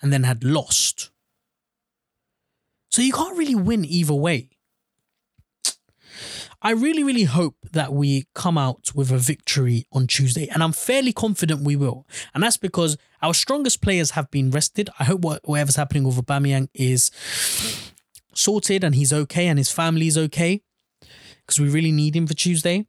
and 0.00 0.12
then 0.12 0.22
had 0.22 0.44
lost. 0.44 1.10
So 2.90 3.02
you 3.02 3.12
can't 3.12 3.36
really 3.36 3.56
win 3.56 3.84
either 3.84 4.14
way. 4.14 4.50
I 6.62 6.70
really, 6.70 7.02
really 7.02 7.24
hope 7.24 7.56
that 7.72 7.92
we 7.92 8.26
come 8.34 8.56
out 8.56 8.92
with 8.94 9.10
a 9.10 9.18
victory 9.18 9.86
on 9.92 10.06
Tuesday, 10.06 10.48
and 10.48 10.62
I'm 10.62 10.72
fairly 10.72 11.12
confident 11.12 11.62
we 11.62 11.76
will. 11.76 12.06
And 12.34 12.42
that's 12.42 12.56
because 12.56 12.96
our 13.20 13.34
strongest 13.34 13.82
players 13.82 14.12
have 14.12 14.30
been 14.30 14.52
rested. 14.52 14.90
I 14.98 15.04
hope 15.04 15.24
whatever's 15.44 15.76
happening 15.76 16.04
with 16.04 16.16
Aubameyang 16.16 16.68
is 16.72 17.10
sorted 18.32 18.84
and 18.84 18.94
he's 18.94 19.12
okay 19.12 19.48
and 19.48 19.58
his 19.58 19.72
family's 19.72 20.16
okay 20.16 20.62
because 21.44 21.58
we 21.58 21.68
really 21.68 21.92
need 21.92 22.14
him 22.14 22.28
for 22.28 22.34
Tuesday. 22.34 22.86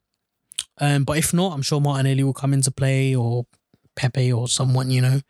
Um, 0.79 1.03
but 1.03 1.17
if 1.17 1.33
not, 1.33 1.53
I'm 1.53 1.61
sure 1.61 1.81
Martinelli 1.81 2.23
will 2.23 2.33
come 2.33 2.53
into 2.53 2.71
play 2.71 3.15
or 3.15 3.45
Pepe 3.95 4.31
or 4.31 4.47
someone, 4.47 4.91
you 4.91 5.01
know. 5.01 5.21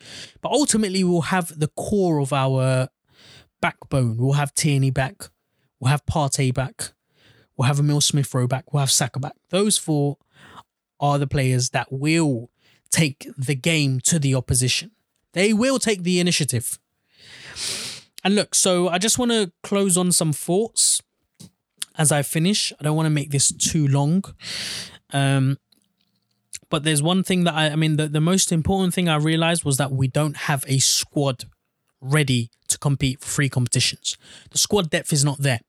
But 0.42 0.52
ultimately, 0.52 1.04
we'll 1.04 1.22
have 1.22 1.58
the 1.60 1.70
core 1.70 2.20
of 2.20 2.32
our 2.32 2.90
backbone. 3.62 4.18
We'll 4.18 4.34
have 4.34 4.54
Tierney 4.54 4.92
back. 4.92 5.30
We'll 5.80 5.90
have 5.90 6.06
Partey 6.06 6.54
back. 6.54 6.92
We'll 7.58 7.68
have 7.68 7.80
Emile 7.80 8.02
Smith 8.02 8.34
Rowe 8.34 8.48
back. 8.48 8.72
We'll 8.72 8.82
have 8.82 8.92
Saka 8.92 9.20
back. 9.20 9.34
Those 9.50 9.78
four 9.78 10.18
are 11.00 11.18
the 11.18 11.28
players 11.28 11.72
that 11.72 11.92
will 11.92 12.52
take 12.92 13.28
the 13.38 13.56
game 13.56 14.00
to 14.02 14.20
the 14.20 14.36
opposition. 14.36 14.92
They 15.34 15.54
will 15.54 15.80
take 15.80 16.04
the 16.04 16.20
initiative. 16.20 16.80
And 18.24 18.36
look, 18.36 18.54
so 18.54 18.90
I 18.90 18.98
just 18.98 19.18
want 19.18 19.32
to 19.32 19.52
close 19.64 19.98
on 19.98 20.12
some 20.12 20.34
thoughts 20.34 21.02
as 21.98 22.12
I 22.12 22.22
finish. 22.22 22.74
I 22.80 22.84
don't 22.84 22.96
want 22.96 23.06
to 23.06 23.12
make 23.12 23.32
this 23.32 23.52
too 23.52 23.88
long. 23.88 24.24
Um, 25.12 25.58
but 26.70 26.84
there's 26.84 27.02
one 27.02 27.24
thing 27.24 27.44
that 27.46 27.56
I, 27.56 27.70
I 27.72 27.76
mean, 27.76 27.98
the, 27.98 28.08
the 28.08 28.22
most 28.22 28.52
important 28.52 28.94
thing 28.94 29.10
I 29.10 29.16
realized 29.16 29.64
was 29.64 29.78
that 29.78 29.92
we 29.92 30.08
don't 30.08 30.38
have 30.38 30.64
a 30.68 30.80
squad 30.80 31.46
ready 32.02 32.52
to 32.68 32.78
compete 32.78 33.20
for 33.20 33.28
free 33.28 33.50
competitions. 33.50 34.18
The 34.52 34.58
squad 34.58 34.90
depth 34.90 35.12
is 35.12 35.26
not 35.26 35.40
there. 35.40 35.60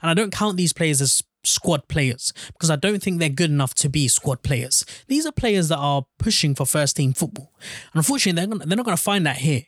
And 0.00 0.10
I 0.10 0.14
don't 0.14 0.32
count 0.32 0.56
these 0.56 0.72
players 0.72 1.00
as 1.00 1.22
squad 1.44 1.88
players 1.88 2.32
because 2.52 2.70
I 2.70 2.76
don't 2.76 3.02
think 3.02 3.18
they're 3.18 3.28
good 3.28 3.50
enough 3.50 3.74
to 3.76 3.88
be 3.88 4.06
squad 4.08 4.42
players. 4.42 4.84
These 5.08 5.26
are 5.26 5.32
players 5.32 5.68
that 5.68 5.78
are 5.78 6.04
pushing 6.18 6.54
for 6.54 6.66
first 6.66 6.96
team 6.96 7.12
football. 7.12 7.52
And 7.92 8.00
unfortunately, 8.00 8.40
they're, 8.40 8.46
gonna, 8.46 8.66
they're 8.66 8.76
not 8.76 8.84
going 8.84 8.96
to 8.96 9.02
find 9.02 9.26
that 9.26 9.38
here. 9.38 9.62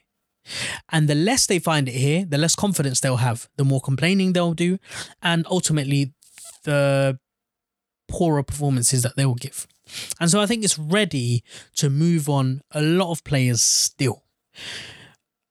And 0.91 1.07
the 1.07 1.15
less 1.15 1.47
they 1.47 1.59
find 1.59 1.89
it 1.89 1.95
here, 1.95 2.23
the 2.23 2.37
less 2.37 2.55
confidence 2.55 3.01
they'll 3.01 3.17
have, 3.17 3.49
the 3.57 3.65
more 3.65 3.81
complaining 3.81 4.33
they'll 4.33 4.53
do, 4.53 4.77
and 5.21 5.45
ultimately 5.49 6.13
the 6.63 7.17
poorer 8.07 8.43
performances 8.43 9.03
that 9.03 9.15
they 9.15 9.25
will 9.25 9.35
give. 9.35 9.67
And 10.19 10.29
so 10.29 10.41
I 10.41 10.45
think 10.45 10.63
it's 10.63 10.79
ready 10.79 11.43
to 11.75 11.89
move 11.89 12.29
on 12.29 12.61
a 12.71 12.81
lot 12.81 13.11
of 13.11 13.23
players 13.23 13.61
still. 13.61 14.23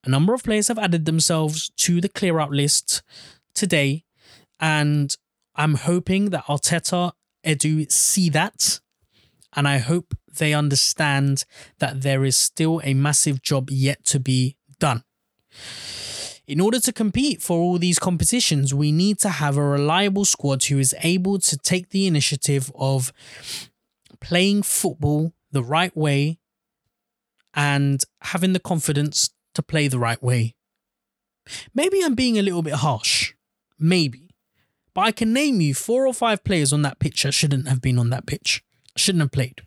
A 0.03 0.09
number 0.09 0.33
of 0.33 0.43
players 0.43 0.67
have 0.67 0.77
added 0.77 1.05
themselves 1.05 1.69
to 1.77 1.99
the 1.99 2.09
clear 2.09 2.39
out 2.39 2.51
list 2.51 3.01
today, 3.53 4.03
and 4.59 5.15
I'm 5.55 5.75
hoping 5.75 6.29
that 6.29 6.45
Arteta, 6.45 7.13
Edu 7.45 7.91
see 7.91 8.29
that. 8.29 8.79
And 9.55 9.67
I 9.67 9.77
hope 9.77 10.13
they 10.37 10.53
understand 10.53 11.45
that 11.79 12.01
there 12.01 12.25
is 12.25 12.37
still 12.37 12.81
a 12.83 12.93
massive 12.93 13.41
job 13.41 13.69
yet 13.71 14.03
to 14.05 14.19
be 14.19 14.57
done. 14.79 15.03
In 16.47 16.59
order 16.59 16.79
to 16.79 16.93
compete 16.93 17.41
for 17.41 17.57
all 17.57 17.79
these 17.79 17.97
competitions, 17.97 18.73
we 18.73 18.91
need 18.91 19.17
to 19.19 19.29
have 19.29 19.57
a 19.57 19.63
reliable 19.63 20.25
squad 20.25 20.63
who 20.65 20.77
is 20.77 20.93
able 21.01 21.39
to 21.39 21.57
take 21.57 21.89
the 21.89 22.05
initiative 22.05 22.71
of 22.75 23.11
playing 24.19 24.61
football 24.61 25.33
the 25.51 25.63
right 25.63 25.95
way 25.95 26.37
and 27.53 28.03
having 28.21 28.53
the 28.53 28.59
confidence 28.59 29.31
to 29.55 29.63
play 29.63 29.87
the 29.87 29.99
right 29.99 30.21
way. 30.21 30.55
Maybe 31.73 32.01
I'm 32.03 32.15
being 32.15 32.37
a 32.37 32.43
little 32.43 32.61
bit 32.61 32.75
harsh. 32.75 33.33
Maybe. 33.79 34.29
But 34.93 35.01
I 35.01 35.11
can 35.11 35.33
name 35.33 35.61
you 35.61 35.73
four 35.73 36.07
or 36.07 36.13
five 36.13 36.43
players 36.43 36.71
on 36.71 36.81
that 36.83 36.99
pitch 36.99 37.23
that 37.23 37.33
shouldn't 37.33 37.67
have 37.67 37.81
been 37.81 37.99
on 37.99 38.09
that 38.11 38.25
pitch, 38.25 38.63
shouldn't 38.95 39.21
have 39.21 39.31
played. 39.31 39.61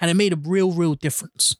And 0.00 0.10
it 0.10 0.14
made 0.14 0.32
a 0.32 0.36
real, 0.36 0.72
real 0.72 0.94
difference. 0.94 1.56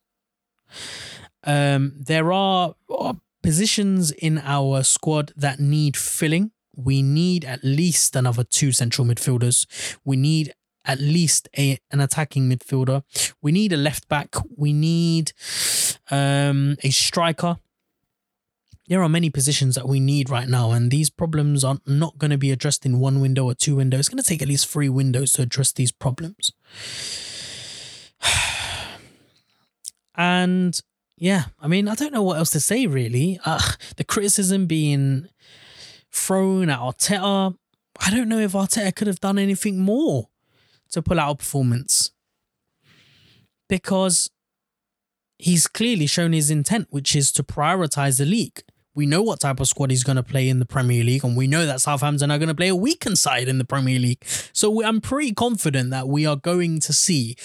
Um, 1.45 1.95
there 1.99 2.33
are, 2.33 2.75
are 2.91 3.17
positions 3.43 4.11
in 4.11 4.39
our 4.39 4.83
squad 4.83 5.33
that 5.37 5.61
need 5.61 5.97
filling. 5.97 6.53
We 6.77 7.03
need 7.03 7.45
at 7.45 7.65
least 7.65 8.15
another 8.15 8.45
two 8.45 8.73
central 8.73 9.07
midfielders. 9.07 9.67
We 10.05 10.17
need 10.17 10.53
at 10.85 11.01
least 11.01 11.49
a, 11.59 11.79
an 11.91 12.01
attacking 12.01 12.49
midfielder. 12.49 13.03
We 13.43 13.53
need 13.53 13.73
a 13.73 13.77
left 13.77 14.09
back. 14.09 14.35
We 14.57 14.73
need 14.73 15.33
um, 16.11 16.77
a 16.83 16.91
striker 16.91 17.59
there 18.89 19.03
are 19.03 19.09
many 19.09 19.29
positions 19.29 19.75
that 19.75 19.87
we 19.87 20.01
need 20.01 20.31
right 20.31 20.49
now, 20.49 20.71
and 20.71 20.91
these 20.91 21.11
problems 21.11 21.63
are 21.63 21.79
not 21.87 22.17
going 22.17 22.31
to 22.31 22.39
be 22.39 22.51
addressed 22.51 22.87
in 22.87 22.99
one 22.99 23.21
window 23.21 23.45
or 23.45 23.55
two 23.55 23.77
windows. 23.77 24.01
It's 24.01 24.09
going 24.09 24.23
to 24.23 24.29
take 24.29 24.41
at 24.41 24.49
least 24.49 24.67
three 24.67 24.89
windows 24.89 25.35
to 25.35 25.43
address 25.43 25.73
these 25.73 25.93
problems. 25.93 26.53
and 30.15 30.81
yeah, 31.19 31.45
I 31.61 31.69
mean, 31.69 31.89
I 31.89 31.95
don't 31.95 32.13
know 32.13 32.23
what 32.23 32.39
else 32.39 32.51
to 32.51 32.61
say 32.61 32.87
really. 32.87 33.41
Uh, 33.45 33.61
the 33.97 34.05
criticism 34.05 34.67
being 34.67 35.29
thrown 36.11 36.71
at 36.71 36.79
Arteta, 36.79 37.57
I 38.01 38.11
don't 38.11 38.29
know 38.29 38.39
if 38.39 38.53
Arteta 38.53 38.95
could 38.95 39.07
have 39.07 39.21
done 39.21 39.39
anything 39.39 39.81
more 39.81 40.29
to 40.91 41.03
pull 41.03 41.21
out 41.21 41.33
a 41.33 41.35
performance 41.37 42.13
because 43.69 44.31
he's 45.39 45.67
clearly 45.67 46.07
shown 46.07 46.33
his 46.33 46.51
intent, 46.51 46.89
which 46.91 47.15
is 47.15 47.31
to 47.33 47.43
prioritize 47.43 48.19
the 48.19 48.25
league. 48.25 48.63
We 48.95 49.07
know 49.07 49.23
what 49.23 49.41
type 49.41 49.61
of 49.61 49.69
squad 49.69 49.91
he's 49.91 50.03
going 50.03 50.17
to 50.17 50.25
play 50.25 50.49
in 50.49 50.59
the 50.59 50.67
Premier 50.67 51.05
League, 51.05 51.25
and 51.25 51.37
we 51.37 51.47
know 51.47 51.67
that 51.67 51.81
Southampton 51.81 52.33
are 52.33 52.39
going 52.39 52.49
to 52.49 52.55
play 52.55 52.69
a 52.69 52.75
weakened 52.75 53.19
side 53.19 53.47
in 53.49 53.59
the 53.59 53.65
Premier 53.65 53.99
League. 53.99 54.25
So 54.53 54.83
I'm 54.83 55.01
pretty 55.01 55.33
confident 55.35 55.91
that 55.91 56.09
we 56.09 56.27
are 56.27 56.35
going 56.35 56.81
to 56.81 56.93
see 56.93 57.37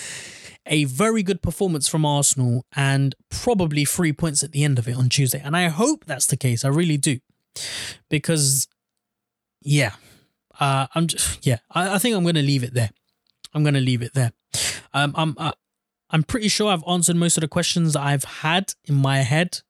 a 0.66 0.86
very 0.86 1.24
good 1.24 1.42
performance 1.42 1.88
from 1.88 2.06
Arsenal 2.06 2.66
and 2.76 3.16
probably 3.30 3.86
three 3.86 4.14
points 4.14 4.44
at 4.44 4.52
the 4.52 4.64
end 4.64 4.80
of 4.80 4.88
it 4.88 4.96
on 4.96 5.10
Tuesday. 5.10 5.42
And 5.44 5.56
I 5.56 5.68
hope 5.68 6.06
that's 6.06 6.28
the 6.28 6.38
case. 6.38 6.64
I 6.64 6.70
really 6.70 6.98
do. 6.98 7.20
Because, 8.10 8.68
yeah, 9.62 9.94
uh, 10.60 10.88
I'm 10.96 11.08
just, 11.08 11.46
yeah, 11.46 11.58
I, 11.72 11.96
I 11.96 11.98
think 11.98 12.16
I'm 12.16 12.24
going 12.24 12.36
to 12.36 12.42
leave 12.42 12.64
it 12.64 12.74
there. 12.74 12.92
I'm 13.54 13.64
going 13.64 13.76
to 13.76 13.82
leave 13.82 14.02
it 14.02 14.14
there. 14.14 14.32
Um, 14.94 15.14
I'm, 15.16 15.36
uh, 15.38 15.52
I'm 16.10 16.24
pretty 16.24 16.48
sure 16.48 16.72
I've 16.72 16.84
answered 16.88 17.16
most 17.16 17.38
of 17.38 17.42
the 17.42 17.48
questions 17.48 17.94
that 17.94 18.04
I've 18.04 18.24
had 18.24 18.74
in 18.86 18.96
my 18.96 19.20
head 19.20 19.62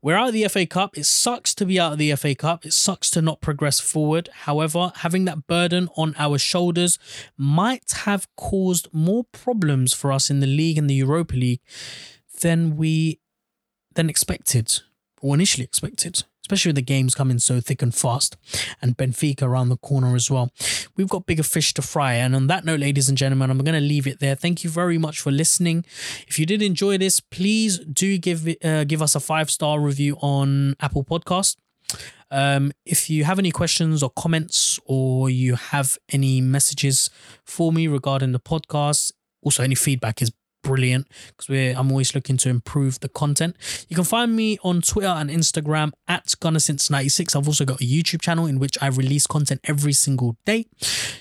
we're 0.00 0.16
out 0.16 0.28
of 0.28 0.32
the 0.32 0.46
FA 0.48 0.66
Cup. 0.66 0.96
It 0.96 1.04
sucks 1.04 1.54
to 1.56 1.66
be 1.66 1.80
out 1.80 1.92
of 1.92 1.98
the 1.98 2.14
FA 2.14 2.34
Cup. 2.34 2.64
It 2.64 2.72
sucks 2.72 3.10
to 3.10 3.22
not 3.22 3.40
progress 3.40 3.80
forward. 3.80 4.28
However, 4.32 4.92
having 4.96 5.24
that 5.24 5.46
burden 5.46 5.88
on 5.96 6.14
our 6.18 6.38
shoulders 6.38 6.98
might 7.36 7.90
have 8.04 8.28
caused 8.36 8.88
more 8.92 9.24
problems 9.24 9.92
for 9.92 10.12
us 10.12 10.30
in 10.30 10.40
the 10.40 10.46
league 10.46 10.78
and 10.78 10.88
the 10.88 10.94
Europa 10.94 11.34
League 11.34 11.60
than 12.40 12.76
we 12.76 13.18
than 13.94 14.08
expected 14.08 14.80
or 15.20 15.34
initially 15.34 15.64
expected 15.64 16.22
especially 16.48 16.70
with 16.70 16.76
the 16.76 16.82
games 16.82 17.14
coming 17.14 17.38
so 17.38 17.60
thick 17.60 17.82
and 17.82 17.94
fast, 17.94 18.38
and 18.80 18.96
Benfica 18.96 19.42
around 19.42 19.68
the 19.68 19.76
corner 19.76 20.16
as 20.16 20.30
well. 20.30 20.50
We've 20.96 21.08
got 21.08 21.26
bigger 21.26 21.42
fish 21.42 21.74
to 21.74 21.82
fry. 21.82 22.14
And 22.14 22.34
on 22.34 22.46
that 22.46 22.64
note, 22.64 22.80
ladies 22.80 23.10
and 23.10 23.18
gentlemen, 23.18 23.50
I'm 23.50 23.58
going 23.58 23.74
to 23.74 23.86
leave 23.86 24.06
it 24.06 24.18
there. 24.18 24.34
Thank 24.34 24.64
you 24.64 24.70
very 24.70 24.96
much 24.96 25.20
for 25.20 25.30
listening. 25.30 25.84
If 26.26 26.38
you 26.38 26.46
did 26.46 26.62
enjoy 26.62 26.96
this, 26.96 27.20
please 27.20 27.80
do 27.80 28.16
give 28.16 28.48
uh, 28.64 28.84
give 28.84 29.02
us 29.02 29.14
a 29.14 29.20
five 29.20 29.50
star 29.50 29.78
review 29.78 30.16
on 30.22 30.74
Apple 30.80 31.04
Podcast. 31.04 31.56
Um, 32.30 32.72
if 32.86 33.10
you 33.10 33.24
have 33.24 33.38
any 33.38 33.50
questions 33.50 34.02
or 34.02 34.08
comments, 34.08 34.80
or 34.86 35.28
you 35.28 35.54
have 35.54 35.98
any 36.10 36.40
messages 36.40 37.10
for 37.44 37.72
me 37.72 37.88
regarding 37.88 38.32
the 38.32 38.40
podcast, 38.40 39.12
also 39.42 39.62
any 39.62 39.74
feedback 39.74 40.22
is 40.22 40.32
brilliant 40.68 41.08
because 41.28 41.48
we're 41.48 41.74
I'm 41.74 41.90
always 41.90 42.14
looking 42.14 42.36
to 42.38 42.50
improve 42.50 43.00
the 43.00 43.08
content. 43.08 43.56
You 43.88 43.96
can 43.96 44.04
find 44.04 44.36
me 44.36 44.58
on 44.62 44.82
Twitter 44.82 45.08
and 45.08 45.30
Instagram 45.30 45.92
at 46.06 46.26
GunnerSince96. 46.26 47.34
I've 47.34 47.48
also 47.48 47.64
got 47.64 47.80
a 47.80 47.84
YouTube 47.84 48.20
channel 48.20 48.44
in 48.44 48.58
which 48.58 48.76
I 48.82 48.88
release 48.88 49.26
content 49.26 49.62
every 49.64 49.94
single 49.94 50.36
day. 50.44 50.66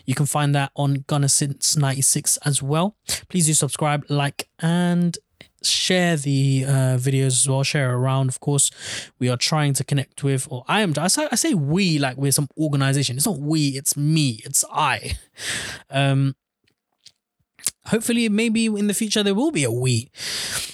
You 0.06 0.16
can 0.16 0.26
find 0.26 0.54
that 0.54 0.72
on 0.76 0.98
GunnerSince96 0.98 2.39
as 2.43 2.62
well. 2.62 2.98
Please 3.30 3.48
do 3.48 3.54
subscribe, 3.54 4.04
like, 4.10 4.50
and 4.60 5.18
share 5.64 6.18
the 6.18 6.66
uh, 6.68 6.98
videos 6.98 7.28
as 7.28 7.48
well. 7.48 7.64
Share 7.64 7.95
around, 7.95 8.28
of 8.28 8.41
course. 8.41 8.70
We 9.18 9.30
are 9.30 9.38
trying 9.38 9.74
to 9.76 9.84
connect 9.86 10.26
with, 10.26 10.45
or 10.52 10.66
I 10.68 10.82
am. 10.82 10.93
I 10.98 11.08
say, 11.08 11.28
I 11.32 11.36
say 11.36 11.54
we 11.54 12.00
like 12.00 12.18
we're 12.18 12.34
some 12.34 12.50
organization. 12.58 13.16
It's 13.16 13.26
not 13.26 13.39
we. 13.39 13.70
It's 13.70 13.95
me. 13.95 14.41
It's 14.43 14.66
I. 14.70 15.18
Um, 15.89 16.36
hopefully 17.88 18.30
maybe 18.30 18.66
in 18.66 18.88
the 18.88 18.94
future 18.94 19.24
there 19.24 19.36
will 19.36 19.52
be 19.52 19.64
a 19.64 19.72
we 19.72 20.10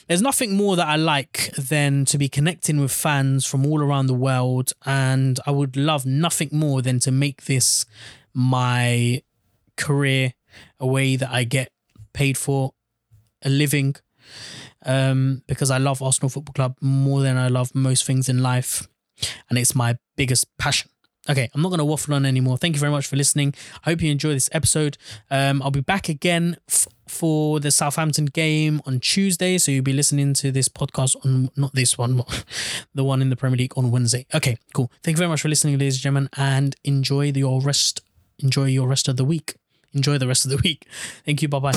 there's 0.08 0.22
nothing 0.22 0.56
more 0.56 0.76
that 0.76 0.88
i 0.88 0.96
like 0.96 1.52
than 1.58 2.06
to 2.06 2.18
be 2.18 2.28
connecting 2.28 2.80
with 2.80 2.92
fans 2.92 3.46
from 3.46 3.66
all 3.66 3.82
around 3.82 4.08
the 4.08 4.14
world 4.14 4.74
and 4.86 5.40
i 5.46 5.52
would 5.52 5.76
love 5.76 6.06
nothing 6.06 6.50
more 6.52 6.82
than 6.82 7.00
to 7.00 7.12
make 7.12 7.46
this 7.46 7.86
my 8.34 9.22
career 9.78 10.34
a 10.80 10.88
way 10.88 11.16
that 11.16 11.32
i 11.32 11.44
get 11.44 11.72
paid 12.14 12.38
for 12.38 12.74
a 13.44 13.50
living 13.50 13.96
um, 14.86 15.42
because 15.48 15.72
i 15.72 15.78
love 15.78 16.02
arsenal 16.02 16.30
football 16.30 16.54
club 16.54 16.76
more 16.82 17.22
than 17.22 17.38
i 17.38 17.48
love 17.48 17.74
most 17.76 18.06
things 18.06 18.28
in 18.28 18.42
life 18.42 18.88
and 19.50 19.58
it's 19.58 19.76
my 19.76 19.98
biggest 20.16 20.46
passion 20.58 20.90
Okay, 21.30 21.50
I'm 21.54 21.62
not 21.62 21.70
going 21.70 21.80
to 21.80 21.86
waffle 21.86 22.14
on 22.14 22.26
anymore. 22.26 22.58
Thank 22.58 22.76
you 22.76 22.80
very 22.82 22.92
much 22.92 23.08
for 23.08 23.16
listening. 23.16 23.54
I 23.86 23.92
hope 23.92 24.02
you 24.02 24.12
enjoy 24.12 24.34
this 24.34 24.50
episode. 24.52 24.98
Um, 25.32 25.62
I'll 25.62 25.72
be 25.72 25.80
back 25.80 26.10
again 26.10 26.58
f- 26.70 26.88
for 27.08 27.62
the 27.62 27.72
Southampton 27.72 28.26
game 28.26 28.82
on 28.86 29.00
Tuesday. 29.00 29.58
So 29.58 29.72
you'll 29.72 29.84
be 29.86 29.94
listening 29.94 30.34
to 30.36 30.52
this 30.52 30.68
podcast 30.68 31.16
on, 31.26 31.50
not 31.56 31.74
this 31.74 31.98
one, 31.98 32.22
the 32.94 33.06
one 33.06 33.22
in 33.22 33.30
the 33.30 33.38
Premier 33.38 33.58
League 33.58 33.74
on 33.78 33.90
Wednesday. 33.90 34.26
Okay, 34.34 34.58
cool. 34.74 34.92
Thank 35.02 35.16
you 35.16 35.20
very 35.20 35.30
much 35.30 35.42
for 35.42 35.48
listening, 35.50 35.76
ladies 35.78 35.96
and 35.96 36.02
gentlemen, 36.02 36.30
and 36.36 36.76
enjoy 36.84 37.32
the, 37.32 37.40
your 37.40 37.62
rest. 37.62 38.02
Enjoy 38.40 38.66
your 38.66 38.88
rest 38.88 39.08
of 39.08 39.16
the 39.16 39.24
week. 39.24 39.56
Enjoy 39.94 40.18
the 40.18 40.28
rest 40.28 40.44
of 40.44 40.52
the 40.52 40.58
week. 40.58 40.86
Thank 41.26 41.42
you. 41.42 41.48
Bye 41.48 41.60
bye. 41.60 41.74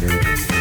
Thank 0.00 0.57